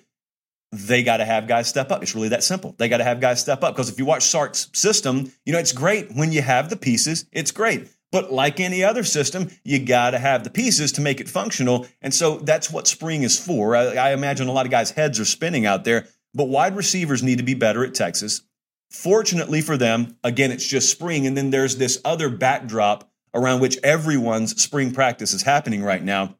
They 0.72 1.02
got 1.02 1.18
to 1.18 1.24
have 1.26 1.46
guys 1.46 1.68
step 1.68 1.92
up. 1.92 2.02
It's 2.02 2.14
really 2.14 2.28
that 2.28 2.42
simple. 2.42 2.74
They 2.78 2.88
got 2.88 2.98
to 2.98 3.04
have 3.04 3.20
guys 3.20 3.40
step 3.40 3.62
up 3.62 3.74
because 3.74 3.90
if 3.90 3.98
you 3.98 4.06
watch 4.06 4.22
Sark's 4.22 4.70
system, 4.72 5.30
you 5.44 5.52
know, 5.52 5.58
it's 5.58 5.72
great 5.72 6.12
when 6.12 6.32
you 6.32 6.40
have 6.40 6.70
the 6.70 6.76
pieces. 6.76 7.26
It's 7.30 7.50
great. 7.50 7.88
But 8.10 8.32
like 8.32 8.60
any 8.60 8.82
other 8.84 9.04
system, 9.04 9.50
you 9.64 9.78
got 9.78 10.10
to 10.10 10.18
have 10.18 10.44
the 10.44 10.50
pieces 10.50 10.92
to 10.92 11.00
make 11.00 11.20
it 11.20 11.28
functional. 11.28 11.86
And 12.00 12.14
so 12.14 12.38
that's 12.38 12.70
what 12.70 12.86
spring 12.86 13.22
is 13.22 13.38
for. 13.38 13.76
I, 13.76 13.94
I 13.96 14.12
imagine 14.12 14.48
a 14.48 14.52
lot 14.52 14.66
of 14.66 14.70
guys' 14.70 14.90
heads 14.90 15.18
are 15.20 15.24
spinning 15.24 15.66
out 15.66 15.84
there, 15.84 16.06
but 16.34 16.48
wide 16.48 16.76
receivers 16.76 17.22
need 17.22 17.38
to 17.38 17.44
be 17.44 17.54
better 17.54 17.84
at 17.84 17.94
Texas. 17.94 18.42
Fortunately 18.90 19.62
for 19.62 19.78
them, 19.78 20.16
again, 20.24 20.52
it's 20.52 20.66
just 20.66 20.90
spring. 20.90 21.26
And 21.26 21.36
then 21.36 21.50
there's 21.50 21.76
this 21.76 22.00
other 22.04 22.28
backdrop 22.28 23.10
around 23.34 23.60
which 23.60 23.78
everyone's 23.82 24.62
spring 24.62 24.92
practice 24.92 25.32
is 25.32 25.42
happening 25.42 25.82
right 25.82 26.02
now. 26.02 26.36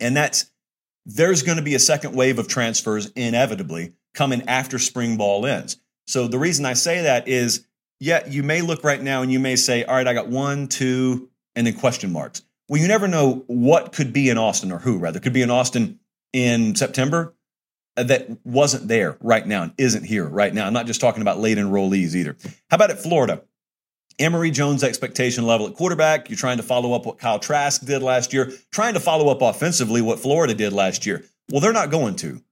And 0.00 0.14
that's 0.14 0.50
there's 1.08 1.42
going 1.42 1.56
to 1.56 1.64
be 1.64 1.74
a 1.74 1.80
second 1.80 2.14
wave 2.14 2.38
of 2.38 2.48
transfers 2.48 3.06
inevitably 3.16 3.94
coming 4.14 4.42
after 4.46 4.78
spring 4.78 5.16
ball 5.16 5.46
ends. 5.46 5.78
So 6.06 6.28
the 6.28 6.38
reason 6.38 6.66
I 6.66 6.74
say 6.74 7.02
that 7.02 7.26
is, 7.26 7.66
yeah, 7.98 8.28
you 8.28 8.42
may 8.42 8.60
look 8.60 8.84
right 8.84 9.02
now 9.02 9.22
and 9.22 9.32
you 9.32 9.40
may 9.40 9.56
say, 9.56 9.84
all 9.84 9.96
right, 9.96 10.06
I 10.06 10.12
got 10.12 10.28
one, 10.28 10.68
two, 10.68 11.30
and 11.56 11.66
then 11.66 11.74
question 11.74 12.12
marks. 12.12 12.42
Well, 12.68 12.80
you 12.80 12.86
never 12.86 13.08
know 13.08 13.42
what 13.46 13.92
could 13.92 14.12
be 14.12 14.28
in 14.28 14.36
Austin 14.36 14.70
or 14.70 14.78
who, 14.78 14.98
rather, 14.98 15.18
could 15.18 15.32
be 15.32 15.40
in 15.40 15.50
Austin 15.50 15.98
in 16.34 16.76
September 16.76 17.34
that 17.96 18.28
wasn't 18.44 18.86
there 18.86 19.16
right 19.20 19.46
now 19.46 19.62
and 19.62 19.72
isn't 19.78 20.04
here 20.04 20.26
right 20.26 20.52
now. 20.52 20.66
I'm 20.66 20.74
not 20.74 20.86
just 20.86 21.00
talking 21.00 21.22
about 21.22 21.40
late 21.40 21.56
enrollees 21.56 22.14
either. 22.14 22.36
How 22.70 22.74
about 22.76 22.90
at 22.90 23.00
Florida? 23.00 23.42
Emory 24.18 24.50
Jones' 24.50 24.82
expectation 24.82 25.46
level 25.46 25.66
at 25.66 25.74
quarterback. 25.74 26.28
You're 26.28 26.36
trying 26.36 26.56
to 26.56 26.62
follow 26.62 26.92
up 26.92 27.06
what 27.06 27.18
Kyle 27.18 27.38
Trask 27.38 27.84
did 27.84 28.02
last 28.02 28.32
year, 28.32 28.52
trying 28.72 28.94
to 28.94 29.00
follow 29.00 29.28
up 29.28 29.42
offensively 29.42 30.02
what 30.02 30.18
Florida 30.18 30.54
did 30.54 30.72
last 30.72 31.06
year. 31.06 31.24
Well, 31.50 31.60
they're 31.60 31.72
not 31.72 31.90
going 31.90 32.16
to, 32.16 32.42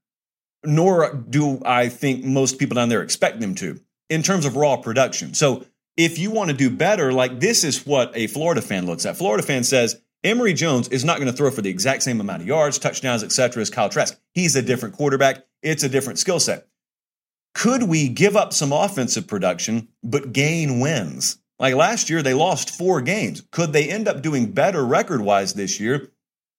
nor 0.64 1.14
do 1.14 1.61
I 1.64 1.88
think 1.88 2.25
most 2.25 2.58
people 2.58 2.76
down 2.76 2.88
there 2.88 3.02
expect 3.02 3.40
them 3.40 3.54
to 3.56 3.80
in 4.08 4.23
terms 4.23 4.44
of 4.46 4.56
raw 4.56 4.76
production. 4.76 5.35
So 5.35 5.66
if 5.96 6.18
you 6.18 6.30
want 6.30 6.50
to 6.50 6.56
do 6.56 6.70
better, 6.70 7.12
like 7.12 7.40
this 7.40 7.64
is 7.64 7.87
what 7.87 8.12
a 8.14 8.26
Florida 8.28 8.62
fan 8.62 8.87
looks 8.87 9.06
at. 9.06 9.16
Florida 9.16 9.42
fan 9.42 9.64
says 9.64 10.00
Emory 10.23 10.54
Jones 10.54 10.88
is 10.88 11.04
not 11.04 11.18
going 11.18 11.30
to 11.30 11.37
throw 11.37 11.50
for 11.50 11.62
the 11.62 11.70
exact 11.70 12.02
same 12.02 12.20
amount 12.20 12.42
of 12.42 12.49
yards, 12.49 12.78
touchdowns, 12.78 13.23
etc. 13.23 13.61
as 13.61 13.70
Kyle 13.70 13.88
Trask. 13.88 14.18
He's 14.32 14.56
a 14.56 14.62
different 14.62 14.94
quarterback. 14.94 15.44
It's 15.62 15.82
a 15.82 15.88
different 15.88 16.18
skill 16.18 16.40
set. 16.40 16.66
Could 17.54 17.85
we 17.85 18.08
give 18.08 18.37
up 18.37 18.52
some 18.52 18.73
offensive 18.73 19.26
production 19.26 19.88
but 20.02 20.32
gain 20.32 20.80
wins? 20.80 21.38
Like 21.58 21.75
last 21.75 22.10
year, 22.10 22.22
they 22.22 22.34
lost 22.34 22.76
four 22.76 23.00
games. 23.00 23.42
Could 23.50 23.72
they 23.72 23.88
end 23.88 24.08
up 24.08 24.22
doing 24.22 24.52
better 24.52 24.84
record 24.84 25.22
wise 25.22 25.54
this 25.54 25.80
year? 25.80 26.10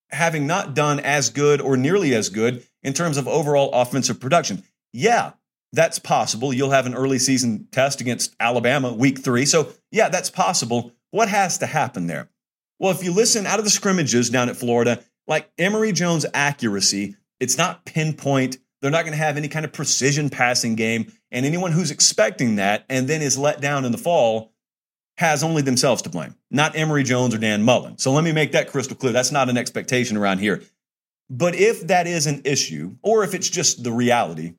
having 0.10 0.48
not 0.48 0.74
done 0.74 1.00
as 1.00 1.30
good 1.30 1.62
or 1.62 1.78
nearly 1.78 2.14
as 2.14 2.30
good 2.30 2.64
in 2.84 2.94
terms 2.94 3.18
of 3.18 3.28
overall 3.28 3.72
offensive 3.74 4.20
production. 4.20 4.64
Yeah, 4.94 5.34
that's 5.74 6.00
possible. 6.00 6.54
You'll 6.54 6.72
have 6.72 6.86
an 6.86 6.96
early 6.96 7.20
season 7.20 7.68
test 7.72 8.02
against 8.02 8.36
Alabama 8.40 8.94
week 8.94 9.20
three. 9.20 9.46
So, 9.46 9.70
yeah, 9.92 10.10
that's 10.10 10.30
possible. 10.30 10.94
What 11.12 11.30
has 11.30 11.58
to 11.60 11.66
happen 11.66 12.08
there? 12.08 12.30
Well, 12.80 12.92
if 12.92 13.04
you 13.04 13.12
listen 13.12 13.46
out 13.46 13.60
of 13.60 13.66
the 13.66 13.72
scrimmages 13.72 14.30
down 14.30 14.50
at 14.50 14.56
Florida, 14.56 15.04
like 15.28 15.50
Emory 15.58 15.92
Jones' 15.92 16.26
accuracy, 16.34 17.16
it's 17.40 17.58
not 17.58 17.86
pinpoint. 17.86 18.58
They're 18.82 18.92
not 18.92 19.04
going 19.04 19.18
to 19.18 19.24
have 19.24 19.38
any 19.38 19.48
kind 19.48 19.66
of 19.66 19.74
precision 19.74 20.30
passing 20.30 20.76
game. 20.76 21.12
And 21.32 21.46
anyone 21.46 21.72
who's 21.72 21.92
expecting 21.92 22.56
that 22.56 22.86
and 22.88 23.08
then 23.08 23.22
is 23.22 23.38
let 23.38 23.60
down 23.60 23.84
in 23.84 23.92
the 23.92 23.98
fall 23.98 24.54
has 25.18 25.44
only 25.44 25.62
themselves 25.62 26.04
to 26.04 26.10
blame, 26.10 26.36
not 26.52 26.76
Emory 26.76 27.04
Jones 27.04 27.34
or 27.34 27.40
Dan 27.40 27.64
Mullen. 27.64 27.98
So 27.98 28.12
let 28.12 28.24
me 28.24 28.32
make 28.32 28.52
that 28.52 28.70
crystal 28.70 28.96
clear. 28.96 29.12
That's 29.12 29.32
not 29.32 29.50
an 29.50 29.58
expectation 29.58 30.16
around 30.16 30.40
here. 30.40 30.62
But 31.30 31.56
if 31.56 31.88
that 31.88 32.08
is 32.08 32.28
an 32.28 32.42
issue, 32.46 32.96
or 33.02 33.24
if 33.24 33.34
it's 33.34 33.50
just 33.50 33.84
the 33.84 33.92
reality, 33.92 34.54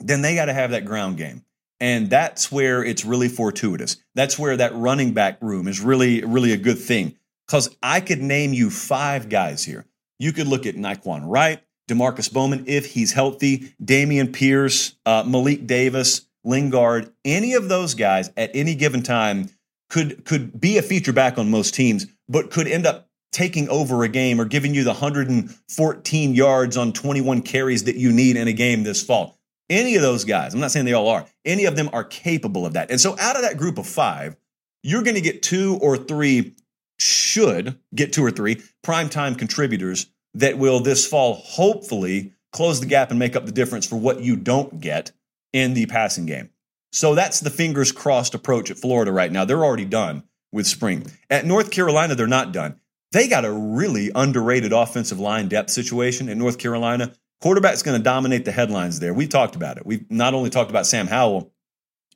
then 0.00 0.20
they 0.20 0.34
got 0.34 0.46
to 0.46 0.52
have 0.52 0.72
that 0.72 0.84
ground 0.84 1.16
game. 1.16 1.44
And 1.80 2.10
that's 2.10 2.50
where 2.50 2.82
it's 2.82 3.04
really 3.04 3.28
fortuitous. 3.28 3.96
That's 4.14 4.38
where 4.38 4.56
that 4.56 4.74
running 4.74 5.14
back 5.14 5.38
room 5.40 5.68
is 5.68 5.80
really, 5.80 6.22
really 6.24 6.52
a 6.52 6.56
good 6.56 6.78
thing. 6.78 7.16
Because 7.46 7.74
I 7.82 8.00
could 8.00 8.20
name 8.20 8.52
you 8.52 8.68
five 8.70 9.28
guys 9.28 9.64
here. 9.64 9.86
You 10.18 10.32
could 10.32 10.48
look 10.48 10.66
at 10.66 10.74
Nay'Quan 10.74 11.22
Wright, 11.24 11.62
Demarcus 11.88 12.30
Bowman, 12.30 12.64
if 12.66 12.84
he's 12.86 13.12
healthy, 13.12 13.72
Dameon 13.82 14.32
Pierce, 14.32 14.96
uh, 15.06 15.22
Malik 15.26 15.66
Davis, 15.66 16.26
Lingard, 16.44 17.12
any 17.24 17.54
of 17.54 17.68
those 17.68 17.94
guys 17.94 18.30
at 18.36 18.50
any 18.54 18.74
given 18.74 19.02
time 19.02 19.48
could 19.88 20.24
could 20.24 20.60
be 20.60 20.78
a 20.78 20.82
feature 20.82 21.12
back 21.12 21.38
on 21.38 21.50
most 21.50 21.74
teams, 21.74 22.06
but 22.28 22.50
could 22.50 22.66
end 22.66 22.86
up 22.86 23.08
taking 23.32 23.68
over 23.68 24.04
a 24.04 24.08
game 24.08 24.40
or 24.40 24.44
giving 24.44 24.74
you 24.74 24.84
the 24.84 24.90
114 24.90 26.34
yards 26.34 26.76
on 26.76 26.92
21 26.92 27.42
carries 27.42 27.84
that 27.84 27.96
you 27.96 28.12
need 28.12 28.36
in 28.36 28.48
a 28.48 28.52
game 28.52 28.82
this 28.82 29.02
fall. 29.02 29.38
Any 29.70 29.96
of 29.96 30.02
those 30.02 30.24
guys, 30.24 30.54
I'm 30.54 30.60
not 30.60 30.70
saying 30.70 30.86
they 30.86 30.94
all 30.94 31.08
are, 31.08 31.26
any 31.44 31.66
of 31.66 31.76
them 31.76 31.90
are 31.92 32.04
capable 32.04 32.64
of 32.64 32.72
that. 32.72 32.90
And 32.90 33.00
so 33.00 33.16
out 33.18 33.36
of 33.36 33.42
that 33.42 33.58
group 33.58 33.76
of 33.78 33.86
five, 33.86 34.36
you're 34.82 35.02
going 35.02 35.16
to 35.16 35.20
get 35.20 35.42
two 35.42 35.78
or 35.82 35.98
three, 35.98 36.54
should 36.98 37.78
get 37.94 38.12
two 38.12 38.24
or 38.24 38.30
three 38.30 38.62
primetime 38.84 39.38
contributors 39.38 40.06
that 40.34 40.56
will 40.56 40.80
this 40.80 41.06
fall 41.06 41.34
hopefully 41.34 42.32
close 42.52 42.80
the 42.80 42.86
gap 42.86 43.10
and 43.10 43.18
make 43.18 43.36
up 43.36 43.44
the 43.44 43.52
difference 43.52 43.86
for 43.86 43.96
what 43.96 44.20
you 44.20 44.36
don't 44.36 44.80
get 44.80 45.12
in 45.52 45.74
the 45.74 45.86
passing 45.86 46.26
game. 46.26 46.50
So 46.92 47.14
that's 47.14 47.40
the 47.40 47.50
fingers 47.50 47.92
crossed 47.92 48.34
approach 48.34 48.70
at 48.70 48.78
Florida 48.78 49.12
right 49.12 49.30
now. 49.30 49.44
They're 49.44 49.64
already 49.64 49.84
done 49.84 50.24
with 50.52 50.66
spring. 50.66 51.06
At 51.28 51.44
North 51.44 51.70
Carolina, 51.70 52.14
they're 52.14 52.26
not 52.26 52.52
done. 52.52 52.80
They 53.12 53.28
got 53.28 53.44
a 53.44 53.52
really 53.52 54.10
underrated 54.14 54.72
offensive 54.72 55.18
line 55.18 55.48
depth 55.48 55.70
situation 55.70 56.28
in 56.28 56.38
North 56.38 56.58
Carolina. 56.58 57.12
Quarterback's 57.40 57.82
going 57.82 57.98
to 57.98 58.02
dominate 58.02 58.44
the 58.44 58.52
headlines 58.52 59.00
there. 59.00 59.14
We've 59.14 59.28
talked 59.28 59.56
about 59.56 59.76
it. 59.76 59.86
We've 59.86 60.10
not 60.10 60.34
only 60.34 60.50
talked 60.50 60.70
about 60.70 60.86
Sam 60.86 61.06
Howell, 61.06 61.52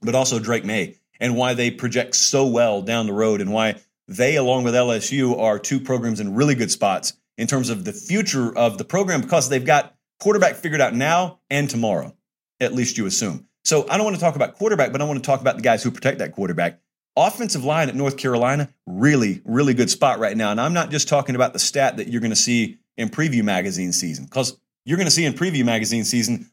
but 0.02 0.14
also 0.14 0.38
Drake 0.38 0.64
Maye 0.64 0.96
and 1.20 1.36
why 1.36 1.54
they 1.54 1.70
project 1.70 2.16
so 2.16 2.46
well 2.46 2.82
down 2.82 3.06
the 3.06 3.12
road 3.12 3.40
and 3.40 3.52
why 3.52 3.76
they, 4.08 4.36
along 4.36 4.64
with 4.64 4.74
LSU, 4.74 5.38
are 5.38 5.58
two 5.58 5.80
programs 5.80 6.20
in 6.20 6.34
really 6.34 6.54
good 6.54 6.70
spots 6.70 7.14
in 7.38 7.46
terms 7.46 7.70
of 7.70 7.84
the 7.84 7.92
future 7.92 8.56
of 8.56 8.76
the 8.76 8.84
program 8.84 9.20
because 9.20 9.48
they've 9.48 9.64
got 9.64 9.94
quarterback 10.20 10.56
figured 10.56 10.80
out 10.80 10.94
now 10.94 11.40
and 11.48 11.70
tomorrow, 11.70 12.14
at 12.60 12.74
least 12.74 12.98
you 12.98 13.06
assume. 13.06 13.46
So 13.64 13.86
I 13.88 13.96
don't 13.96 14.04
want 14.04 14.16
to 14.16 14.20
talk 14.20 14.36
about 14.36 14.54
quarterback, 14.54 14.92
but 14.92 15.00
I 15.00 15.04
want 15.04 15.22
to 15.22 15.26
talk 15.26 15.40
about 15.40 15.56
the 15.56 15.62
guys 15.62 15.82
who 15.82 15.90
protect 15.90 16.18
that 16.18 16.32
quarterback. 16.32 16.80
Offensive 17.16 17.64
line 17.64 17.88
at 17.88 17.94
North 17.94 18.16
Carolina, 18.16 18.70
really, 18.86 19.42
really 19.44 19.74
good 19.74 19.90
spot 19.90 20.18
right 20.18 20.36
now. 20.36 20.50
And 20.50 20.60
I'm 20.60 20.72
not 20.72 20.90
just 20.90 21.08
talking 21.08 21.34
about 21.34 21.52
the 21.52 21.58
stat 21.58 21.98
that 21.98 22.08
you're 22.08 22.20
going 22.20 22.30
to 22.30 22.36
see 22.36 22.78
in 22.96 23.08
preview 23.10 23.44
magazine 23.44 23.92
season, 23.92 24.24
because 24.24 24.58
you're 24.84 24.96
going 24.96 25.06
to 25.06 25.12
see 25.12 25.24
in 25.24 25.34
preview 25.34 25.64
magazine 25.64 26.04
season, 26.04 26.50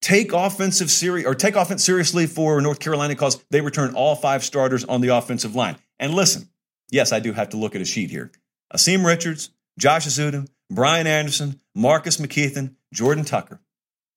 take 0.00 0.32
offensive 0.32 0.90
serious 0.90 1.26
or 1.26 1.34
take 1.34 1.56
offense 1.56 1.84
seriously 1.84 2.26
for 2.26 2.60
North 2.60 2.80
Carolina 2.80 3.14
because 3.14 3.42
they 3.50 3.60
return 3.60 3.94
all 3.94 4.14
five 4.14 4.44
starters 4.44 4.84
on 4.84 5.00
the 5.00 5.08
offensive 5.08 5.54
line. 5.54 5.76
And 5.98 6.14
listen, 6.14 6.48
yes, 6.90 7.12
I 7.12 7.20
do 7.20 7.32
have 7.32 7.50
to 7.50 7.56
look 7.56 7.74
at 7.74 7.82
a 7.82 7.84
sheet 7.84 8.10
here. 8.10 8.30
Asim 8.72 9.04
Richards, 9.04 9.50
Josh 9.78 10.06
Ezeudu, 10.06 10.48
Brian 10.70 11.06
Anderson, 11.06 11.60
Marcus 11.74 12.16
McKethan, 12.16 12.76
Jordan 12.94 13.24
Tucker. 13.24 13.60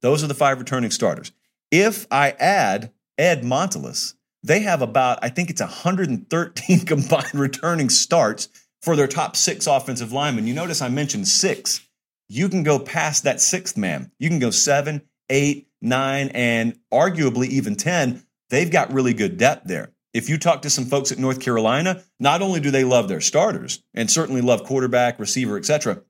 Those 0.01 0.23
are 0.23 0.27
the 0.27 0.33
five 0.33 0.59
returning 0.59 0.91
starters. 0.91 1.31
If 1.73 2.05
I 2.11 2.35
add 2.39 2.91
Ed 3.17 3.43
Montilus, 3.43 4.13
they 4.43 4.59
have 4.59 4.83
about, 4.83 5.17
I 5.23 5.29
think 5.29 5.49
it's 5.49 5.59
113 5.59 6.79
combined 6.85 7.33
returning 7.33 7.89
starts 7.89 8.47
for 8.83 8.95
their 8.95 9.07
top 9.07 9.35
six 9.35 9.65
offensive 9.65 10.11
linemen. 10.11 10.45
You 10.45 10.53
notice 10.53 10.83
I 10.83 10.89
mentioned 10.89 11.27
six. 11.27 11.81
You 12.29 12.47
can 12.47 12.61
go 12.61 12.77
past 12.77 13.23
that 13.23 13.41
sixth 13.41 13.75
man. 13.75 14.11
You 14.19 14.29
can 14.29 14.37
go 14.37 14.51
seven, 14.51 15.01
eight, 15.31 15.67
nine, 15.81 16.29
and 16.35 16.77
arguably 16.93 17.47
even 17.47 17.75
10. 17.75 18.23
They've 18.51 18.69
got 18.69 18.93
really 18.93 19.15
good 19.15 19.37
depth 19.37 19.65
there. 19.65 19.93
If 20.13 20.29
you 20.29 20.37
talk 20.37 20.61
to 20.61 20.69
some 20.69 20.85
folks 20.85 21.11
at 21.11 21.17
North 21.17 21.39
Carolina, 21.39 22.03
not 22.19 22.43
only 22.43 22.59
do 22.59 22.69
they 22.69 22.83
love 22.83 23.07
their 23.07 23.19
starters 23.19 23.81
and 23.95 24.11
certainly 24.11 24.41
love 24.41 24.63
quarterback, 24.63 25.17
receiver, 25.17 25.57
etc., 25.57 26.03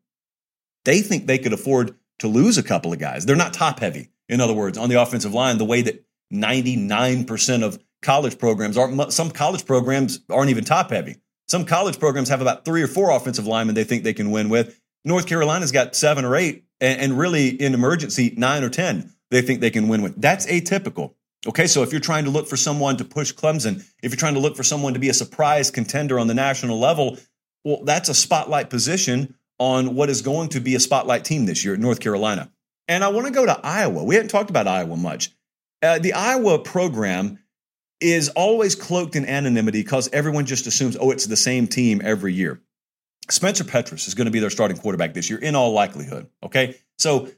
they 0.84 1.00
think 1.00 1.26
they 1.26 1.38
could 1.38 1.54
afford 1.54 1.96
to 2.20 2.28
lose 2.28 2.58
a 2.58 2.64
couple 2.64 2.92
of 2.92 3.00
guys. 3.00 3.26
They're 3.26 3.38
not 3.38 3.54
top 3.54 3.80
heavy 3.80 4.10
in 4.30 4.42
other 4.42 4.54
words, 4.54 4.78
on 4.78 4.90
the 4.90 5.02
offensive 5.02 5.34
line, 5.34 5.58
the 5.58 5.66
way 5.66 5.82
that 5.82 6.04
99% 6.34 7.64
of 7.64 7.80
college 8.02 8.38
programs 8.38 8.78
are. 8.78 9.12
Some 9.12 9.32
college 9.32 9.66
programs 9.66 10.20
aren't 10.30 10.50
even 10.50 10.64
top 10.64 10.92
heavy. 10.92 11.18
Some 11.48 11.66
college 11.66 12.00
programs 12.00 12.30
have 12.30 12.42
about 12.42 12.66
three 12.66 12.82
or 12.82 12.88
four 12.88 13.12
offensive 13.12 13.46
linemen 13.46 13.76
they 13.76 13.84
think 13.84 14.04
they 14.04 14.14
can 14.14 14.32
win 14.32 14.50
with. 14.50 14.80
North 15.06 15.28
Carolina's 15.28 15.72
got 15.72 15.96
seven 15.96 16.26
or 16.26 16.36
eight, 16.36 16.66
and, 16.80 17.02
and 17.02 17.18
really 17.18 17.50
in 17.50 17.74
emergency, 17.74 18.34
nine 18.38 18.64
or 18.64 18.70
10 18.70 19.14
they 19.34 19.42
think 19.42 19.62
they 19.62 19.72
can 19.72 19.88
win 19.88 20.04
with. 20.04 20.20
That's 20.22 20.46
atypical. 20.46 21.16
Okay, 21.48 21.68
so 21.68 21.82
if 21.84 21.92
you're 21.92 22.00
trying 22.00 22.24
to 22.26 22.30
look 22.30 22.48
for 22.48 22.56
someone 22.56 22.98
to 22.98 23.04
push 23.04 23.34
Clemson, 23.34 23.84
if 24.02 24.12
you're 24.12 24.18
trying 24.18 24.36
to 24.36 24.40
look 24.40 24.56
for 24.56 24.64
someone 24.64 24.94
to 24.94 25.00
be 25.00 25.10
a 25.10 25.14
surprise 25.14 25.72
contender 25.72 26.20
on 26.20 26.28
the 26.28 26.34
national 26.34 26.80
level, 26.80 27.18
well, 27.66 27.84
that's 27.84 28.10
a 28.10 28.14
spotlight 28.14 28.70
position 28.70 29.36
on 29.60 29.96
what 29.96 30.10
is 30.10 30.22
going 30.22 30.50
to 30.50 30.60
be 30.60 30.76
a 30.76 30.80
spotlight 30.80 31.26
team 31.26 31.46
this 31.46 31.66
year 31.66 31.74
at 31.74 31.80
North 31.80 32.00
Carolina. 32.00 32.52
And 32.88 33.04
I 33.04 33.10
want 33.10 33.28
to 33.28 33.34
go 33.34 33.46
to 33.46 33.60
Iowa. 33.64 34.04
We 34.04 34.16
haven't 34.16 34.30
talked 34.30 34.50
about 34.50 34.68
Iowa 34.68 34.98
much. 34.98 35.32
Uh, 35.82 36.00
the 36.00 36.14
Iowa 36.14 36.60
program 36.60 37.40
is 38.00 38.30
always 38.30 38.76
cloaked 38.76 39.16
in 39.16 39.26
anonymity 39.26 39.82
because 39.82 40.10
everyone 40.12 40.46
just 40.46 40.68
assumes, 40.68 40.98
oh, 41.00 41.12
it's 41.12 41.26
the 41.26 41.38
same 41.38 41.68
team 41.68 42.02
every 42.04 42.34
year. 42.34 42.62
Spencer 43.30 43.64
Petras 43.64 44.08
is 44.08 44.16
going 44.16 44.26
to 44.26 44.32
be 44.32 44.40
their 44.40 44.50
starting 44.50 44.78
quarterback 44.78 45.14
this 45.14 45.30
year, 45.30 45.40
in 45.40 45.56
all 45.56 45.72
likelihood. 45.72 46.30
Okay. 46.44 46.76
So, 46.98 47.30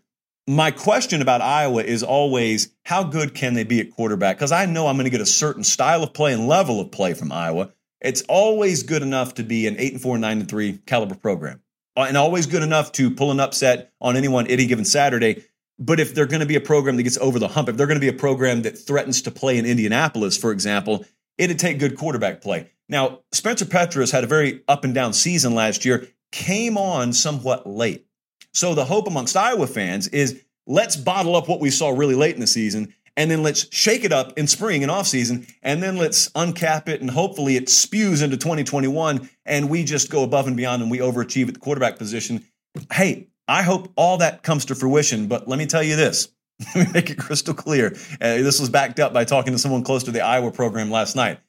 my 0.48 0.70
question 0.70 1.24
about 1.24 1.42
Iowa 1.42 1.82
is 1.82 2.04
always 2.04 2.70
how 2.84 3.04
good 3.04 3.34
can 3.34 3.56
they 3.56 3.64
be 3.64 3.80
at 3.80 3.92
quarterback? 3.92 4.38
Because 4.38 4.52
I 4.52 4.68
know 4.68 4.88
I'm 4.88 4.96
going 4.96 5.06
to 5.06 5.10
get 5.10 5.22
a 5.22 5.26
certain 5.26 5.64
style 5.64 6.04
of 6.04 6.14
play 6.14 6.34
and 6.34 6.48
level 6.48 6.80
of 6.80 6.92
play 6.92 7.16
from 7.16 7.32
Iowa. 7.32 7.72
It's 8.00 8.22
always 8.30 8.84
good 8.84 9.02
enough 9.02 9.36
to 9.36 9.44
be 9.44 9.66
an 9.66 9.76
8 9.80 9.94
and 9.94 10.02
4, 10.02 10.18
9 10.20 10.40
and 10.40 10.50
3 10.50 10.78
caliber 10.86 11.16
program. 11.16 11.62
Uh, 11.96 12.06
and 12.08 12.18
always 12.18 12.46
good 12.46 12.64
enough 12.64 12.92
to 12.92 13.10
pull 13.10 13.32
an 13.32 13.40
upset 13.40 13.94
on 14.02 14.18
anyone 14.18 14.48
any 14.48 14.66
given 14.66 14.86
Saturday. 14.86 15.44
But 15.80 16.00
if 16.00 16.14
they're 16.14 16.26
going 16.26 16.42
to 16.42 16.46
be 16.46 16.56
a 16.56 16.62
program 16.62 16.98
that 16.98 17.04
gets 17.04 17.18
over 17.18 17.40
the 17.40 17.48
hump, 17.48 17.70
if 17.70 17.78
they're 17.78 17.88
going 17.88 18.00
to 18.00 18.06
be 18.06 18.10
a 18.10 18.20
program 18.20 18.62
that 18.64 18.78
threatens 18.78 19.22
to 19.24 19.32
play 19.32 19.58
in 19.58 19.66
Indianapolis, 19.66 20.38
for 20.38 20.52
example, 20.52 21.06
it'd 21.38 21.60
take 21.60 21.80
good 21.80 21.98
quarterback 21.98 22.42
play. 22.42 22.70
Now, 22.88 23.22
Spencer 23.32 23.66
Petras 23.66 24.12
had 24.12 24.24
a 24.24 24.28
very 24.28 24.62
up 24.68 24.84
and 24.84 24.94
down 24.94 25.14
season 25.14 25.56
last 25.56 25.86
year, 25.86 26.08
came 26.32 26.78
on 26.78 27.14
somewhat 27.14 27.68
late. 27.68 28.06
So 28.54 28.74
the 28.74 28.86
hope 28.86 29.08
amongst 29.08 29.36
Iowa 29.36 29.68
fans 29.68 30.08
is 30.10 30.42
let's 30.66 30.96
bottle 30.96 31.36
up 31.36 31.48
what 31.50 31.60
we 31.60 31.70
saw 31.70 31.90
really 31.90 32.16
late 32.16 32.36
in 32.36 32.42
the 32.42 32.48
season 32.48 32.94
and 33.18 33.32
then 33.32 33.44
let's 33.44 33.74
shake 33.74 34.04
it 34.04 34.12
up 34.12 34.38
in 34.38 34.48
spring 34.48 34.84
and 34.84 34.92
off 34.92 35.08
season, 35.08 35.48
and 35.62 35.82
then 35.82 35.98
let's 35.98 36.30
uncap 36.30 36.88
it, 36.88 37.02
and 37.02 37.10
hopefully 37.10 37.56
it 37.56 37.70
spews 37.70 38.22
into 38.22 38.38
2021, 38.38 39.30
and 39.46 39.70
we 39.70 39.84
just 39.84 40.10
go 40.10 40.24
above 40.24 40.48
and 40.48 40.58
beyond 40.58 40.82
and 40.82 40.92
we 40.92 41.00
overachieve 41.00 41.48
at 41.48 41.54
the 41.54 41.60
quarterback 41.60 41.98
position. 41.98 42.46
Hey, 42.92 43.28
I 43.48 43.64
hope 43.64 43.92
all 43.96 44.18
that 44.18 44.44
comes 44.44 44.66
to 44.66 44.76
fruition, 44.76 45.28
but 45.28 45.48
let 45.48 45.60
me 45.60 45.66
tell 45.66 45.84
you 45.84 45.96
this. 45.96 46.30
Let 46.74 46.88
me 46.88 46.94
make 46.94 47.10
it 47.10 47.18
crystal 47.18 47.54
clear. 47.54 47.88
Uh, 48.22 48.38
this 48.38 48.62
was 48.62 48.70
backed 48.70 49.02
up 49.02 49.12
by 49.12 49.26
talking 49.26 49.52
to 49.52 49.60
someone 49.60 49.84
close 49.84 50.04
to 50.04 50.12
the 50.12 50.22
Iowa 50.22 50.52
program 50.52 50.90
last 50.90 51.14
night. 51.14 51.40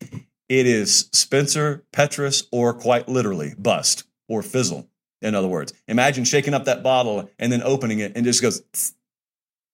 It 0.48 0.66
is 0.66 1.08
Spencer 1.12 1.84
Petras, 1.92 2.48
or 2.50 2.74
quite 2.74 3.08
literally, 3.08 3.54
bust 3.56 4.02
or 4.28 4.42
fizzle. 4.42 4.88
In 5.22 5.36
other 5.36 5.46
words, 5.46 5.72
imagine 5.86 6.24
shaking 6.24 6.54
up 6.54 6.64
that 6.64 6.82
bottle 6.82 7.30
and 7.38 7.52
then 7.52 7.62
opening 7.62 8.00
it 8.00 8.12
and 8.16 8.24
just 8.24 8.42
goes 8.42 8.62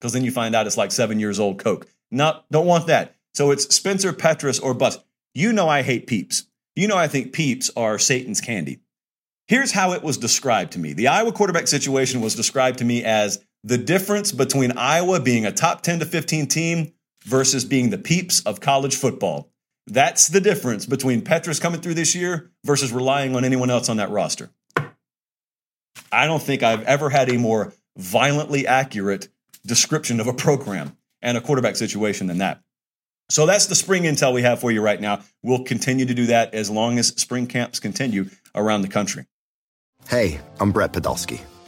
because 0.02 0.12
then 0.12 0.24
you 0.24 0.32
find 0.32 0.56
out 0.56 0.66
it's 0.66 0.76
like 0.76 0.90
seven 0.90 1.20
years 1.20 1.38
old 1.38 1.60
Coke. 1.60 1.86
Not, 2.10 2.44
don't 2.50 2.66
want 2.66 2.88
that. 2.88 3.14
So 3.34 3.52
it's 3.52 3.72
Spencer 3.72 4.12
Petras 4.12 4.60
or 4.60 4.74
bust. 4.74 5.00
You 5.32 5.52
know 5.52 5.68
I 5.68 5.82
hate 5.82 6.08
peeps. 6.08 6.46
You 6.74 6.88
know 6.88 6.96
I 6.96 7.06
think 7.06 7.32
peeps 7.32 7.70
are 7.76 8.00
Satan's 8.00 8.40
candy. 8.40 8.80
Here's 9.46 9.70
how 9.70 9.92
it 9.92 10.02
was 10.02 10.18
described 10.18 10.72
to 10.72 10.80
me. 10.80 10.92
The 10.92 11.06
Iowa 11.06 11.30
quarterback 11.30 11.68
situation 11.68 12.20
was 12.20 12.34
described 12.34 12.78
to 12.78 12.84
me 12.84 13.04
as 13.04 13.44
the 13.62 13.78
difference 13.78 14.32
between 14.32 14.72
Iowa 14.72 15.20
being 15.20 15.46
a 15.46 15.52
top 15.52 15.82
10 15.82 16.00
to 16.00 16.04
15 16.04 16.48
team 16.48 16.92
versus 17.24 17.64
being 17.64 17.90
the 17.90 17.98
peeps 17.98 18.40
of 18.42 18.60
college 18.60 18.96
football. 18.96 19.52
That's 19.86 20.26
the 20.26 20.40
difference 20.40 20.84
between 20.84 21.22
Petras 21.22 21.60
coming 21.60 21.80
through 21.80 21.94
this 21.94 22.14
year 22.16 22.50
versus 22.64 22.92
relying 22.92 23.36
on 23.36 23.44
anyone 23.44 23.70
else 23.70 23.88
on 23.88 23.98
that 23.98 24.10
roster. 24.10 24.50
I 26.10 26.26
don't 26.26 26.42
think 26.42 26.64
I've 26.64 26.82
ever 26.82 27.08
had 27.08 27.30
a 27.30 27.38
more 27.38 27.72
violently 27.96 28.66
accurate 28.66 29.28
description 29.66 30.20
of 30.20 30.26
a 30.26 30.32
program 30.32 30.96
and 31.20 31.36
a 31.36 31.40
quarterback 31.40 31.76
situation 31.76 32.26
than 32.26 32.38
that. 32.38 32.60
So 33.30 33.46
that's 33.46 33.66
the 33.66 33.74
spring 33.74 34.02
intel 34.02 34.34
we 34.34 34.42
have 34.42 34.60
for 34.60 34.70
you 34.70 34.82
right 34.82 35.00
now. 35.00 35.20
We'll 35.42 35.64
continue 35.64 36.04
to 36.04 36.14
do 36.14 36.26
that 36.26 36.54
as 36.54 36.70
long 36.70 36.98
as 36.98 37.08
spring 37.08 37.46
camps 37.46 37.80
continue 37.80 38.26
around 38.54 38.82
the 38.82 38.88
country. 38.88 39.26
Hey, 40.08 40.40
I'm 40.60 40.72
Brett 40.72 40.92
Podolsky, 40.92 41.40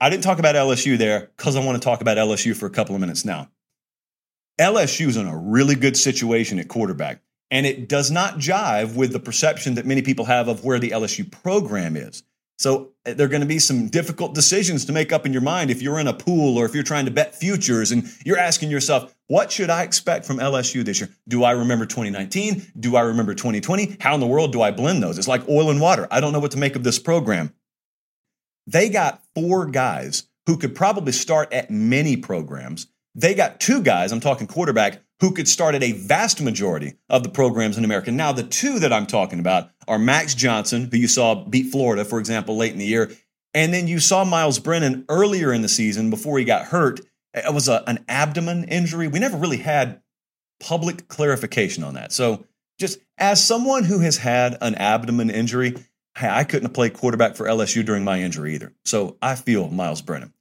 I 0.00 0.10
didn't 0.10 0.24
talk 0.24 0.38
about 0.38 0.54
LSU 0.54 0.98
there 0.98 1.30
because 1.36 1.56
I 1.56 1.64
want 1.64 1.80
to 1.80 1.84
talk 1.84 2.00
about 2.00 2.18
LSU 2.18 2.54
for 2.54 2.66
a 2.66 2.70
couple 2.70 2.94
of 2.94 3.00
minutes 3.00 3.24
now. 3.24 3.48
LSU 4.60 5.08
is 5.08 5.16
in 5.16 5.26
a 5.26 5.36
really 5.36 5.74
good 5.74 5.96
situation 5.96 6.58
at 6.58 6.68
quarterback, 6.68 7.22
and 7.50 7.66
it 7.66 7.88
does 7.88 8.10
not 8.10 8.34
jive 8.34 8.94
with 8.94 9.12
the 9.12 9.20
perception 9.20 9.74
that 9.74 9.86
many 9.86 10.02
people 10.02 10.26
have 10.26 10.48
of 10.48 10.64
where 10.64 10.78
the 10.78 10.90
LSU 10.90 11.30
program 11.30 11.96
is. 11.96 12.22
So 12.58 12.92
uh, 13.04 13.12
there 13.12 13.26
are 13.26 13.30
going 13.30 13.42
to 13.42 13.46
be 13.46 13.58
some 13.58 13.88
difficult 13.88 14.34
decisions 14.34 14.86
to 14.86 14.92
make 14.92 15.12
up 15.12 15.26
in 15.26 15.32
your 15.32 15.42
mind 15.42 15.70
if 15.70 15.82
you're 15.82 15.98
in 15.98 16.06
a 16.06 16.14
pool 16.14 16.56
or 16.56 16.64
if 16.64 16.74
you're 16.74 16.82
trying 16.82 17.04
to 17.04 17.10
bet 17.10 17.34
futures 17.34 17.92
and 17.92 18.04
you're 18.24 18.38
asking 18.38 18.70
yourself, 18.70 19.14
what 19.26 19.52
should 19.52 19.68
I 19.68 19.82
expect 19.82 20.24
from 20.24 20.38
LSU 20.38 20.82
this 20.82 21.00
year? 21.00 21.10
Do 21.28 21.44
I 21.44 21.50
remember 21.50 21.84
2019? 21.84 22.72
Do 22.80 22.96
I 22.96 23.02
remember 23.02 23.34
2020? 23.34 23.98
How 24.00 24.14
in 24.14 24.20
the 24.20 24.26
world 24.26 24.52
do 24.52 24.62
I 24.62 24.70
blend 24.70 25.02
those? 25.02 25.18
It's 25.18 25.28
like 25.28 25.46
oil 25.48 25.70
and 25.70 25.80
water. 25.80 26.08
I 26.10 26.20
don't 26.20 26.32
know 26.32 26.40
what 26.40 26.52
to 26.52 26.58
make 26.58 26.76
of 26.76 26.82
this 26.82 26.98
program. 26.98 27.52
They 28.66 28.88
got 28.88 29.22
four 29.34 29.66
guys 29.66 30.24
who 30.46 30.56
could 30.56 30.74
probably 30.74 31.12
start 31.12 31.52
at 31.52 31.70
many 31.70 32.16
programs. 32.16 32.86
They 33.14 33.34
got 33.34 33.60
two 33.60 33.82
guys, 33.82 34.12
I'm 34.12 34.20
talking 34.20 34.46
quarterback, 34.46 35.02
who 35.20 35.32
could 35.32 35.48
start 35.48 35.74
at 35.74 35.82
a 35.82 35.92
vast 35.92 36.42
majority 36.42 36.94
of 37.08 37.22
the 37.22 37.28
programs 37.28 37.78
in 37.78 37.84
America. 37.84 38.12
Now, 38.12 38.32
the 38.32 38.42
two 38.42 38.78
that 38.80 38.92
I'm 38.92 39.06
talking 39.06 39.40
about 39.40 39.70
are 39.88 39.98
Max 39.98 40.34
Johnson, 40.34 40.88
who 40.90 40.98
you 40.98 41.08
saw 41.08 41.34
beat 41.34 41.70
Florida, 41.70 42.04
for 42.04 42.18
example, 42.18 42.56
late 42.56 42.72
in 42.72 42.78
the 42.78 42.84
year. 42.84 43.10
And 43.54 43.72
then 43.72 43.88
you 43.88 43.98
saw 44.00 44.24
Myles 44.24 44.58
Brennan 44.58 45.06
earlier 45.08 45.52
in 45.52 45.62
the 45.62 45.68
season 45.68 46.10
before 46.10 46.38
he 46.38 46.44
got 46.44 46.66
hurt. 46.66 47.00
It 47.32 47.54
was 47.54 47.68
a, 47.68 47.82
an 47.86 48.04
abdomen 48.08 48.64
injury. 48.64 49.08
We 49.08 49.18
never 49.18 49.38
really 49.38 49.56
had 49.58 50.02
public 50.60 51.08
clarification 51.08 51.82
on 51.82 51.94
that. 51.94 52.12
So, 52.12 52.44
just 52.78 52.98
as 53.16 53.42
someone 53.42 53.84
who 53.84 54.00
has 54.00 54.18
had 54.18 54.58
an 54.60 54.74
abdomen 54.74 55.30
injury, 55.30 55.76
hey, 56.16 56.28
I 56.28 56.44
couldn't 56.44 56.66
have 56.66 56.74
played 56.74 56.94
quarterback 56.94 57.36
for 57.36 57.46
LSU 57.46 57.84
during 57.84 58.04
my 58.04 58.20
injury 58.20 58.54
either. 58.54 58.72
So, 58.84 59.16
I 59.20 59.34
feel 59.34 59.68
Myles 59.68 60.02
Brennan. 60.02 60.32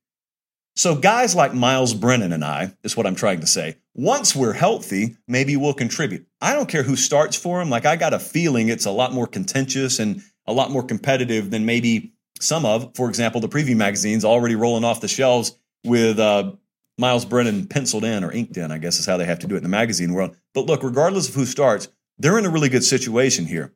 So, 0.75 0.95
guys 0.95 1.35
like 1.35 1.53
Myles 1.53 1.93
Brennan 1.93 2.33
and 2.33 2.43
I, 2.43 2.73
is 2.83 2.97
what 2.97 3.05
I'm 3.05 3.15
trying 3.15 3.39
to 3.41 3.47
say, 3.47 3.77
once 3.93 4.35
we're 4.35 4.53
healthy, 4.53 5.15
maybe 5.27 5.55
we'll 5.55 5.73
contribute. 5.73 6.27
I 6.41 6.53
don't 6.53 6.67
care 6.67 6.83
who 6.83 6.95
starts 6.95 7.37
for 7.37 7.61
him. 7.61 7.69
Like, 7.69 7.85
I 7.85 7.95
got 7.95 8.13
a 8.13 8.19
feeling 8.19 8.69
it's 8.69 8.85
a 8.85 8.91
lot 8.91 9.13
more 9.13 9.27
contentious 9.27 9.99
and 9.99 10.21
a 10.45 10.53
lot 10.53 10.71
more 10.71 10.83
competitive 10.83 11.49
than 11.49 11.65
maybe 11.65 12.13
some 12.39 12.65
of, 12.65 12.95
for 12.95 13.07
example, 13.09 13.41
the 13.41 13.49
preview 13.49 13.75
magazines 13.75 14.25
already 14.25 14.55
rolling 14.55 14.83
off 14.83 15.01
the 15.01 15.07
shelves 15.07 15.57
with 15.85 16.19
uh, 16.19 16.51
Myles 16.97 17.25
Brennan 17.25 17.67
penciled 17.67 18.03
in 18.03 18.23
or 18.23 18.31
inked 18.31 18.57
in, 18.57 18.71
I 18.71 18.77
guess 18.77 18.99
is 18.99 19.05
how 19.05 19.17
they 19.17 19.25
have 19.25 19.39
to 19.39 19.47
do 19.47 19.55
it 19.55 19.59
in 19.59 19.63
the 19.63 19.69
magazine 19.69 20.13
world. 20.13 20.35
But 20.53 20.65
look, 20.65 20.83
regardless 20.83 21.29
of 21.29 21.35
who 21.35 21.45
starts, 21.45 21.87
they're 22.17 22.37
in 22.37 22.45
a 22.45 22.49
really 22.49 22.69
good 22.69 22.83
situation 22.83 23.45
here. 23.45 23.73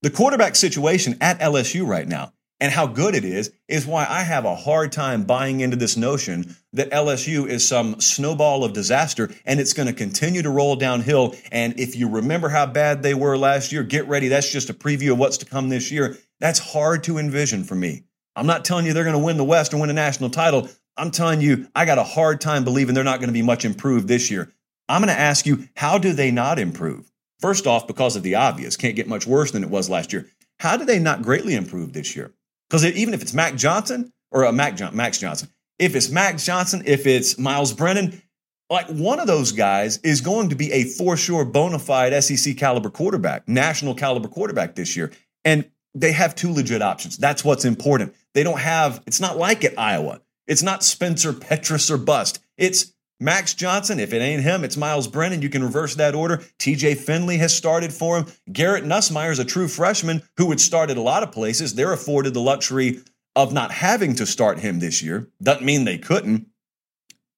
The 0.00 0.10
quarterback 0.10 0.54
situation 0.54 1.18
at 1.20 1.40
LSU 1.40 1.84
right 1.84 2.06
now 2.06 2.32
and 2.60 2.72
how 2.72 2.86
good 2.86 3.16
it 3.16 3.24
is 3.24 3.52
is 3.66 3.84
why 3.84 4.06
I 4.08 4.22
have 4.22 4.44
a 4.44 4.54
hard 4.54 4.92
time 4.92 5.24
buying 5.24 5.58
into 5.58 5.76
this 5.76 5.96
notion 5.96 6.54
that 6.72 6.90
LSU 6.90 7.48
is 7.48 7.66
some 7.66 8.00
snowball 8.00 8.62
of 8.62 8.72
disaster 8.72 9.28
and 9.44 9.58
it's 9.58 9.72
going 9.72 9.88
to 9.88 9.92
continue 9.92 10.42
to 10.42 10.50
roll 10.50 10.76
downhill. 10.76 11.34
And 11.50 11.80
if 11.80 11.96
you 11.96 12.08
remember 12.08 12.48
how 12.48 12.66
bad 12.66 13.02
they 13.02 13.12
were 13.12 13.36
last 13.36 13.72
year, 13.72 13.82
get 13.82 14.06
ready. 14.06 14.28
That's 14.28 14.52
just 14.52 14.70
a 14.70 14.74
preview 14.74 15.10
of 15.10 15.18
what's 15.18 15.38
to 15.38 15.46
come 15.46 15.68
this 15.68 15.90
year. 15.90 16.16
That's 16.38 16.60
hard 16.60 17.02
to 17.04 17.18
envision 17.18 17.64
for 17.64 17.74
me. 17.74 18.04
I'm 18.36 18.46
not 18.46 18.64
telling 18.64 18.86
you 18.86 18.92
they're 18.92 19.02
going 19.02 19.18
to 19.18 19.24
win 19.24 19.36
the 19.36 19.42
West 19.42 19.74
or 19.74 19.80
win 19.80 19.90
a 19.90 19.94
national 19.94 20.30
title. 20.30 20.68
I'm 20.96 21.10
telling 21.10 21.40
you, 21.40 21.66
I 21.74 21.86
got 21.86 21.98
a 21.98 22.04
hard 22.04 22.40
time 22.40 22.62
believing 22.62 22.94
they're 22.94 23.02
not 23.02 23.18
going 23.18 23.30
to 23.30 23.32
be 23.32 23.42
much 23.42 23.64
improved 23.64 24.06
this 24.06 24.30
year. 24.30 24.52
I'm 24.88 25.02
going 25.02 25.12
to 25.12 25.20
ask 25.20 25.44
you, 25.44 25.68
how 25.74 25.98
do 25.98 26.12
they 26.12 26.30
not 26.30 26.60
improve? 26.60 27.10
First 27.40 27.66
off, 27.66 27.86
because 27.86 28.16
of 28.16 28.22
the 28.22 28.34
obvious, 28.34 28.76
can't 28.76 28.96
get 28.96 29.08
much 29.08 29.26
worse 29.26 29.52
than 29.52 29.62
it 29.62 29.70
was 29.70 29.88
last 29.88 30.12
year. 30.12 30.26
How 30.58 30.76
do 30.76 30.84
they 30.84 30.98
not 30.98 31.22
greatly 31.22 31.54
improve 31.54 31.92
this 31.92 32.16
year? 32.16 32.32
Because 32.68 32.84
even 32.84 33.14
if 33.14 33.22
it's 33.22 33.32
Mac 33.32 33.54
Johnson 33.54 34.12
or 34.30 34.42
a 34.42 34.48
uh, 34.48 34.52
Mac 34.52 34.76
John, 34.76 34.94
Max 34.96 35.18
Johnson, 35.18 35.48
if 35.78 35.94
it's 35.94 36.10
Max 36.10 36.44
Johnson, 36.44 36.82
if 36.84 37.06
it's 37.06 37.38
Myles 37.38 37.72
Brennan, 37.72 38.20
like 38.68 38.86
one 38.88 39.20
of 39.20 39.26
those 39.26 39.52
guys 39.52 39.98
is 39.98 40.20
going 40.20 40.50
to 40.50 40.56
be 40.56 40.72
a 40.72 40.84
for 40.84 41.16
sure 41.16 41.44
bona 41.44 41.78
fide 41.78 42.22
SEC 42.22 42.56
caliber 42.56 42.90
quarterback, 42.90 43.48
national 43.48 43.94
caliber 43.94 44.28
quarterback 44.28 44.74
this 44.74 44.96
year. 44.96 45.12
And 45.44 45.70
they 45.94 46.12
have 46.12 46.34
two 46.34 46.52
legit 46.52 46.82
options. 46.82 47.16
That's 47.16 47.44
what's 47.44 47.64
important. 47.64 48.14
They 48.34 48.42
don't 48.42 48.60
have, 48.60 49.02
it's 49.06 49.20
not 49.20 49.38
like 49.38 49.64
at 49.64 49.78
Iowa. 49.78 50.20
It's 50.46 50.62
not 50.62 50.84
Spencer 50.84 51.32
Petras 51.32 51.90
or 51.90 51.98
bust. 51.98 52.40
It's 52.56 52.92
Max 53.20 53.54
Johnson. 53.54 53.98
If 53.98 54.12
it 54.12 54.22
ain't 54.22 54.42
him, 54.42 54.64
it's 54.64 54.76
Myles 54.76 55.08
Brennan. 55.08 55.42
You 55.42 55.48
can 55.48 55.62
reverse 55.62 55.94
that 55.96 56.14
order. 56.14 56.38
TJ 56.58 56.98
Finley 56.98 57.38
has 57.38 57.56
started 57.56 57.92
for 57.92 58.18
him. 58.18 58.26
Garrett 58.52 58.84
Nussmeier 58.84 59.32
is 59.32 59.38
a 59.38 59.44
true 59.44 59.68
freshman 59.68 60.22
who 60.36 60.46
would 60.46 60.60
start 60.60 60.90
at 60.90 60.96
a 60.96 61.02
lot 61.02 61.22
of 61.22 61.32
places. 61.32 61.74
They're 61.74 61.92
afforded 61.92 62.34
the 62.34 62.40
luxury 62.40 63.00
of 63.34 63.52
not 63.52 63.70
having 63.70 64.14
to 64.16 64.26
start 64.26 64.58
him 64.60 64.78
this 64.78 65.02
year. 65.02 65.28
Doesn't 65.42 65.64
mean 65.64 65.84
they 65.84 65.98
couldn't. 65.98 66.48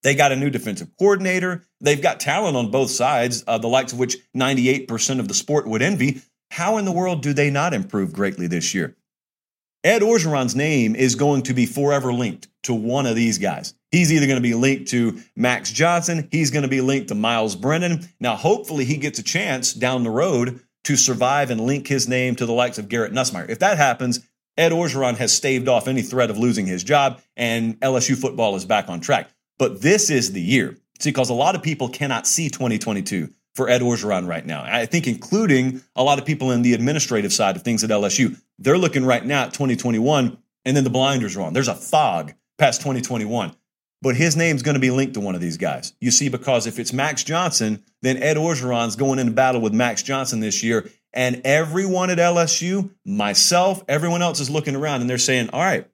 They 0.02 0.14
got 0.14 0.32
a 0.32 0.36
new 0.36 0.50
defensive 0.50 0.88
coordinator. 0.98 1.64
They've 1.80 2.00
got 2.00 2.20
talent 2.20 2.56
on 2.56 2.70
both 2.70 2.90
sides, 2.90 3.44
uh, 3.46 3.58
the 3.58 3.68
likes 3.68 3.92
of 3.92 3.98
which 3.98 4.16
98% 4.34 5.20
of 5.20 5.28
the 5.28 5.34
sport 5.34 5.66
would 5.66 5.82
envy. 5.82 6.22
How 6.50 6.78
in 6.78 6.84
the 6.84 6.92
world 6.92 7.22
do 7.22 7.32
they 7.32 7.50
not 7.50 7.74
improve 7.74 8.12
greatly 8.12 8.46
this 8.46 8.74
year? 8.74 8.96
Ed 9.84 10.02
Orgeron's 10.02 10.56
name 10.56 10.94
is 10.94 11.14
going 11.14 11.42
to 11.42 11.54
be 11.54 11.64
forever 11.66 12.12
linked 12.12 12.48
to 12.64 12.74
one 12.74 13.06
of 13.06 13.16
these 13.16 13.38
guys. 13.38 13.74
He's 13.90 14.12
either 14.12 14.26
going 14.26 14.36
to 14.36 14.42
be 14.42 14.54
linked 14.54 14.90
to 14.90 15.20
Max 15.34 15.72
Johnson, 15.72 16.28
he's 16.30 16.50
going 16.50 16.62
to 16.62 16.68
be 16.68 16.80
linked 16.80 17.08
to 17.08 17.14
Myles 17.14 17.56
Brennan. 17.56 18.08
Now, 18.20 18.36
hopefully, 18.36 18.84
he 18.84 18.96
gets 18.96 19.18
a 19.18 19.22
chance 19.22 19.72
down 19.72 20.04
the 20.04 20.10
road 20.10 20.60
to 20.84 20.96
survive 20.96 21.50
and 21.50 21.60
link 21.60 21.88
his 21.88 22.08
name 22.08 22.36
to 22.36 22.46
the 22.46 22.52
likes 22.52 22.78
of 22.78 22.88
Garrett 22.88 23.12
Nussmeier. 23.12 23.48
If 23.48 23.58
that 23.58 23.76
happens, 23.76 24.20
Ed 24.56 24.72
Orgeron 24.72 25.16
has 25.16 25.36
staved 25.36 25.68
off 25.68 25.88
any 25.88 26.02
threat 26.02 26.30
of 26.30 26.38
losing 26.38 26.66
his 26.66 26.84
job, 26.84 27.20
and 27.36 27.78
LSU 27.80 28.16
football 28.16 28.56
is 28.56 28.64
back 28.64 28.88
on 28.88 29.00
track. 29.00 29.28
But 29.58 29.82
this 29.82 30.10
is 30.10 30.32
the 30.32 30.40
year. 30.40 30.76
See, 31.00 31.10
because 31.10 31.30
a 31.30 31.34
lot 31.34 31.54
of 31.54 31.62
people 31.62 31.88
cannot 31.88 32.26
see 32.26 32.48
2022 32.48 33.30
for 33.54 33.68
Ed 33.68 33.80
Orgeron 33.80 34.28
right 34.28 34.44
now. 34.44 34.62
I 34.64 34.86
think, 34.86 35.06
including 35.06 35.82
a 35.96 36.02
lot 36.02 36.18
of 36.18 36.24
people 36.24 36.52
in 36.52 36.62
the 36.62 36.74
administrative 36.74 37.32
side 37.32 37.56
of 37.56 37.62
things 37.62 37.82
at 37.82 37.90
LSU. 37.90 38.40
They're 38.58 38.78
looking 38.78 39.04
right 39.04 39.24
now 39.24 39.44
at 39.44 39.52
2021, 39.52 40.38
and 40.64 40.76
then 40.76 40.84
the 40.84 40.90
blinders 40.90 41.36
are 41.36 41.42
on. 41.42 41.52
There's 41.52 41.68
a 41.68 41.74
fog 41.74 42.34
past 42.58 42.80
2021 42.80 43.54
but 44.02 44.16
his 44.16 44.36
name's 44.36 44.62
going 44.62 44.74
to 44.74 44.80
be 44.80 44.90
linked 44.90 45.14
to 45.14 45.20
one 45.20 45.34
of 45.34 45.40
these 45.40 45.56
guys. 45.56 45.92
You 46.00 46.10
see, 46.10 46.28
because 46.28 46.66
if 46.66 46.78
it's 46.78 46.92
Max 46.92 47.22
Johnson, 47.22 47.82
then 48.02 48.16
Ed 48.16 48.36
Orgeron's 48.36 48.96
going 48.96 49.18
into 49.18 49.32
battle 49.32 49.60
with 49.60 49.74
Max 49.74 50.02
Johnson 50.02 50.40
this 50.40 50.62
year. 50.62 50.88
And 51.12 51.42
everyone 51.44 52.10
at 52.10 52.18
LSU, 52.18 52.90
myself, 53.04 53.82
everyone 53.88 54.22
else 54.22 54.40
is 54.40 54.48
looking 54.48 54.76
around 54.76 55.00
and 55.00 55.10
they're 55.10 55.18
saying, 55.18 55.50
all 55.52 55.60
right, 55.60 55.86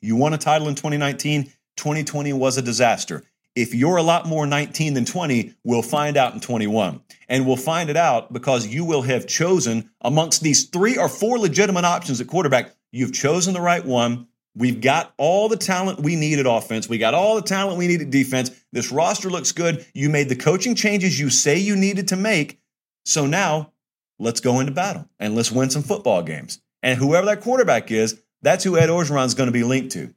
you 0.00 0.16
won 0.16 0.34
a 0.34 0.38
title 0.38 0.68
in 0.68 0.74
2019. 0.74 1.44
2020 1.76 2.32
was 2.32 2.58
a 2.58 2.62
disaster. 2.62 3.22
If 3.56 3.74
you're 3.74 3.96
a 3.96 4.02
lot 4.02 4.26
more 4.26 4.46
19 4.46 4.94
than 4.94 5.04
20, 5.04 5.54
we'll 5.64 5.82
find 5.82 6.16
out 6.16 6.34
in 6.34 6.40
21. 6.40 7.00
And 7.28 7.46
we'll 7.46 7.56
find 7.56 7.90
it 7.90 7.96
out 7.96 8.32
because 8.32 8.66
you 8.66 8.84
will 8.84 9.02
have 9.02 9.26
chosen 9.26 9.90
amongst 10.00 10.42
these 10.42 10.68
three 10.68 10.96
or 10.96 11.08
four 11.08 11.38
legitimate 11.38 11.84
options 11.84 12.20
at 12.20 12.26
quarterback, 12.26 12.74
you've 12.92 13.12
chosen 13.12 13.54
the 13.54 13.60
right 13.60 13.84
one 13.84 14.28
We've 14.56 14.80
got 14.80 15.14
all 15.16 15.48
the 15.48 15.56
talent 15.56 16.00
we 16.00 16.16
need 16.16 16.38
at 16.38 16.46
offense. 16.46 16.88
We 16.88 16.98
got 16.98 17.14
all 17.14 17.36
the 17.36 17.42
talent 17.42 17.78
we 17.78 17.86
need 17.86 18.02
at 18.02 18.10
defense. 18.10 18.50
This 18.72 18.90
roster 18.90 19.30
looks 19.30 19.52
good. 19.52 19.86
You 19.94 20.10
made 20.10 20.28
the 20.28 20.36
coaching 20.36 20.74
changes 20.74 21.18
you 21.18 21.30
say 21.30 21.58
you 21.58 21.76
needed 21.76 22.08
to 22.08 22.16
make. 22.16 22.58
So 23.04 23.26
now 23.26 23.72
let's 24.18 24.40
go 24.40 24.60
into 24.60 24.72
battle 24.72 25.08
and 25.18 25.34
let's 25.34 25.52
win 25.52 25.70
some 25.70 25.82
football 25.82 26.22
games. 26.22 26.60
And 26.82 26.98
whoever 26.98 27.26
that 27.26 27.42
quarterback 27.42 27.90
is, 27.90 28.20
that's 28.42 28.64
who 28.64 28.76
Ed 28.76 28.88
Orgeron 28.88 29.26
is 29.26 29.34
going 29.34 29.48
to 29.48 29.52
be 29.52 29.62
linked 29.62 29.92
to. 29.92 30.12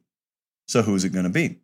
So 0.68 0.82
who's 0.82 1.04
it 1.04 1.10
going 1.10 1.26
to 1.26 1.30
be? 1.30 1.60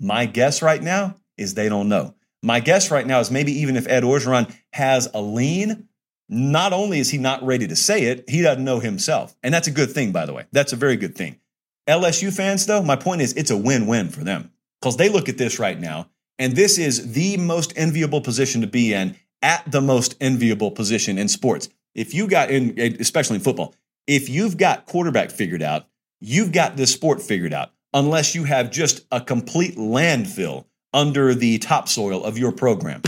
My 0.00 0.26
guess 0.26 0.62
right 0.62 0.82
now 0.82 1.16
is 1.36 1.54
they 1.54 1.68
don't 1.68 1.88
know. 1.88 2.14
My 2.42 2.60
guess 2.60 2.90
right 2.90 3.06
now 3.06 3.20
is 3.20 3.30
maybe 3.30 3.52
even 3.60 3.76
if 3.76 3.88
Ed 3.88 4.02
Orgeron 4.02 4.54
has 4.72 5.08
a 5.14 5.20
lean, 5.20 5.88
not 6.28 6.72
only 6.72 6.98
is 6.98 7.10
he 7.10 7.18
not 7.18 7.42
ready 7.42 7.66
to 7.66 7.76
say 7.76 8.04
it, 8.04 8.28
he 8.28 8.42
doesn't 8.42 8.64
know 8.64 8.80
himself. 8.80 9.34
And 9.42 9.52
that's 9.52 9.68
a 9.68 9.70
good 9.70 9.90
thing, 9.92 10.12
by 10.12 10.26
the 10.26 10.34
way. 10.34 10.44
That's 10.52 10.72
a 10.72 10.76
very 10.76 10.96
good 10.96 11.14
thing. 11.16 11.40
LSU 11.86 12.34
fans, 12.34 12.66
though, 12.66 12.82
my 12.82 12.96
point 12.96 13.20
is 13.20 13.32
it's 13.34 13.50
a 13.50 13.56
win 13.56 13.86
win 13.86 14.08
for 14.08 14.24
them 14.24 14.50
because 14.80 14.96
they 14.96 15.08
look 15.08 15.28
at 15.28 15.38
this 15.38 15.58
right 15.58 15.78
now, 15.78 16.08
and 16.38 16.56
this 16.56 16.78
is 16.78 17.12
the 17.12 17.36
most 17.36 17.72
enviable 17.76 18.20
position 18.20 18.62
to 18.62 18.66
be 18.66 18.92
in 18.92 19.16
at 19.42 19.70
the 19.70 19.80
most 19.80 20.16
enviable 20.20 20.70
position 20.70 21.18
in 21.18 21.28
sports. 21.28 21.68
If 21.94 22.14
you 22.14 22.26
got 22.26 22.50
in, 22.50 22.78
especially 23.00 23.36
in 23.36 23.42
football, 23.42 23.74
if 24.06 24.28
you've 24.28 24.56
got 24.56 24.86
quarterback 24.86 25.30
figured 25.30 25.62
out, 25.62 25.86
you've 26.20 26.52
got 26.52 26.76
this 26.76 26.92
sport 26.92 27.20
figured 27.20 27.52
out, 27.52 27.70
unless 27.92 28.34
you 28.34 28.44
have 28.44 28.70
just 28.70 29.04
a 29.12 29.20
complete 29.20 29.76
landfill 29.76 30.64
under 30.92 31.34
the 31.34 31.58
topsoil 31.58 32.24
of 32.24 32.38
your 32.38 32.52
program. 32.52 33.02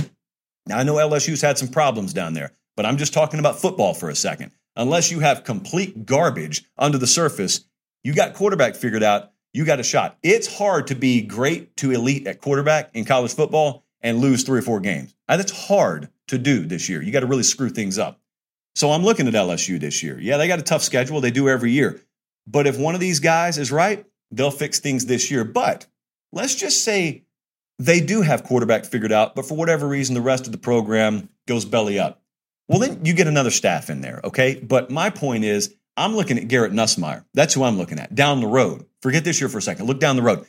Now, 0.67 0.79
I 0.79 0.83
know 0.83 0.95
LSU's 0.95 1.41
had 1.41 1.57
some 1.57 1.69
problems 1.69 2.13
down 2.13 2.35
there, 2.35 2.53
but 2.77 2.85
I'm 2.85 2.97
just 2.97 3.15
talking 3.15 3.41
about 3.41 3.61
football 3.61 3.95
for 3.95 4.11
a 4.11 4.17
second. 4.17 4.51
Unless 4.75 5.11
you 5.11 5.21
have 5.21 5.45
complete 5.45 6.05
garbage 6.05 6.65
under 6.77 6.99
the 6.99 7.07
surface, 7.07 7.65
you 8.07 8.15
got 8.15 8.35
quarterback 8.35 8.77
figured 8.77 9.03
out, 9.03 9.33
you 9.53 9.65
got 9.65 9.81
a 9.81 9.83
shot. 9.83 10.17
It's 10.23 10.47
hard 10.47 10.87
to 10.87 10.95
be 10.95 11.23
great 11.23 11.77
to 11.79 11.91
elite 11.91 12.29
at 12.29 12.41
quarterback 12.41 12.91
in 12.95 13.05
college 13.05 13.35
football 13.35 13.85
and 14.01 14.19
lose 14.19 14.45
three 14.45 14.61
or 14.61 14.63
four 14.63 14.79
games. 14.79 15.13
Uh, 15.29 15.37
that's 15.37 15.67
hard 15.67 16.09
to 16.29 16.39
do 16.39 16.67
this 16.67 16.89
year. 16.89 17.03
You 17.03 17.11
got 17.11 17.21
to 17.21 17.27
really 17.27 17.43
screw 17.43 17.69
things 17.69 17.99
up. 17.99 18.21
So 18.77 18.93
I'm 18.93 19.03
looking 19.03 19.27
at 19.27 19.35
LSU 19.35 19.81
this 19.81 20.05
year. 20.05 20.21
Yeah, 20.21 20.37
they 20.37 20.47
got 20.47 20.61
a 20.61 20.63
tough 20.63 20.85
schedule. 20.85 21.21
They 21.21 21.33
do 21.33 21.49
every 21.49 21.73
year. 21.73 22.01
But 22.47 22.69
if 22.69 22.79
one 22.79 22.95
of 22.95 23.01
these 23.01 23.19
guys 23.19 23.59
is 23.59 23.73
right, 23.73 24.07
they'll 24.31 24.53
fix 24.53 24.79
things 24.79 25.07
this 25.07 25.29
year. 25.29 25.43
But 25.43 25.87
let's 26.31 26.55
just 26.55 26.85
say 26.85 27.25
they 27.81 27.99
do 27.99 28.23
have 28.23 28.45
quarterback 28.45 28.85
figured 28.85 29.11
out, 29.11 29.35
but 29.35 29.47
for 29.47 29.57
whatever 29.57 29.89
reason, 29.89 30.15
the 30.15 30.21
rest 30.21 30.47
of 30.47 30.53
the 30.53 30.59
program 30.59 31.29
goes 31.49 31.65
belly 31.65 31.99
up. 31.99 32.23
Well, 32.69 32.79
then 32.79 33.05
you 33.05 33.15
get 33.15 33.27
another 33.27 33.51
staff 33.51 33.91
in 33.91 34.01
there, 34.01 34.21
okay? 34.23 34.61
But 34.63 34.93
my 34.93 35.11
point 35.11 35.43
is, 35.43 35.75
I'm 35.97 36.15
looking 36.15 36.39
at 36.39 36.49
Garrett 36.49 36.73
Nussmeier. 36.73 37.25
That's 37.35 37.55
who 37.55 37.65
I'm 37.65 37.79
looking 37.79 37.99
at 37.99 38.15
down 38.15 38.41
the 38.41 38.47
road. 38.47 38.87
Forget 39.01 39.25
this 39.25 39.41
year 39.41 39.49
for 39.49 39.59
a 39.59 39.63
second. 39.63 39.87
Look 39.87 40.01
down 40.01 40.17
the 40.17 40.23
road. 40.23 40.47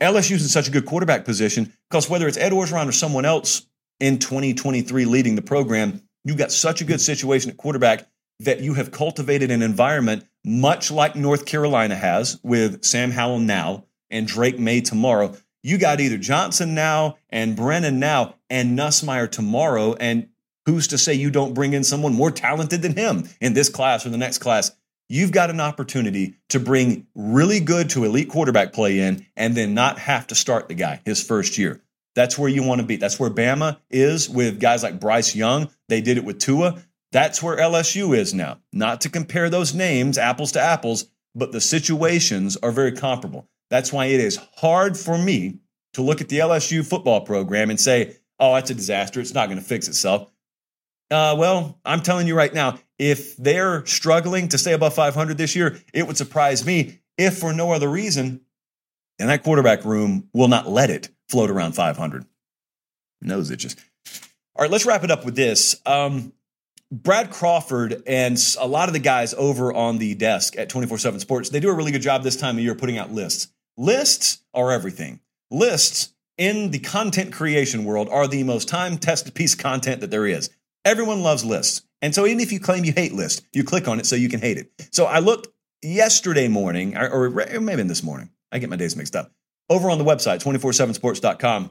LSU's 0.00 0.42
in 0.42 0.48
such 0.48 0.68
a 0.68 0.72
good 0.72 0.84
quarterback 0.84 1.24
position 1.24 1.72
because 1.88 2.10
whether 2.10 2.26
it's 2.26 2.36
Ed 2.36 2.52
Orgeron 2.52 2.88
or 2.88 2.92
someone 2.92 3.24
else 3.24 3.66
in 4.00 4.18
2023 4.18 5.04
leading 5.04 5.36
the 5.36 5.42
program, 5.42 6.02
you've 6.24 6.36
got 6.36 6.50
such 6.50 6.80
a 6.80 6.84
good 6.84 7.00
situation 7.00 7.50
at 7.50 7.56
quarterback 7.56 8.08
that 8.40 8.60
you 8.60 8.74
have 8.74 8.90
cultivated 8.90 9.50
an 9.50 9.62
environment 9.62 10.24
much 10.44 10.90
like 10.90 11.14
North 11.14 11.46
Carolina 11.46 11.94
has 11.94 12.40
with 12.42 12.84
Sam 12.84 13.12
Howell 13.12 13.38
now 13.38 13.84
and 14.10 14.26
Drake 14.26 14.58
Maye 14.58 14.80
tomorrow. 14.80 15.36
You 15.62 15.78
got 15.78 16.00
either 16.00 16.18
Johnson 16.18 16.74
now 16.74 17.18
and 17.30 17.54
Brennan 17.54 18.00
now 18.00 18.34
and 18.50 18.76
Nussmeier 18.76 19.30
tomorrow. 19.30 19.94
And 19.94 20.28
who's 20.66 20.88
to 20.88 20.98
say 20.98 21.14
you 21.14 21.30
don't 21.30 21.54
bring 21.54 21.72
in 21.72 21.84
someone 21.84 22.12
more 22.12 22.32
talented 22.32 22.82
than 22.82 22.96
him 22.96 23.28
in 23.40 23.54
this 23.54 23.68
class 23.68 24.04
or 24.04 24.10
the 24.10 24.18
next 24.18 24.38
class? 24.38 24.72
You've 25.12 25.30
got 25.30 25.50
an 25.50 25.60
opportunity 25.60 26.36
to 26.48 26.58
bring 26.58 27.06
really 27.14 27.60
good 27.60 27.90
to 27.90 28.04
elite 28.04 28.30
quarterback 28.30 28.72
play 28.72 28.98
in 28.98 29.26
and 29.36 29.54
then 29.54 29.74
not 29.74 29.98
have 29.98 30.26
to 30.28 30.34
start 30.34 30.68
the 30.68 30.74
guy 30.74 31.02
his 31.04 31.22
first 31.22 31.58
year. 31.58 31.82
That's 32.14 32.38
where 32.38 32.48
you 32.48 32.62
want 32.62 32.80
to 32.80 32.86
be. 32.86 32.96
That's 32.96 33.20
where 33.20 33.28
Bama 33.28 33.76
is 33.90 34.30
with 34.30 34.58
guys 34.58 34.82
like 34.82 34.98
Bryce 34.98 35.36
Young. 35.36 35.68
They 35.90 36.00
did 36.00 36.16
it 36.16 36.24
with 36.24 36.38
Tua. 36.38 36.82
That's 37.10 37.42
where 37.42 37.58
LSU 37.58 38.16
is 38.16 38.32
now. 38.32 38.60
Not 38.72 39.02
to 39.02 39.10
compare 39.10 39.50
those 39.50 39.74
names, 39.74 40.16
apples 40.16 40.52
to 40.52 40.62
apples, 40.62 41.10
but 41.34 41.52
the 41.52 41.60
situations 41.60 42.56
are 42.62 42.72
very 42.72 42.92
comparable. 42.92 43.46
That's 43.68 43.92
why 43.92 44.06
it 44.06 44.20
is 44.20 44.38
hard 44.56 44.96
for 44.96 45.18
me 45.18 45.58
to 45.92 46.00
look 46.00 46.22
at 46.22 46.30
the 46.30 46.38
LSU 46.38 46.86
football 46.86 47.20
program 47.20 47.68
and 47.68 47.78
say, 47.78 48.16
oh, 48.40 48.54
that's 48.54 48.70
a 48.70 48.74
disaster. 48.74 49.20
It's 49.20 49.34
not 49.34 49.50
going 49.50 49.58
to 49.58 49.64
fix 49.64 49.88
itself. 49.88 50.32
Uh, 51.10 51.36
well, 51.38 51.78
I'm 51.84 52.00
telling 52.00 52.26
you 52.26 52.34
right 52.34 52.54
now, 52.54 52.78
if 53.02 53.36
they're 53.36 53.84
struggling 53.84 54.46
to 54.46 54.56
stay 54.56 54.74
above 54.74 54.94
500 54.94 55.36
this 55.36 55.56
year, 55.56 55.80
it 55.92 56.06
would 56.06 56.16
surprise 56.16 56.64
me 56.64 57.00
if 57.18 57.36
for 57.36 57.52
no 57.52 57.72
other 57.72 57.88
reason, 57.88 58.42
and 59.18 59.28
that 59.28 59.42
quarterback 59.42 59.84
room 59.84 60.28
will 60.32 60.46
not 60.46 60.68
let 60.68 60.88
it 60.88 61.08
float 61.28 61.50
around 61.50 61.72
500. 61.72 62.24
Nose 63.20 63.50
itches. 63.50 63.74
All 64.54 64.62
right, 64.62 64.70
let's 64.70 64.86
wrap 64.86 65.02
it 65.02 65.10
up 65.10 65.24
with 65.24 65.34
this. 65.34 65.74
Um, 65.84 66.32
Brad 66.92 67.32
Crawford 67.32 68.04
and 68.06 68.38
a 68.60 68.68
lot 68.68 68.88
of 68.88 68.92
the 68.92 69.00
guys 69.00 69.34
over 69.34 69.72
on 69.72 69.98
the 69.98 70.14
desk 70.14 70.56
at 70.56 70.68
24 70.68 70.98
7 70.98 71.18
Sports, 71.18 71.48
they 71.48 71.58
do 71.58 71.70
a 71.70 71.74
really 71.74 71.90
good 71.90 72.02
job 72.02 72.22
this 72.22 72.36
time 72.36 72.56
of 72.56 72.62
year 72.62 72.76
putting 72.76 72.98
out 72.98 73.10
lists. 73.10 73.48
Lists 73.76 74.44
are 74.54 74.70
everything. 74.70 75.18
Lists 75.50 76.12
in 76.38 76.70
the 76.70 76.78
content 76.78 77.32
creation 77.32 77.84
world 77.84 78.08
are 78.10 78.28
the 78.28 78.44
most 78.44 78.68
time 78.68 78.96
tested 78.96 79.34
piece 79.34 79.54
of 79.54 79.58
content 79.58 80.02
that 80.02 80.12
there 80.12 80.26
is. 80.26 80.50
Everyone 80.84 81.22
loves 81.22 81.44
lists. 81.44 81.82
And 82.02 82.14
so 82.14 82.26
even 82.26 82.40
if 82.40 82.52
you 82.52 82.60
claim 82.60 82.84
you 82.84 82.92
hate 82.92 83.14
list, 83.14 83.46
you 83.52 83.64
click 83.64 83.88
on 83.88 83.98
it 84.00 84.06
so 84.06 84.16
you 84.16 84.28
can 84.28 84.40
hate 84.40 84.58
it. 84.58 84.70
So 84.90 85.06
I 85.06 85.20
looked 85.20 85.48
yesterday 85.82 86.48
morning, 86.48 86.96
or, 86.96 87.08
or 87.08 87.60
maybe 87.60 87.82
this 87.84 88.02
morning. 88.02 88.30
I 88.50 88.58
get 88.58 88.68
my 88.68 88.76
days 88.76 88.96
mixed 88.96 89.16
up. 89.16 89.32
Over 89.70 89.88
on 89.88 89.98
the 89.98 90.04
website, 90.04 90.42
247sports.com, 90.42 91.70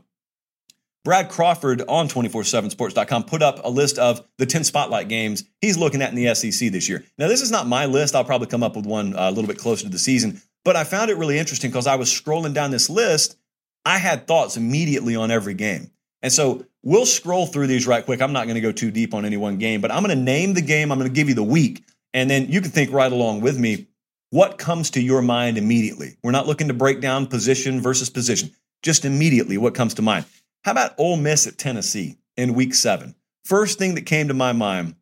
Brad 1.04 1.30
Crawford 1.30 1.82
on 1.88 2.08
247sports.com 2.08 3.24
put 3.24 3.42
up 3.42 3.60
a 3.64 3.70
list 3.70 3.98
of 3.98 4.24
the 4.38 4.46
10 4.46 4.64
spotlight 4.64 5.08
games 5.08 5.44
he's 5.60 5.78
looking 5.78 6.02
at 6.02 6.10
in 6.10 6.16
the 6.16 6.34
SEC 6.36 6.72
this 6.72 6.88
year. 6.88 7.04
Now, 7.18 7.28
this 7.28 7.42
is 7.42 7.50
not 7.50 7.68
my 7.68 7.88
list. 7.88 8.16
I'll 8.16 8.24
probably 8.24 8.48
come 8.48 8.62
up 8.62 8.76
with 8.76 8.86
one 8.86 9.16
uh, 9.16 9.30
a 9.30 9.32
little 9.32 9.48
bit 9.48 9.58
closer 9.58 9.84
to 9.84 9.90
the 9.90 10.00
season, 10.00 10.42
but 10.64 10.76
I 10.76 10.84
found 10.84 11.10
it 11.10 11.18
really 11.18 11.40
interesting 11.40 11.72
because 11.72 11.88
I 11.88 11.96
was 11.96 12.10
scrolling 12.10 12.54
down 12.54 12.70
this 12.70 12.90
list. 12.90 13.36
I 13.84 13.98
had 13.98 14.28
thoughts 14.28 14.58
immediately 14.58 15.16
on 15.16 15.32
every 15.32 15.56
game. 15.56 15.90
And 16.22 16.32
so 16.32 16.66
we'll 16.84 17.06
scroll 17.06 17.46
through 17.46 17.68
these 17.68 17.88
right 17.88 18.06
quick. 18.06 18.22
I'm 18.22 18.34
not 18.34 18.46
going 18.46 18.56
to 18.56 18.62
go 18.62 18.72
too 18.72 18.92
deep 18.92 19.14
on 19.14 19.26
any 19.26 19.38
one 19.38 19.58
game, 19.58 19.82
but 19.82 19.92
I'm 19.92 20.04
going 20.04 20.18
to 20.18 20.24
name 20.24 20.54
the 20.54 20.62
game. 20.62 20.92
I'm 20.92 20.98
going 20.98 21.10
to 21.10 21.16
give 21.16 21.30
you 21.30 21.36
the 21.36 21.44
week, 21.44 21.84
and 22.14 22.30
then 22.30 22.48
you 22.48 22.62
can 22.62 22.72
think 22.72 22.92
right 22.92 23.12
along 23.12 23.42
with 23.42 23.58
me. 23.58 23.88
What 24.30 24.58
comes 24.58 24.92
to 24.92 25.02
your 25.02 25.22
mind 25.22 25.58
immediately? 25.58 26.18
We're 26.24 26.32
not 26.32 26.48
looking 26.48 26.70
to 26.70 26.74
break 26.74 27.02
down 27.02 27.28
position 27.28 27.82
versus 27.82 28.10
position, 28.10 28.52
just 28.82 29.04
immediately 29.04 29.58
what 29.58 29.76
comes 29.76 29.94
to 29.96 30.02
mind. 30.02 30.26
How 30.64 30.72
about 30.72 30.94
Ole 30.98 31.18
Miss 31.18 31.48
at 31.48 31.58
Tennessee 31.58 32.18
in 32.38 32.54
week 32.54 32.74
seven? 32.74 33.16
First 33.44 33.78
thing 33.78 33.96
that 33.96 34.06
came 34.06 34.30
to 34.30 34.34
my 34.34 34.54
mind 34.54 34.96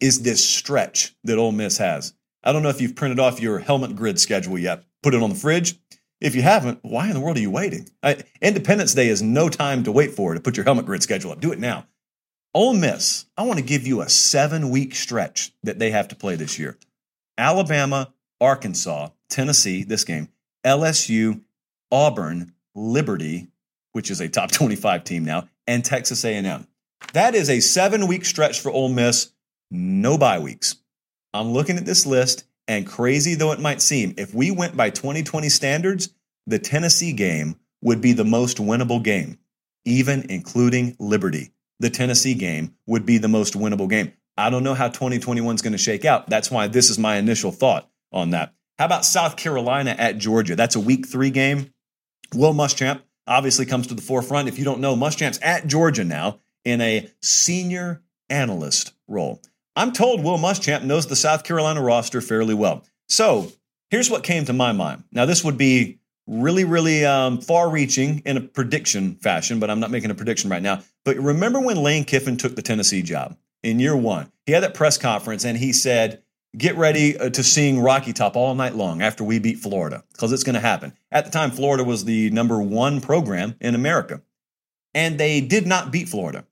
is 0.00 0.22
this 0.22 0.46
stretch 0.46 1.14
that 1.24 1.38
Ole 1.38 1.52
Miss 1.52 1.78
has. 1.78 2.12
I 2.42 2.52
don't 2.52 2.62
know 2.62 2.70
if 2.70 2.80
you've 2.80 2.96
printed 2.96 3.20
off 3.20 3.40
your 3.40 3.58
helmet 3.58 3.96
grid 3.96 4.18
schedule 4.18 4.58
yet. 4.58 4.84
Put 5.02 5.14
it 5.14 5.22
on 5.22 5.30
the 5.30 5.36
fridge. 5.36 5.78
If 6.20 6.34
you 6.34 6.42
haven't, 6.42 6.80
why 6.82 7.06
in 7.08 7.14
the 7.14 7.20
world 7.20 7.38
are 7.38 7.40
you 7.40 7.50
waiting? 7.50 7.88
I, 8.02 8.22
Independence 8.42 8.92
Day 8.94 9.08
is 9.08 9.22
no 9.22 9.48
time 9.48 9.84
to 9.84 9.92
wait 9.92 10.12
for 10.12 10.34
to 10.34 10.40
put 10.40 10.56
your 10.56 10.64
helmet 10.64 10.86
grid 10.86 11.02
schedule 11.02 11.32
up. 11.32 11.40
Do 11.40 11.52
it 11.52 11.58
now. 11.58 11.86
Ole 12.52 12.74
Miss, 12.74 13.26
I 13.36 13.42
want 13.44 13.58
to 13.58 13.64
give 13.64 13.86
you 13.86 14.00
a 14.00 14.08
seven 14.08 14.70
week 14.70 14.94
stretch 14.94 15.52
that 15.62 15.78
they 15.78 15.90
have 15.92 16.08
to 16.08 16.16
play 16.16 16.36
this 16.36 16.58
year. 16.58 16.76
Alabama, 17.38 18.12
Arkansas, 18.40 19.10
Tennessee, 19.28 19.84
this 19.84 20.04
game, 20.04 20.28
LSU, 20.64 21.40
Auburn, 21.90 22.52
Liberty, 22.74 23.48
which 23.92 24.10
is 24.10 24.20
a 24.20 24.28
top 24.28 24.50
25 24.52 25.04
team 25.04 25.24
now, 25.24 25.48
and 25.66 25.84
Texas 25.84 26.24
A&M. 26.24 26.66
That 27.12 27.34
is 27.34 27.48
a 27.48 27.60
seven-week 27.60 28.24
stretch 28.24 28.60
for 28.60 28.70
Ole 28.70 28.90
Miss, 28.90 29.32
no 29.70 30.18
bye 30.18 30.38
weeks. 30.38 30.76
I'm 31.32 31.52
looking 31.52 31.76
at 31.76 31.86
this 31.86 32.04
list, 32.04 32.44
and 32.70 32.86
crazy 32.86 33.34
though 33.34 33.50
it 33.50 33.58
might 33.58 33.82
seem, 33.82 34.14
if 34.16 34.32
we 34.32 34.52
went 34.52 34.76
by 34.76 34.90
2020 34.90 35.48
standards, 35.48 36.10
the 36.46 36.60
Tennessee 36.60 37.12
game 37.12 37.56
would 37.82 38.00
be 38.00 38.12
the 38.12 38.24
most 38.24 38.58
winnable 38.58 39.02
game, 39.02 39.40
even 39.84 40.30
including 40.30 40.94
Liberty. 41.00 41.50
The 41.80 41.90
Tennessee 41.90 42.34
game 42.34 42.76
would 42.86 43.04
be 43.04 43.18
the 43.18 43.26
most 43.26 43.54
winnable 43.54 43.90
game. 43.90 44.12
I 44.38 44.50
don't 44.50 44.62
know 44.62 44.74
how 44.74 44.86
2021 44.86 45.56
is 45.56 45.62
going 45.62 45.72
to 45.72 45.78
shake 45.78 46.04
out. 46.04 46.30
That's 46.30 46.48
why 46.48 46.68
this 46.68 46.90
is 46.90 46.98
my 46.98 47.16
initial 47.16 47.50
thought 47.50 47.90
on 48.12 48.30
that. 48.30 48.54
How 48.78 48.84
about 48.84 49.04
South 49.04 49.36
Carolina 49.36 49.96
at 49.98 50.18
Georgia? 50.18 50.54
That's 50.54 50.76
a 50.76 50.80
week 50.80 51.08
three 51.08 51.30
game. 51.30 51.74
Will 52.36 52.54
Muschamp 52.54 53.00
obviously 53.26 53.66
comes 53.66 53.88
to 53.88 53.94
the 53.94 54.02
forefront. 54.02 54.46
If 54.46 54.60
you 54.60 54.64
don't 54.64 54.80
know, 54.80 54.94
Muschamp's 54.94 55.40
at 55.42 55.66
Georgia 55.66 56.04
now 56.04 56.38
in 56.64 56.80
a 56.80 57.10
senior 57.20 58.04
analyst 58.28 58.92
role. 59.08 59.42
I'm 59.76 59.92
told 59.92 60.22
Will 60.22 60.38
Muschamp 60.38 60.84
knows 60.84 61.06
the 61.06 61.16
South 61.16 61.44
Carolina 61.44 61.82
roster 61.82 62.20
fairly 62.20 62.54
well. 62.54 62.84
So 63.08 63.52
here's 63.90 64.10
what 64.10 64.24
came 64.24 64.44
to 64.46 64.52
my 64.52 64.72
mind. 64.72 65.04
Now, 65.12 65.26
this 65.26 65.44
would 65.44 65.56
be 65.58 65.98
really, 66.26 66.64
really 66.64 67.04
um, 67.04 67.40
far 67.40 67.70
reaching 67.70 68.22
in 68.24 68.36
a 68.36 68.40
prediction 68.40 69.16
fashion, 69.16 69.58
but 69.58 69.70
I'm 69.70 69.80
not 69.80 69.90
making 69.90 70.10
a 70.10 70.14
prediction 70.14 70.50
right 70.50 70.62
now. 70.62 70.82
But 71.04 71.16
remember 71.16 71.60
when 71.60 71.76
Lane 71.76 72.04
Kiffin 72.04 72.36
took 72.36 72.56
the 72.56 72.62
Tennessee 72.62 73.02
job 73.02 73.36
in 73.62 73.80
year 73.80 73.96
one? 73.96 74.30
He 74.46 74.52
had 74.52 74.62
that 74.62 74.74
press 74.74 74.98
conference 74.98 75.44
and 75.44 75.58
he 75.58 75.72
said, 75.72 76.22
get 76.56 76.76
ready 76.76 77.16
uh, 77.16 77.30
to 77.30 77.42
sing 77.42 77.80
Rocky 77.80 78.12
Top 78.12 78.36
all 78.36 78.54
night 78.54 78.74
long 78.74 79.02
after 79.02 79.24
we 79.24 79.38
beat 79.38 79.58
Florida, 79.58 80.04
because 80.12 80.32
it's 80.32 80.44
going 80.44 80.54
to 80.54 80.60
happen. 80.60 80.92
At 81.12 81.24
the 81.24 81.30
time, 81.30 81.52
Florida 81.52 81.84
was 81.84 82.04
the 82.04 82.30
number 82.30 82.60
one 82.60 83.00
program 83.00 83.54
in 83.60 83.74
America, 83.74 84.22
and 84.92 85.18
they 85.18 85.40
did 85.40 85.66
not 85.66 85.92
beat 85.92 86.08
Florida, 86.08 86.44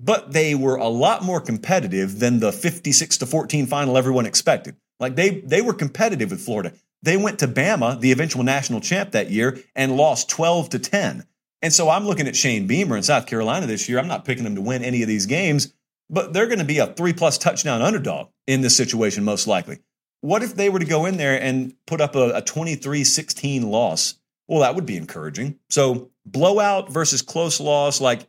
but 0.00 0.32
they 0.32 0.54
were 0.54 0.76
a 0.76 0.88
lot 0.88 1.22
more 1.22 1.40
competitive 1.40 2.18
than 2.18 2.40
the 2.40 2.52
56 2.52 3.18
to 3.18 3.26
14 3.26 3.66
final 3.66 3.96
everyone 3.96 4.26
expected. 4.26 4.76
Like 5.00 5.16
they 5.16 5.40
they 5.40 5.60
were 5.60 5.74
competitive 5.74 6.30
with 6.30 6.40
Florida. 6.40 6.72
They 7.02 7.16
went 7.16 7.38
to 7.40 7.48
Bama, 7.48 8.00
the 8.00 8.12
eventual 8.12 8.44
national 8.44 8.80
champ 8.80 9.10
that 9.10 9.30
year, 9.30 9.58
and 9.74 9.96
lost 9.96 10.30
12 10.30 10.70
to 10.70 10.78
10. 10.78 11.24
And 11.60 11.72
so 11.72 11.90
I'm 11.90 12.06
looking 12.06 12.28
at 12.28 12.36
Shane 12.36 12.66
Beamer 12.66 12.96
in 12.96 13.02
South 13.02 13.26
Carolina 13.26 13.66
this 13.66 13.88
year. 13.88 13.98
I'm 13.98 14.08
not 14.08 14.24
picking 14.24 14.44
them 14.44 14.54
to 14.54 14.60
win 14.60 14.82
any 14.82 15.02
of 15.02 15.08
these 15.08 15.26
games, 15.26 15.72
but 16.08 16.32
they're 16.32 16.46
going 16.46 16.58
to 16.58 16.64
be 16.64 16.78
a 16.78 16.86
three 16.86 17.12
plus 17.12 17.38
touchdown 17.38 17.82
underdog 17.82 18.28
in 18.46 18.60
this 18.60 18.76
situation, 18.76 19.24
most 19.24 19.46
likely. 19.46 19.78
What 20.20 20.42
if 20.42 20.54
they 20.54 20.70
were 20.70 20.78
to 20.78 20.86
go 20.86 21.04
in 21.04 21.18
there 21.18 21.40
and 21.40 21.74
put 21.86 22.00
up 22.00 22.16
a 22.16 22.40
23 22.40 23.04
16 23.04 23.62
loss? 23.62 24.18
Well, 24.48 24.60
that 24.60 24.74
would 24.74 24.86
be 24.86 24.96
encouraging. 24.96 25.58
So, 25.70 26.10
blowout 26.24 26.90
versus 26.90 27.22
close 27.22 27.60
loss. 27.60 28.00
Like, 28.00 28.26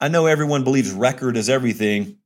I 0.00 0.08
know 0.08 0.26
everyone 0.26 0.64
believes 0.64 0.92
record 0.92 1.36
is 1.36 1.48
everything. 1.48 2.18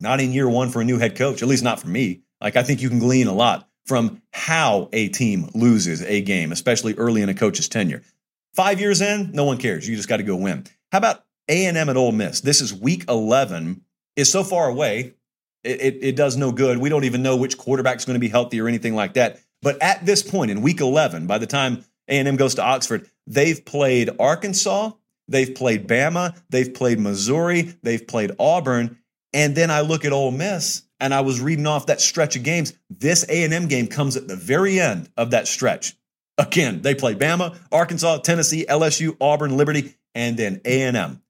Not 0.00 0.20
in 0.20 0.32
year 0.32 0.48
one 0.48 0.68
for 0.68 0.82
a 0.82 0.84
new 0.84 0.98
head 0.98 1.16
coach, 1.16 1.42
at 1.42 1.48
least 1.48 1.64
not 1.64 1.80
for 1.80 1.88
me. 1.88 2.22
Like, 2.40 2.56
I 2.56 2.62
think 2.62 2.82
you 2.82 2.90
can 2.90 2.98
glean 2.98 3.28
a 3.28 3.32
lot 3.32 3.68
from 3.86 4.20
how 4.32 4.90
a 4.92 5.08
team 5.08 5.48
loses 5.54 6.02
a 6.02 6.20
game, 6.20 6.52
especially 6.52 6.94
early 6.94 7.22
in 7.22 7.28
a 7.28 7.34
coach's 7.34 7.68
tenure. 7.68 8.02
Five 8.54 8.80
years 8.80 9.00
in, 9.00 9.32
no 9.32 9.44
one 9.44 9.58
cares. 9.58 9.88
You 9.88 9.96
just 9.96 10.08
got 10.08 10.18
to 10.18 10.22
go 10.22 10.36
win. 10.36 10.66
How 10.92 10.98
about 10.98 11.24
A&M 11.48 11.88
at 11.88 11.96
Ole 11.96 12.12
Miss? 12.12 12.40
This 12.40 12.60
is 12.60 12.74
week 12.74 13.04
11. 13.08 13.82
Is 14.16 14.32
so 14.32 14.42
far 14.44 14.68
away. 14.68 15.14
It, 15.62 15.80
it, 15.80 15.98
it 16.00 16.16
does 16.16 16.36
no 16.36 16.52
good. 16.52 16.78
We 16.78 16.88
don't 16.88 17.04
even 17.04 17.22
know 17.22 17.36
which 17.36 17.58
quarterback 17.58 17.98
is 17.98 18.06
going 18.06 18.14
to 18.14 18.20
be 18.20 18.28
healthy 18.28 18.60
or 18.60 18.68
anything 18.68 18.94
like 18.94 19.14
that. 19.14 19.40
But 19.62 19.82
at 19.82 20.06
this 20.06 20.22
point 20.22 20.50
in 20.50 20.62
week 20.62 20.80
11, 20.80 21.26
by 21.26 21.38
the 21.38 21.46
time 21.46 21.84
A&M 22.08 22.36
goes 22.36 22.54
to 22.54 22.62
Oxford, 22.62 23.10
they've 23.26 23.62
played 23.62 24.10
Arkansas, 24.18 24.92
they've 25.28 25.54
played 25.54 25.88
Bama, 25.88 26.38
they've 26.50 26.72
played 26.72 26.98
Missouri, 26.98 27.74
they've 27.82 28.06
played 28.06 28.32
Auburn, 28.38 28.98
and 29.32 29.54
then 29.54 29.70
I 29.70 29.80
look 29.80 30.04
at 30.04 30.12
Ole 30.12 30.30
Miss 30.30 30.82
and 30.98 31.12
I 31.12 31.20
was 31.20 31.40
reading 31.40 31.66
off 31.66 31.86
that 31.86 32.00
stretch 32.00 32.36
of 32.36 32.42
games. 32.42 32.72
This 32.88 33.24
A&M 33.28 33.68
game 33.68 33.86
comes 33.86 34.16
at 34.16 34.28
the 34.28 34.36
very 34.36 34.80
end 34.80 35.10
of 35.16 35.32
that 35.32 35.46
stretch. 35.46 35.94
Again, 36.38 36.82
they 36.82 36.94
play 36.94 37.14
Bama, 37.14 37.58
Arkansas, 37.72 38.18
Tennessee, 38.18 38.66
LSU, 38.68 39.16
Auburn, 39.20 39.56
Liberty, 39.56 39.94
and 40.14 40.36
then 40.36 40.60
A&M. 40.64 41.22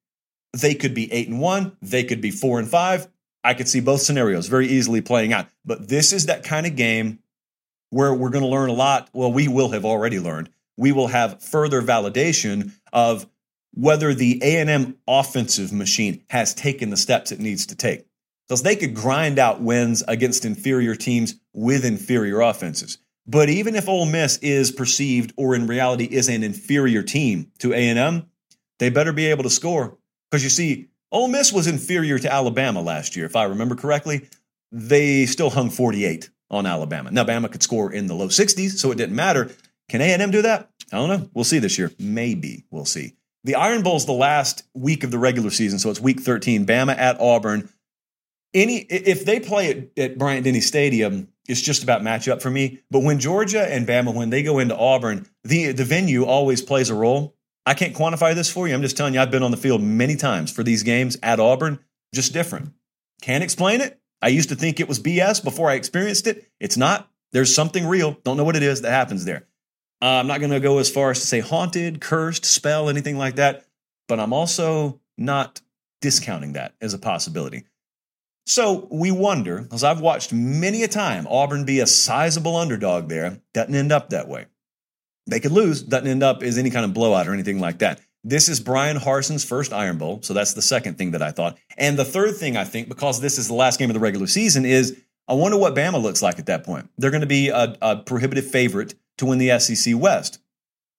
They 0.52 0.74
could 0.74 0.94
be 0.94 1.12
8 1.12 1.28
and 1.28 1.40
1, 1.40 1.76
they 1.82 2.04
could 2.04 2.20
be 2.20 2.30
4 2.30 2.60
and 2.60 2.68
5. 2.68 3.08
I 3.44 3.54
could 3.54 3.68
see 3.68 3.80
both 3.80 4.00
scenarios 4.00 4.48
very 4.48 4.66
easily 4.66 5.00
playing 5.00 5.32
out. 5.32 5.46
But 5.64 5.88
this 5.88 6.12
is 6.12 6.26
that 6.26 6.42
kind 6.42 6.66
of 6.66 6.74
game 6.74 7.20
where 7.90 8.12
we're 8.12 8.30
going 8.30 8.42
to 8.42 8.50
learn 8.50 8.70
a 8.70 8.74
lot. 8.74 9.08
Well, 9.12 9.32
we 9.32 9.46
will 9.46 9.70
have 9.70 9.84
already 9.84 10.18
learned. 10.18 10.50
We 10.76 10.90
will 10.90 11.06
have 11.06 11.42
further 11.42 11.80
validation 11.80 12.72
of 12.92 13.26
whether 13.76 14.14
the 14.14 14.40
A&M 14.42 14.96
offensive 15.06 15.72
machine 15.72 16.24
has 16.30 16.54
taken 16.54 16.90
the 16.90 16.96
steps 16.96 17.30
it 17.30 17.38
needs 17.38 17.66
to 17.66 17.76
take 17.76 18.06
because 18.48 18.62
they 18.62 18.74
could 18.74 18.94
grind 18.94 19.38
out 19.38 19.60
wins 19.60 20.02
against 20.08 20.44
inferior 20.44 20.94
teams 20.94 21.34
with 21.52 21.84
inferior 21.84 22.40
offenses. 22.40 22.98
But 23.26 23.50
even 23.50 23.74
if 23.74 23.88
Ole 23.88 24.06
Miss 24.06 24.38
is 24.38 24.70
perceived 24.70 25.34
or 25.36 25.54
in 25.54 25.66
reality 25.66 26.04
is 26.04 26.28
an 26.28 26.42
inferior 26.42 27.02
team 27.02 27.52
to 27.58 27.72
A&M, 27.72 28.26
they 28.78 28.88
better 28.88 29.12
be 29.12 29.26
able 29.26 29.42
to 29.42 29.50
score 29.50 29.98
because 30.30 30.42
you 30.42 30.50
see 30.50 30.88
Ole 31.12 31.28
Miss 31.28 31.52
was 31.52 31.66
inferior 31.66 32.18
to 32.18 32.32
Alabama 32.32 32.80
last 32.80 33.14
year 33.14 33.26
if 33.26 33.36
I 33.36 33.44
remember 33.44 33.74
correctly. 33.74 34.28
They 34.72 35.26
still 35.26 35.50
hung 35.50 35.70
48 35.70 36.30
on 36.50 36.66
Alabama. 36.66 37.10
Now 37.10 37.24
Bama 37.24 37.50
could 37.50 37.62
score 37.62 37.92
in 37.92 38.06
the 38.06 38.14
low 38.14 38.28
60s, 38.28 38.78
so 38.78 38.90
it 38.90 38.98
didn't 38.98 39.16
matter. 39.16 39.50
Can 39.88 40.00
A&M 40.00 40.30
do 40.30 40.42
that? 40.42 40.70
I 40.92 40.96
don't 40.96 41.08
know. 41.08 41.30
We'll 41.34 41.44
see 41.44 41.58
this 41.58 41.78
year. 41.78 41.92
Maybe 41.98 42.64
we'll 42.70 42.84
see. 42.84 43.14
The 43.46 43.54
Iron 43.54 43.82
Bowl 43.82 43.96
is 43.96 44.06
the 44.06 44.12
last 44.12 44.64
week 44.74 45.04
of 45.04 45.10
the 45.10 45.18
regular 45.18 45.50
season, 45.50 45.78
so 45.78 45.88
it's 45.88 46.00
week 46.00 46.20
13. 46.20 46.66
Bama 46.66 46.96
at 46.98 47.20
Auburn 47.20 47.68
any 48.56 48.78
if 48.78 49.24
they 49.24 49.38
play 49.38 49.70
at, 49.70 49.98
at 49.98 50.18
Bryant 50.18 50.44
Denny 50.44 50.60
Stadium, 50.60 51.28
it's 51.46 51.60
just 51.60 51.82
about 51.82 52.02
matchup 52.02 52.40
for 52.40 52.50
me. 52.50 52.80
But 52.90 53.02
when 53.02 53.20
Georgia 53.20 53.62
and 53.62 53.86
Bama, 53.86 54.14
when 54.14 54.30
they 54.30 54.42
go 54.42 54.58
into 54.58 54.76
Auburn, 54.76 55.26
the 55.44 55.72
the 55.72 55.84
venue 55.84 56.24
always 56.24 56.62
plays 56.62 56.90
a 56.90 56.94
role. 56.94 57.36
I 57.66 57.74
can't 57.74 57.94
quantify 57.94 58.34
this 58.34 58.50
for 58.50 58.66
you. 58.66 58.74
I'm 58.74 58.82
just 58.82 58.96
telling 58.96 59.14
you, 59.14 59.20
I've 59.20 59.30
been 59.30 59.42
on 59.42 59.50
the 59.50 59.56
field 59.56 59.82
many 59.82 60.16
times 60.16 60.52
for 60.52 60.62
these 60.62 60.84
games 60.84 61.18
at 61.22 61.40
Auburn, 61.40 61.80
just 62.14 62.32
different. 62.32 62.72
Can't 63.22 63.42
explain 63.42 63.80
it. 63.80 64.00
I 64.22 64.28
used 64.28 64.50
to 64.50 64.54
think 64.54 64.78
it 64.78 64.88
was 64.88 65.00
BS 65.00 65.42
before 65.42 65.68
I 65.68 65.74
experienced 65.74 66.26
it. 66.26 66.48
It's 66.60 66.76
not. 66.76 67.10
There's 67.32 67.54
something 67.54 67.86
real. 67.86 68.16
Don't 68.24 68.36
know 68.36 68.44
what 68.44 68.56
it 68.56 68.62
is 68.62 68.82
that 68.82 68.90
happens 68.90 69.24
there. 69.24 69.46
Uh, 70.02 70.06
I'm 70.06 70.26
not 70.26 70.40
going 70.40 70.52
to 70.52 70.60
go 70.60 70.78
as 70.78 70.90
far 70.90 71.10
as 71.10 71.20
to 71.20 71.26
say 71.26 71.40
haunted, 71.40 72.00
cursed, 72.00 72.44
spell, 72.44 72.88
anything 72.88 73.16
like 73.16 73.36
that. 73.36 73.64
But 74.08 74.20
I'm 74.20 74.32
also 74.32 75.00
not 75.16 75.60
discounting 76.00 76.52
that 76.52 76.74
as 76.80 76.94
a 76.94 76.98
possibility. 76.98 77.64
So 78.46 78.86
we 78.92 79.10
wonder, 79.10 79.62
because 79.62 79.82
I've 79.82 80.00
watched 80.00 80.32
many 80.32 80.84
a 80.84 80.88
time 80.88 81.26
Auburn 81.28 81.64
be 81.64 81.80
a 81.80 81.86
sizable 81.86 82.56
underdog 82.56 83.08
there, 83.08 83.40
doesn't 83.52 83.74
end 83.74 83.90
up 83.90 84.10
that 84.10 84.28
way. 84.28 84.46
They 85.26 85.40
could 85.40 85.50
lose, 85.50 85.82
doesn't 85.82 86.06
end 86.06 86.22
up 86.22 86.44
as 86.44 86.56
any 86.56 86.70
kind 86.70 86.84
of 86.84 86.94
blowout 86.94 87.26
or 87.26 87.34
anything 87.34 87.58
like 87.58 87.78
that. 87.78 88.00
This 88.22 88.48
is 88.48 88.60
Bryan 88.60 88.96
Harsin's 88.96 89.44
first 89.44 89.72
Iron 89.72 89.98
Bowl, 89.98 90.20
so 90.22 90.34
that's 90.34 90.54
the 90.54 90.62
second 90.62 90.98
thing 90.98 91.12
that 91.12 91.22
I 91.22 91.32
thought. 91.32 91.58
And 91.76 91.98
the 91.98 92.04
third 92.04 92.36
thing 92.36 92.56
I 92.56 92.64
think, 92.64 92.88
because 92.88 93.20
this 93.20 93.38
is 93.38 93.48
the 93.48 93.54
last 93.54 93.78
game 93.78 93.90
of 93.90 93.94
the 93.94 94.00
regular 94.00 94.28
season, 94.28 94.64
is 94.64 94.96
I 95.26 95.34
wonder 95.34 95.56
what 95.56 95.74
Bama 95.74 96.00
looks 96.00 96.22
like 96.22 96.38
at 96.38 96.46
that 96.46 96.64
point. 96.64 96.88
They're 96.98 97.10
going 97.10 97.20
to 97.22 97.26
be 97.26 97.48
a, 97.48 97.76
a 97.82 97.96
prohibitive 97.96 98.48
favorite 98.48 98.94
to 99.18 99.26
win 99.26 99.38
the 99.38 99.58
SEC 99.58 99.94
West. 99.96 100.38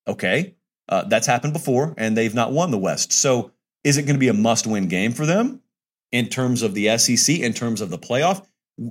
Okay, 0.07 0.55
uh, 0.89 1.03
that's 1.03 1.27
happened 1.27 1.53
before, 1.53 1.93
and 1.97 2.17
they've 2.17 2.33
not 2.33 2.51
won 2.51 2.71
the 2.71 2.77
West. 2.77 3.11
So 3.11 3.51
is 3.83 3.97
it 3.97 4.03
going 4.03 4.15
to 4.15 4.19
be 4.19 4.29
a 4.29 4.33
must 4.33 4.65
win 4.67 4.87
game 4.87 5.11
for 5.11 5.25
them? 5.25 5.61
in 6.11 6.27
terms 6.27 6.61
of 6.61 6.73
the 6.73 6.97
SEC, 6.97 7.39
in 7.39 7.53
terms 7.53 7.81
of 7.81 7.89
the 7.89 7.97
playoff? 7.97 8.45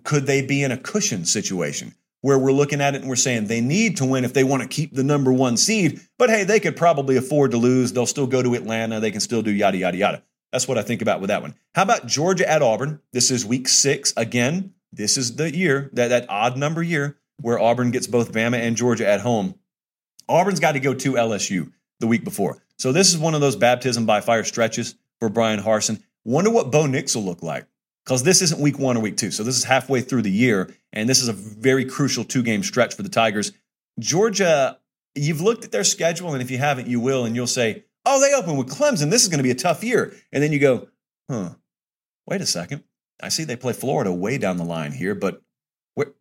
Could 0.04 0.26
they 0.26 0.42
be 0.42 0.62
in 0.62 0.72
a 0.72 0.76
cushion 0.76 1.24
situation 1.24 1.94
where 2.20 2.38
we're 2.38 2.52
looking 2.52 2.80
at 2.80 2.94
it 2.94 3.02
and 3.02 3.08
we're 3.08 3.16
saying 3.16 3.46
they 3.46 3.60
need 3.60 3.98
to 3.98 4.04
win 4.04 4.24
if 4.24 4.34
they 4.34 4.44
want 4.44 4.62
to 4.62 4.68
keep 4.68 4.94
the 4.94 5.04
number 5.04 5.32
one 5.32 5.56
seed, 5.56 6.00
but 6.18 6.28
hey, 6.28 6.44
they 6.44 6.58
could 6.58 6.76
probably 6.76 7.16
afford 7.16 7.52
to 7.52 7.56
lose. 7.56 7.92
They'll 7.92 8.06
still 8.06 8.26
go 8.26 8.42
to 8.42 8.54
Atlanta. 8.54 9.00
They 9.00 9.10
can 9.10 9.20
still 9.20 9.42
do 9.42 9.52
yada, 9.52 9.78
yada, 9.78 9.96
yada. 9.96 10.22
That's 10.50 10.66
what 10.66 10.78
I 10.78 10.82
think 10.82 11.02
about 11.02 11.20
with 11.20 11.28
that 11.28 11.42
one. 11.42 11.54
How 11.74 11.82
about 11.82 12.06
Georgia 12.06 12.50
at 12.50 12.62
Auburn? 12.62 13.00
This 13.12 13.30
is 13.30 13.44
week 13.44 13.68
six. 13.68 14.12
Again, 14.16 14.74
this 14.92 15.16
is 15.16 15.36
the 15.36 15.54
year, 15.54 15.90
that, 15.92 16.08
that 16.08 16.26
odd 16.28 16.56
number 16.56 16.82
year, 16.82 17.18
where 17.40 17.58
Auburn 17.58 17.90
gets 17.90 18.06
both 18.06 18.32
Bama 18.32 18.56
and 18.56 18.76
Georgia 18.76 19.06
at 19.06 19.20
home. 19.20 19.54
Auburn's 20.28 20.60
got 20.60 20.72
to 20.72 20.80
go 20.80 20.94
to 20.94 21.12
LSU 21.12 21.72
the 22.00 22.06
week 22.06 22.24
before. 22.24 22.62
So 22.78 22.92
this 22.92 23.12
is 23.12 23.18
one 23.18 23.34
of 23.34 23.40
those 23.40 23.56
baptism 23.56 24.06
by 24.06 24.20
fire 24.20 24.44
stretches 24.44 24.96
for 25.18 25.28
Bryan 25.28 25.60
Harsin. 25.60 26.02
Wonder 26.24 26.50
what 26.50 26.70
Bo 26.72 26.86
Nix 26.86 27.14
will 27.14 27.24
look 27.24 27.42
like 27.42 27.66
because 28.04 28.22
this 28.22 28.42
isn't 28.42 28.60
week 28.60 28.78
one 28.78 28.96
or 28.96 29.00
week 29.00 29.16
two. 29.16 29.30
So 29.30 29.42
this 29.42 29.56
is 29.56 29.64
halfway 29.64 30.00
through 30.00 30.22
the 30.22 30.30
year, 30.30 30.74
and 30.92 31.08
this 31.08 31.20
is 31.20 31.28
a 31.28 31.32
very 31.32 31.84
crucial 31.84 32.24
two 32.24 32.42
game 32.42 32.62
stretch 32.62 32.94
for 32.94 33.02
the 33.02 33.08
Tigers. 33.08 33.52
Georgia, 33.98 34.78
you've 35.14 35.40
looked 35.40 35.64
at 35.64 35.72
their 35.72 35.84
schedule, 35.84 36.32
and 36.32 36.42
if 36.42 36.50
you 36.50 36.58
haven't, 36.58 36.88
you 36.88 37.00
will, 37.00 37.24
and 37.24 37.34
you'll 37.34 37.46
say, 37.46 37.84
oh, 38.04 38.20
they 38.20 38.34
open 38.34 38.56
with 38.56 38.68
Clemson. 38.68 39.10
This 39.10 39.22
is 39.22 39.28
going 39.28 39.38
to 39.38 39.44
be 39.44 39.50
a 39.50 39.54
tough 39.54 39.82
year. 39.82 40.14
And 40.32 40.42
then 40.42 40.52
you 40.52 40.58
go, 40.58 40.88
huh, 41.30 41.50
wait 42.26 42.40
a 42.40 42.46
second. 42.46 42.84
I 43.20 43.30
see 43.30 43.44
they 43.44 43.56
play 43.56 43.72
Florida 43.72 44.12
way 44.12 44.38
down 44.38 44.58
the 44.58 44.64
line 44.64 44.92
here, 44.92 45.14
but 45.14 45.42
where, 45.94 46.12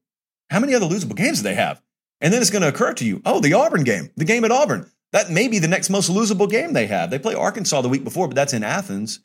how 0.49 0.60
many 0.60 0.73
other 0.75 0.86
losable 0.86 1.15
games 1.15 1.39
do 1.39 1.43
they 1.43 1.55
have? 1.55 1.81
And 2.21 2.34
then 2.34 2.41
it's 2.41 2.51
going 2.51 2.62
to 2.62 2.67
occur 2.67 2.93
to 2.93 3.05
you, 3.05 3.21
oh, 3.25 3.39
the 3.39 3.53
Auburn 3.53 3.84
game, 3.84 4.10
the 4.15 4.25
game 4.25 4.45
at 4.45 4.51
Auburn. 4.51 4.89
That 5.12 5.29
may 5.29 5.47
be 5.47 5.60
the 5.60 5.67
next 5.67 5.89
most 5.89 6.12
losable 6.12 6.49
game 6.49 6.73
they 6.73 6.88
have. 6.88 7.10
They 7.10 7.19
play 7.19 7.36
Arkansas 7.36 7.81
the 7.81 7.89
week 7.89 8.03
before, 8.03 8.27
but 8.27 8.36
that's 8.36 8.53
in 8.53 8.63
Athens. 8.63 9.19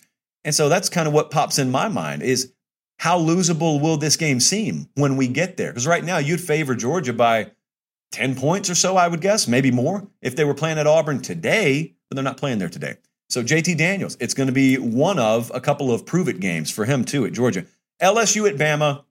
And 0.44 0.54
so 0.54 0.68
that's 0.68 0.88
kind 0.88 1.08
of 1.08 1.14
what 1.14 1.30
pops 1.30 1.58
in 1.58 1.70
my 1.70 1.88
mind 1.88 2.22
is 2.22 2.52
how 2.98 3.18
losable 3.18 3.80
will 3.80 3.96
this 3.96 4.16
game 4.16 4.40
seem 4.40 4.88
when 4.94 5.16
we 5.16 5.26
get 5.28 5.56
there? 5.56 5.70
Because 5.70 5.86
right 5.86 6.04
now 6.04 6.18
you'd 6.18 6.40
favor 6.40 6.74
Georgia 6.74 7.12
by 7.12 7.50
10 8.12 8.34
points 8.34 8.68
or 8.68 8.74
so, 8.74 8.96
I 8.96 9.08
would 9.08 9.20
guess, 9.20 9.48
maybe 9.48 9.70
more 9.70 10.06
if 10.20 10.36
they 10.36 10.44
were 10.44 10.54
playing 10.54 10.78
at 10.78 10.86
Auburn 10.86 11.22
today, 11.22 11.94
but 12.08 12.16
they're 12.16 12.24
not 12.24 12.36
playing 12.36 12.58
there 12.58 12.68
today. 12.68 12.96
So 13.28 13.42
JT 13.42 13.76
Daniels, 13.78 14.16
it's 14.20 14.34
going 14.34 14.48
to 14.48 14.52
be 14.52 14.76
one 14.76 15.18
of 15.18 15.52
a 15.54 15.60
couple 15.60 15.92
of 15.92 16.04
prove 16.04 16.28
it 16.28 16.40
games 16.40 16.70
for 16.70 16.84
him 16.84 17.04
too 17.04 17.24
at 17.24 17.32
Georgia. 17.32 17.64
LSU 18.02 18.48
at 18.48 18.56
Bama 18.56 19.04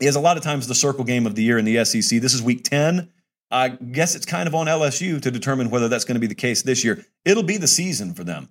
is 0.00 0.16
a 0.16 0.20
lot 0.20 0.36
of 0.36 0.42
times 0.42 0.66
the 0.66 0.74
circle 0.74 1.04
game 1.04 1.26
of 1.26 1.34
the 1.34 1.42
year 1.42 1.58
in 1.58 1.64
the 1.64 1.84
SEC. 1.84 2.20
This 2.20 2.34
is 2.34 2.42
week 2.42 2.64
10. 2.64 3.10
I 3.50 3.68
guess 3.68 4.14
it's 4.14 4.26
kind 4.26 4.48
of 4.48 4.54
on 4.54 4.66
LSU 4.66 5.20
to 5.22 5.30
determine 5.30 5.70
whether 5.70 5.88
that's 5.88 6.04
going 6.04 6.16
to 6.16 6.20
be 6.20 6.26
the 6.26 6.34
case 6.34 6.62
this 6.62 6.84
year. 6.84 7.04
It'll 7.24 7.42
be 7.42 7.56
the 7.56 7.68
season 7.68 8.14
for 8.14 8.24
them. 8.24 8.48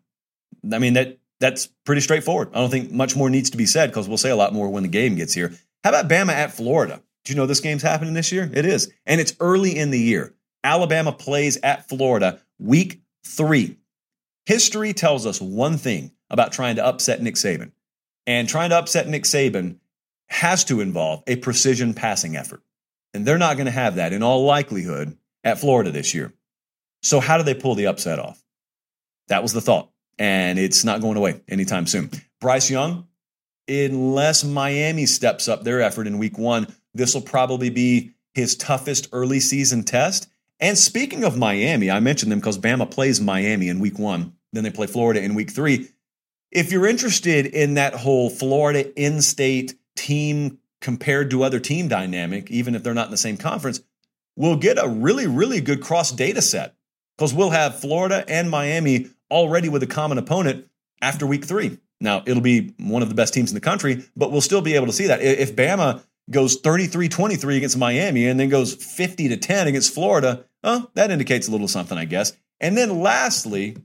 I 0.71 0.79
mean, 0.79 0.93
that 0.93 1.19
that's 1.39 1.67
pretty 1.85 2.01
straightforward. 2.01 2.49
I 2.53 2.59
don't 2.59 2.69
think 2.69 2.91
much 2.91 3.15
more 3.15 3.29
needs 3.29 3.49
to 3.49 3.57
be 3.57 3.65
said 3.65 3.87
because 3.87 4.07
we'll 4.07 4.17
say 4.17 4.29
a 4.29 4.35
lot 4.35 4.53
more 4.53 4.69
when 4.69 4.83
the 4.83 4.89
game 4.89 5.15
gets 5.15 5.33
here. 5.33 5.53
How 5.83 5.89
about 5.89 6.07
Bama 6.07 6.31
at 6.31 6.53
Florida? 6.53 7.01
Do 7.23 7.33
you 7.33 7.37
know 7.37 7.45
this 7.45 7.59
game's 7.59 7.81
happening 7.81 8.13
this 8.13 8.31
year? 8.31 8.49
It 8.53 8.65
is. 8.65 8.91
And 9.05 9.19
it's 9.19 9.35
early 9.39 9.77
in 9.77 9.91
the 9.91 9.99
year. 9.99 10.33
Alabama 10.63 11.11
plays 11.11 11.57
at 11.61 11.89
Florida 11.89 12.39
week 12.57 13.01
three. 13.25 13.77
History 14.45 14.93
tells 14.93 15.25
us 15.25 15.41
one 15.41 15.77
thing 15.77 16.11
about 16.29 16.51
trying 16.51 16.77
to 16.77 16.85
upset 16.85 17.21
Nick 17.21 17.35
Saban. 17.35 17.71
And 18.27 18.49
trying 18.49 18.71
to 18.71 18.77
upset 18.77 19.07
Nick 19.07 19.23
Saban 19.23 19.77
has 20.27 20.63
to 20.65 20.81
involve 20.81 21.23
a 21.27 21.35
precision 21.35 21.93
passing 21.93 22.35
effort. 22.35 22.61
And 23.13 23.25
they're 23.25 23.37
not 23.37 23.55
going 23.55 23.65
to 23.65 23.71
have 23.71 23.95
that 23.95 24.13
in 24.13 24.23
all 24.23 24.45
likelihood 24.45 25.17
at 25.43 25.59
Florida 25.59 25.91
this 25.91 26.13
year. 26.13 26.33
So, 27.01 27.19
how 27.19 27.37
do 27.37 27.43
they 27.43 27.53
pull 27.53 27.75
the 27.75 27.87
upset 27.87 28.19
off? 28.19 28.43
That 29.27 29.41
was 29.41 29.53
the 29.53 29.61
thought. 29.61 29.89
And 30.17 30.57
it's 30.59 30.83
not 30.83 31.01
going 31.01 31.17
away 31.17 31.41
anytime 31.47 31.87
soon. 31.87 32.09
Bryce 32.39 32.69
Young, 32.69 33.07
unless 33.67 34.43
Miami 34.43 35.05
steps 35.05 35.47
up 35.47 35.63
their 35.63 35.81
effort 35.81 36.07
in 36.07 36.17
week 36.17 36.37
one, 36.37 36.67
this 36.93 37.13
will 37.13 37.21
probably 37.21 37.69
be 37.69 38.11
his 38.33 38.55
toughest 38.55 39.09
early 39.11 39.39
season 39.39 39.83
test. 39.83 40.27
And 40.59 40.77
speaking 40.77 41.23
of 41.23 41.37
Miami, 41.37 41.91
I 41.91 41.99
mentioned 41.99 42.31
them 42.31 42.39
because 42.39 42.57
Bama 42.57 42.89
plays 42.89 43.19
Miami 43.19 43.67
in 43.67 43.79
week 43.79 43.99
one. 43.99 44.33
Then 44.53 44.63
they 44.63 44.71
play 44.71 44.87
Florida 44.87 45.21
in 45.21 45.35
week 45.35 45.51
three. 45.51 45.89
If 46.51 46.71
you're 46.71 46.87
interested 46.87 47.45
in 47.45 47.73
that 47.73 47.93
whole 47.93 48.29
Florida 48.29 48.93
in 48.99 49.21
state 49.21 49.75
team 49.95 50.59
compared 50.81 51.29
to 51.31 51.43
other 51.43 51.59
team 51.59 51.87
dynamic, 51.87 52.51
even 52.51 52.75
if 52.75 52.83
they're 52.83 52.93
not 52.93 53.07
in 53.07 53.11
the 53.11 53.17
same 53.17 53.37
conference, 53.37 53.81
we'll 54.35 54.57
get 54.57 54.77
a 54.77 54.87
really, 54.87 55.27
really 55.27 55.61
good 55.61 55.81
cross 55.81 56.11
data 56.11 56.41
set 56.41 56.75
because 57.17 57.33
we'll 57.33 57.51
have 57.51 57.79
Florida 57.79 58.23
and 58.27 58.49
Miami 58.49 59.09
already 59.31 59.69
with 59.69 59.81
a 59.83 59.87
common 59.87 60.17
opponent 60.17 60.67
after 61.01 61.25
week 61.25 61.45
three. 61.45 61.79
Now, 62.01 62.23
it'll 62.25 62.41
be 62.41 62.73
one 62.77 63.01
of 63.01 63.09
the 63.09 63.15
best 63.15 63.33
teams 63.33 63.51
in 63.51 63.55
the 63.55 63.61
country, 63.61 64.03
but 64.15 64.31
we'll 64.31 64.41
still 64.41 64.61
be 64.61 64.75
able 64.75 64.87
to 64.87 64.93
see 64.93 65.07
that. 65.07 65.21
If 65.21 65.55
Bama 65.55 66.03
goes 66.29 66.57
33 66.57 67.07
23 67.07 67.57
against 67.57 67.77
Miami 67.77 68.27
and 68.27 68.39
then 68.39 68.49
goes 68.49 68.73
50 68.73 69.29
to 69.29 69.37
10 69.37 69.67
against 69.67 69.93
Florida, 69.93 70.45
oh, 70.63 70.89
that 70.95 71.11
indicates 71.11 71.47
a 71.47 71.51
little 71.51 71.67
something, 71.67 71.97
I 71.97 72.05
guess. 72.05 72.33
And 72.59 72.77
then 72.77 72.99
lastly, 73.01 73.77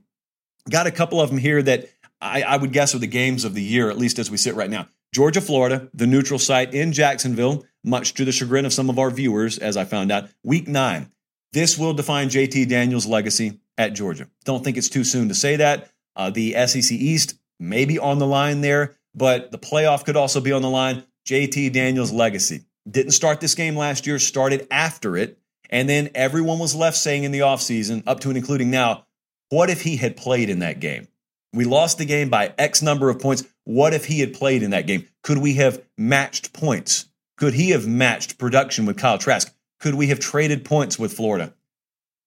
got 0.69 0.87
a 0.87 0.91
couple 0.91 1.21
of 1.21 1.29
them 1.29 1.37
here 1.37 1.61
that 1.61 1.89
I, 2.19 2.43
I 2.43 2.57
would 2.57 2.71
guess 2.71 2.93
are 2.93 2.99
the 2.99 3.07
games 3.07 3.45
of 3.45 3.53
the 3.53 3.63
year, 3.63 3.89
at 3.89 3.97
least 3.97 4.19
as 4.19 4.29
we 4.29 4.37
sit 4.37 4.55
right 4.55 4.69
now. 4.69 4.87
Georgia, 5.13 5.41
Florida, 5.41 5.89
the 5.93 6.07
neutral 6.07 6.39
site 6.39 6.73
in 6.73 6.93
Jacksonville, 6.93 7.65
much 7.83 8.13
to 8.13 8.23
the 8.23 8.31
chagrin 8.31 8.65
of 8.65 8.71
some 8.71 8.89
of 8.89 8.97
our 8.97 9.11
viewers, 9.11 9.57
as 9.57 9.75
I 9.75 9.83
found 9.83 10.09
out. 10.09 10.29
Week 10.43 10.69
nine. 10.69 11.11
This 11.51 11.77
will 11.77 11.93
define 11.93 12.29
JT 12.29 12.69
Daniels' 12.69 13.05
legacy 13.05 13.59
at 13.77 13.93
Georgia. 13.93 14.29
Don't 14.45 14.63
think 14.63 14.77
it's 14.77 14.87
too 14.87 15.03
soon 15.03 15.27
to 15.27 15.35
say 15.35 15.57
that. 15.57 15.91
Uh, 16.15 16.29
the 16.29 16.53
SEC 16.65 16.91
East 16.93 17.35
may 17.59 17.83
be 17.83 17.99
on 17.99 18.19
the 18.19 18.27
line 18.27 18.61
there, 18.61 18.95
but 19.13 19.51
the 19.51 19.59
playoff 19.59 20.05
could 20.05 20.15
also 20.15 20.39
be 20.39 20.53
on 20.53 20.61
the 20.61 20.69
line. 20.69 21.03
JT 21.27 21.73
Daniels' 21.73 22.13
legacy. 22.13 22.61
Didn't 22.89 23.11
start 23.11 23.41
this 23.41 23.55
game 23.55 23.75
last 23.75 24.07
year, 24.07 24.17
started 24.17 24.65
after 24.71 25.17
it. 25.17 25.37
And 25.69 25.89
then 25.89 26.09
everyone 26.15 26.59
was 26.59 26.73
left 26.73 26.97
saying 26.97 27.25
in 27.25 27.31
the 27.31 27.39
offseason, 27.39 28.03
up 28.07 28.21
to 28.21 28.29
and 28.29 28.37
including 28.37 28.71
now, 28.71 29.05
what 29.49 29.69
if 29.69 29.81
he 29.81 29.97
had 29.97 30.15
played 30.15 30.49
in 30.49 30.59
that 30.59 30.79
game? 30.79 31.07
We 31.53 31.65
lost 31.65 31.97
the 31.97 32.05
game 32.05 32.29
by 32.29 32.53
X 32.57 32.81
number 32.81 33.09
of 33.09 33.19
points. 33.19 33.43
What 33.71 33.93
if 33.93 34.03
he 34.03 34.19
had 34.19 34.33
played 34.33 34.63
in 34.63 34.71
that 34.71 34.85
game? 34.85 35.07
Could 35.23 35.37
we 35.37 35.53
have 35.53 35.81
matched 35.97 36.51
points? 36.51 37.05
Could 37.37 37.53
he 37.53 37.69
have 37.69 37.87
matched 37.87 38.37
production 38.37 38.85
with 38.85 38.97
Kyle 38.97 39.17
Trask? 39.17 39.49
Could 39.79 39.95
we 39.95 40.07
have 40.07 40.19
traded 40.19 40.65
points 40.65 40.99
with 40.99 41.13
Florida? 41.13 41.53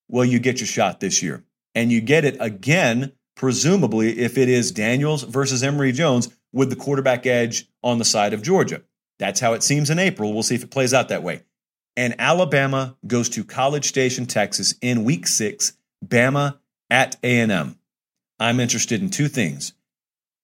Well, 0.08 0.24
you 0.24 0.38
get 0.38 0.60
your 0.60 0.66
shot 0.66 1.00
this 1.00 1.22
year. 1.22 1.44
And 1.74 1.92
you 1.92 2.00
get 2.00 2.24
it 2.24 2.38
again, 2.40 3.12
presumably, 3.36 4.20
if 4.20 4.38
it 4.38 4.48
is 4.48 4.72
Daniels 4.72 5.22
versus 5.22 5.62
Emory 5.62 5.92
Jones 5.92 6.34
with 6.50 6.70
the 6.70 6.76
quarterback 6.76 7.26
edge 7.26 7.68
on 7.82 7.98
the 7.98 8.06
side 8.06 8.32
of 8.32 8.40
Georgia. 8.40 8.80
That's 9.18 9.40
how 9.40 9.52
it 9.52 9.62
seems 9.62 9.90
in 9.90 9.98
April. 9.98 10.32
We'll 10.32 10.42
see 10.42 10.54
if 10.54 10.64
it 10.64 10.70
plays 10.70 10.94
out 10.94 11.10
that 11.10 11.22
way. 11.22 11.42
And 11.94 12.18
Alabama 12.18 12.96
goes 13.06 13.28
to 13.28 13.44
College 13.44 13.84
Station, 13.84 14.24
Texas 14.24 14.76
in 14.80 15.04
week 15.04 15.26
six, 15.26 15.74
Bama 16.02 16.56
at 16.88 17.18
A&M. 17.22 17.78
I'm 18.40 18.60
interested 18.60 19.02
in 19.02 19.10
two 19.10 19.28
things. 19.28 19.74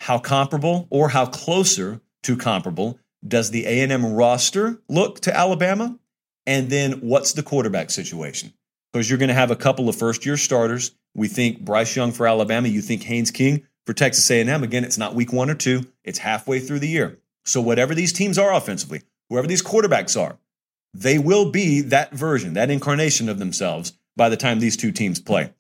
How 0.01 0.19
comparable 0.19 0.87
or 0.91 1.11
how 1.11 1.27
closer 1.27 2.01
to 2.23 2.37
comparable 2.37 2.99
does 3.27 3.51
the 3.51 3.67
A&M 3.67 4.15
roster 4.15 4.81
look 4.89 5.21
to 5.21 5.37
Alabama? 5.37 5.99
And 6.47 6.71
then 6.71 6.93
what's 7.01 7.35
the 7.35 7.43
quarterback 7.43 7.91
situation? 7.91 8.53
Because 8.93 9.09
you're 9.09 9.19
going 9.19 9.29
to 9.29 9.35
have 9.35 9.51
a 9.51 9.57
couple 9.57 9.89
of 9.89 9.97
first 9.97 10.25
year 10.25 10.37
starters. 10.37 10.93
We 11.15 11.29
think 11.29 11.61
Bryce 11.61 11.95
Young 11.95 12.13
for 12.13 12.27
Alabama. 12.27 12.69
You 12.69 12.81
think 12.81 13.03
Haynes 13.05 13.31
King 13.31 13.67
for 13.87 13.93
Texas 13.93 14.31
A&M. 14.31 14.63
Again, 14.63 14.85
it's 14.85 14.99
not 14.99 15.15
week 15.15 15.33
one 15.33 15.51
or 15.51 15.55
two. 15.55 15.87
It's 16.03 16.19
halfway 16.19 16.61
through 16.61 16.79
the 16.81 16.89
year. 16.89 17.19
So 17.45 17.61
whatever 17.61 17.95
these 17.95 18.13
teams 18.13 18.39
are 18.39 18.53
offensively, 18.53 19.03
whoever 19.29 19.47
these 19.47 19.63
quarterbacks 19.63 20.21
are, 20.21 20.39
they 20.95 21.19
will 21.19 21.51
be 21.51 21.83
that 21.83 22.13
version, 22.13 22.55
that 22.55 22.71
incarnation 22.71 23.29
of 23.29 23.39
themselves 23.39 23.93
by 24.17 24.29
the 24.29 24.37
time 24.37 24.61
these 24.61 24.77
two 24.77 24.93
teams 24.93 25.21
play. 25.21 25.53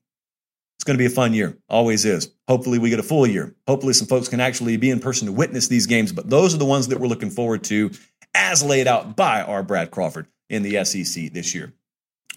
It's 0.77 0.85
going 0.85 0.97
to 0.97 1.03
be 1.03 1.07
a 1.07 1.11
fun 1.11 1.35
year. 1.35 1.59
Always 1.69 2.05
is. 2.05 2.31
Hopefully, 2.51 2.81
we 2.81 2.91
get 2.91 2.99
a 2.99 3.05
full 3.05 3.29
year. 3.29 3.55
Hopefully, 3.69 3.93
some 3.93 4.09
folks 4.09 4.27
can 4.27 4.41
actually 4.41 4.77
be 4.77 4.91
in 4.91 4.99
person 4.99 5.27
to 5.27 5.33
witness 5.33 5.69
these 5.69 5.87
games. 5.87 6.11
But 6.11 6.29
those 6.29 6.53
are 6.53 6.59
the 6.59 6.65
ones 6.65 6.89
that 6.89 6.99
we're 6.99 7.07
looking 7.07 7.31
forward 7.31 7.63
to 7.65 7.93
as 8.35 8.61
laid 8.65 8.89
out 8.89 9.15
by 9.15 9.41
our 9.43 9.63
Brad 9.63 9.93
Crawford 9.93 10.27
in 10.49 10.65
the 10.65 10.85
SEC 10.85 11.33
this 11.33 11.55
year. 11.55 11.73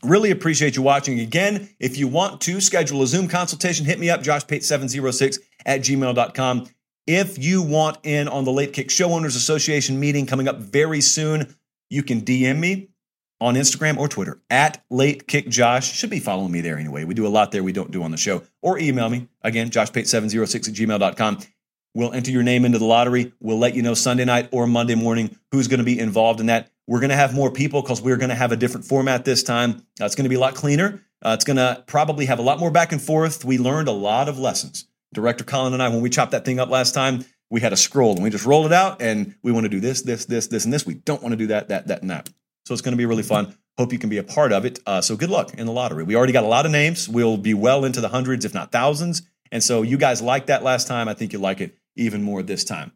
Really 0.03 0.29
appreciate 0.29 0.75
you 0.75 0.83
watching. 0.83 1.19
Again, 1.19 1.67
if 1.79 1.97
you 1.97 2.07
want 2.07 2.41
to 2.41 2.61
schedule 2.61 3.01
a 3.01 3.07
Zoom 3.07 3.27
consultation, 3.27 3.87
hit 3.87 3.97
me 3.97 4.11
up, 4.11 4.21
joshpate706 4.21 5.39
at 5.65 5.81
gmail.com. 5.81 6.67
If 7.07 7.39
you 7.39 7.63
want 7.63 7.97
in 8.03 8.27
on 8.27 8.45
the 8.45 8.51
Late 8.51 8.71
Kick 8.71 8.91
Show 8.91 9.09
Owners 9.13 9.35
Association 9.35 9.99
meeting 9.99 10.27
coming 10.27 10.47
up 10.47 10.59
very 10.59 11.01
soon, 11.01 11.55
you 11.89 12.03
can 12.03 12.21
DM 12.21 12.59
me 12.59 12.89
on 13.43 13.55
Instagram 13.55 13.97
or 13.97 14.07
Twitter 14.07 14.41
at 14.49 14.81
Late 14.89 15.27
Kick 15.27 15.49
Josh. 15.49 15.91
Should 15.91 16.09
be 16.09 16.19
following 16.19 16.51
me 16.51 16.61
there 16.61 16.77
anyway. 16.77 17.03
We 17.03 17.13
do 17.13 17.27
a 17.27 17.29
lot 17.29 17.51
there 17.51 17.61
we 17.61 17.73
don't 17.73 17.91
do 17.91 18.01
on 18.01 18.11
the 18.11 18.17
show. 18.17 18.43
Or 18.61 18.79
email 18.79 19.09
me, 19.09 19.27
again, 19.41 19.69
joshpate706 19.69 20.69
at 20.69 20.73
gmail.com. 20.73 21.39
We'll 21.93 22.13
enter 22.13 22.31
your 22.31 22.41
name 22.41 22.63
into 22.63 22.79
the 22.79 22.85
lottery. 22.85 23.33
We'll 23.41 23.59
let 23.59 23.75
you 23.75 23.81
know 23.81 23.95
Sunday 23.95 24.23
night 24.23 24.47
or 24.53 24.65
Monday 24.65 24.95
morning 24.95 25.37
who's 25.51 25.67
going 25.67 25.79
to 25.79 25.83
be 25.83 25.99
involved 25.99 26.39
in 26.39 26.45
that. 26.45 26.71
We're 26.87 27.01
going 27.01 27.09
to 27.09 27.17
have 27.17 27.35
more 27.35 27.51
people 27.51 27.81
because 27.81 28.01
we're 28.01 28.17
going 28.17 28.29
to 28.29 28.35
have 28.35 28.53
a 28.53 28.55
different 28.55 28.85
format 28.85 29.25
this 29.25 29.43
time. 29.43 29.85
Uh, 29.99 30.05
it's 30.05 30.15
going 30.15 30.23
to 30.23 30.29
be 30.29 30.35
a 30.35 30.39
lot 30.39 30.55
cleaner. 30.55 31.01
Uh, 31.21 31.33
it's 31.35 31.45
going 31.45 31.57
to 31.57 31.83
probably 31.85 32.25
have 32.25 32.39
a 32.39 32.41
lot 32.41 32.59
more 32.59 32.71
back 32.71 32.93
and 32.93 33.01
forth. 33.01 33.43
We 33.43 33.57
learned 33.57 33.89
a 33.89 33.93
lot 33.93 34.29
of 34.29 34.39
lessons. 34.39 34.87
Director 35.13 35.43
Colin 35.43 35.73
and 35.73 35.83
I, 35.83 35.89
when 35.89 36.01
we 36.01 36.09
chopped 36.09 36.31
that 36.31 36.45
thing 36.45 36.59
up 36.59 36.69
last 36.69 36.93
time, 36.93 37.25
we 37.49 37.59
had 37.59 37.73
a 37.73 37.77
scroll 37.77 38.13
and 38.13 38.23
we 38.23 38.29
just 38.29 38.45
rolled 38.45 38.65
it 38.65 38.73
out 38.73 39.01
and 39.01 39.35
we 39.43 39.51
want 39.51 39.65
to 39.65 39.69
do 39.69 39.79
this, 39.79 40.01
this, 40.01 40.25
this, 40.25 40.47
this, 40.47 40.63
and 40.63 40.73
this. 40.73 40.85
We 40.85 40.95
don't 40.95 41.21
want 41.21 41.33
to 41.33 41.37
do 41.37 41.47
that, 41.47 41.67
that, 41.67 41.87
that, 41.87 42.01
and 42.01 42.09
that. 42.09 42.29
So 42.65 42.73
it's 42.73 42.81
going 42.81 42.93
to 42.93 42.97
be 42.97 43.05
really 43.05 43.23
fun. 43.23 43.55
Hope 43.77 43.91
you 43.91 43.99
can 43.99 44.09
be 44.09 44.19
a 44.19 44.23
part 44.23 44.51
of 44.51 44.65
it. 44.65 44.79
Uh, 44.85 45.01
so 45.01 45.15
good 45.15 45.29
luck 45.29 45.53
in 45.55 45.65
the 45.65 45.71
lottery. 45.71 46.03
We 46.03 46.15
already 46.15 46.33
got 46.33 46.43
a 46.43 46.47
lot 46.47 46.65
of 46.65 46.71
names. 46.71 47.09
We'll 47.09 47.37
be 47.37 47.53
well 47.53 47.85
into 47.85 48.01
the 48.01 48.09
hundreds, 48.09 48.45
if 48.45 48.53
not 48.53 48.71
thousands. 48.71 49.23
And 49.51 49.63
so 49.63 49.81
you 49.81 49.97
guys 49.97 50.21
liked 50.21 50.47
that 50.47 50.63
last 50.63 50.87
time. 50.87 51.07
I 51.07 51.13
think 51.13 51.33
you'll 51.33 51.41
like 51.41 51.61
it 51.61 51.77
even 51.95 52.23
more 52.23 52.43
this 52.43 52.63
time. 52.63 52.91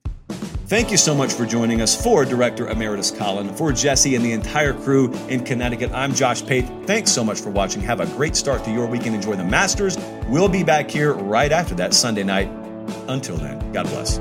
Thank 0.67 0.91
you 0.91 0.97
so 0.97 1.15
much 1.15 1.31
for 1.31 1.45
joining 1.45 1.81
us 1.81 1.95
for 2.01 2.25
Director 2.25 2.67
Emeritus 2.67 3.09
Colin, 3.09 3.55
for 3.55 3.71
Jesse 3.71 4.15
and 4.15 4.25
the 4.25 4.33
entire 4.33 4.73
crew 4.73 5.13
in 5.29 5.45
Connecticut. 5.45 5.91
I'm 5.93 6.13
Josh 6.13 6.45
Pate. 6.45 6.65
Thanks 6.85 7.09
so 7.09 7.23
much 7.23 7.39
for 7.39 7.49
watching. 7.49 7.81
Have 7.83 8.01
a 8.01 8.05
great 8.07 8.35
start 8.35 8.65
to 8.65 8.71
your 8.71 8.85
weekend. 8.85 9.15
Enjoy 9.15 9.35
the 9.35 9.45
Masters. 9.45 9.97
We'll 10.27 10.49
be 10.49 10.63
back 10.63 10.91
here 10.91 11.13
right 11.13 11.53
after 11.53 11.73
that 11.75 11.93
Sunday 11.93 12.23
night. 12.23 12.49
Until 13.07 13.37
then, 13.37 13.71
God 13.71 13.85
bless. 13.85 14.19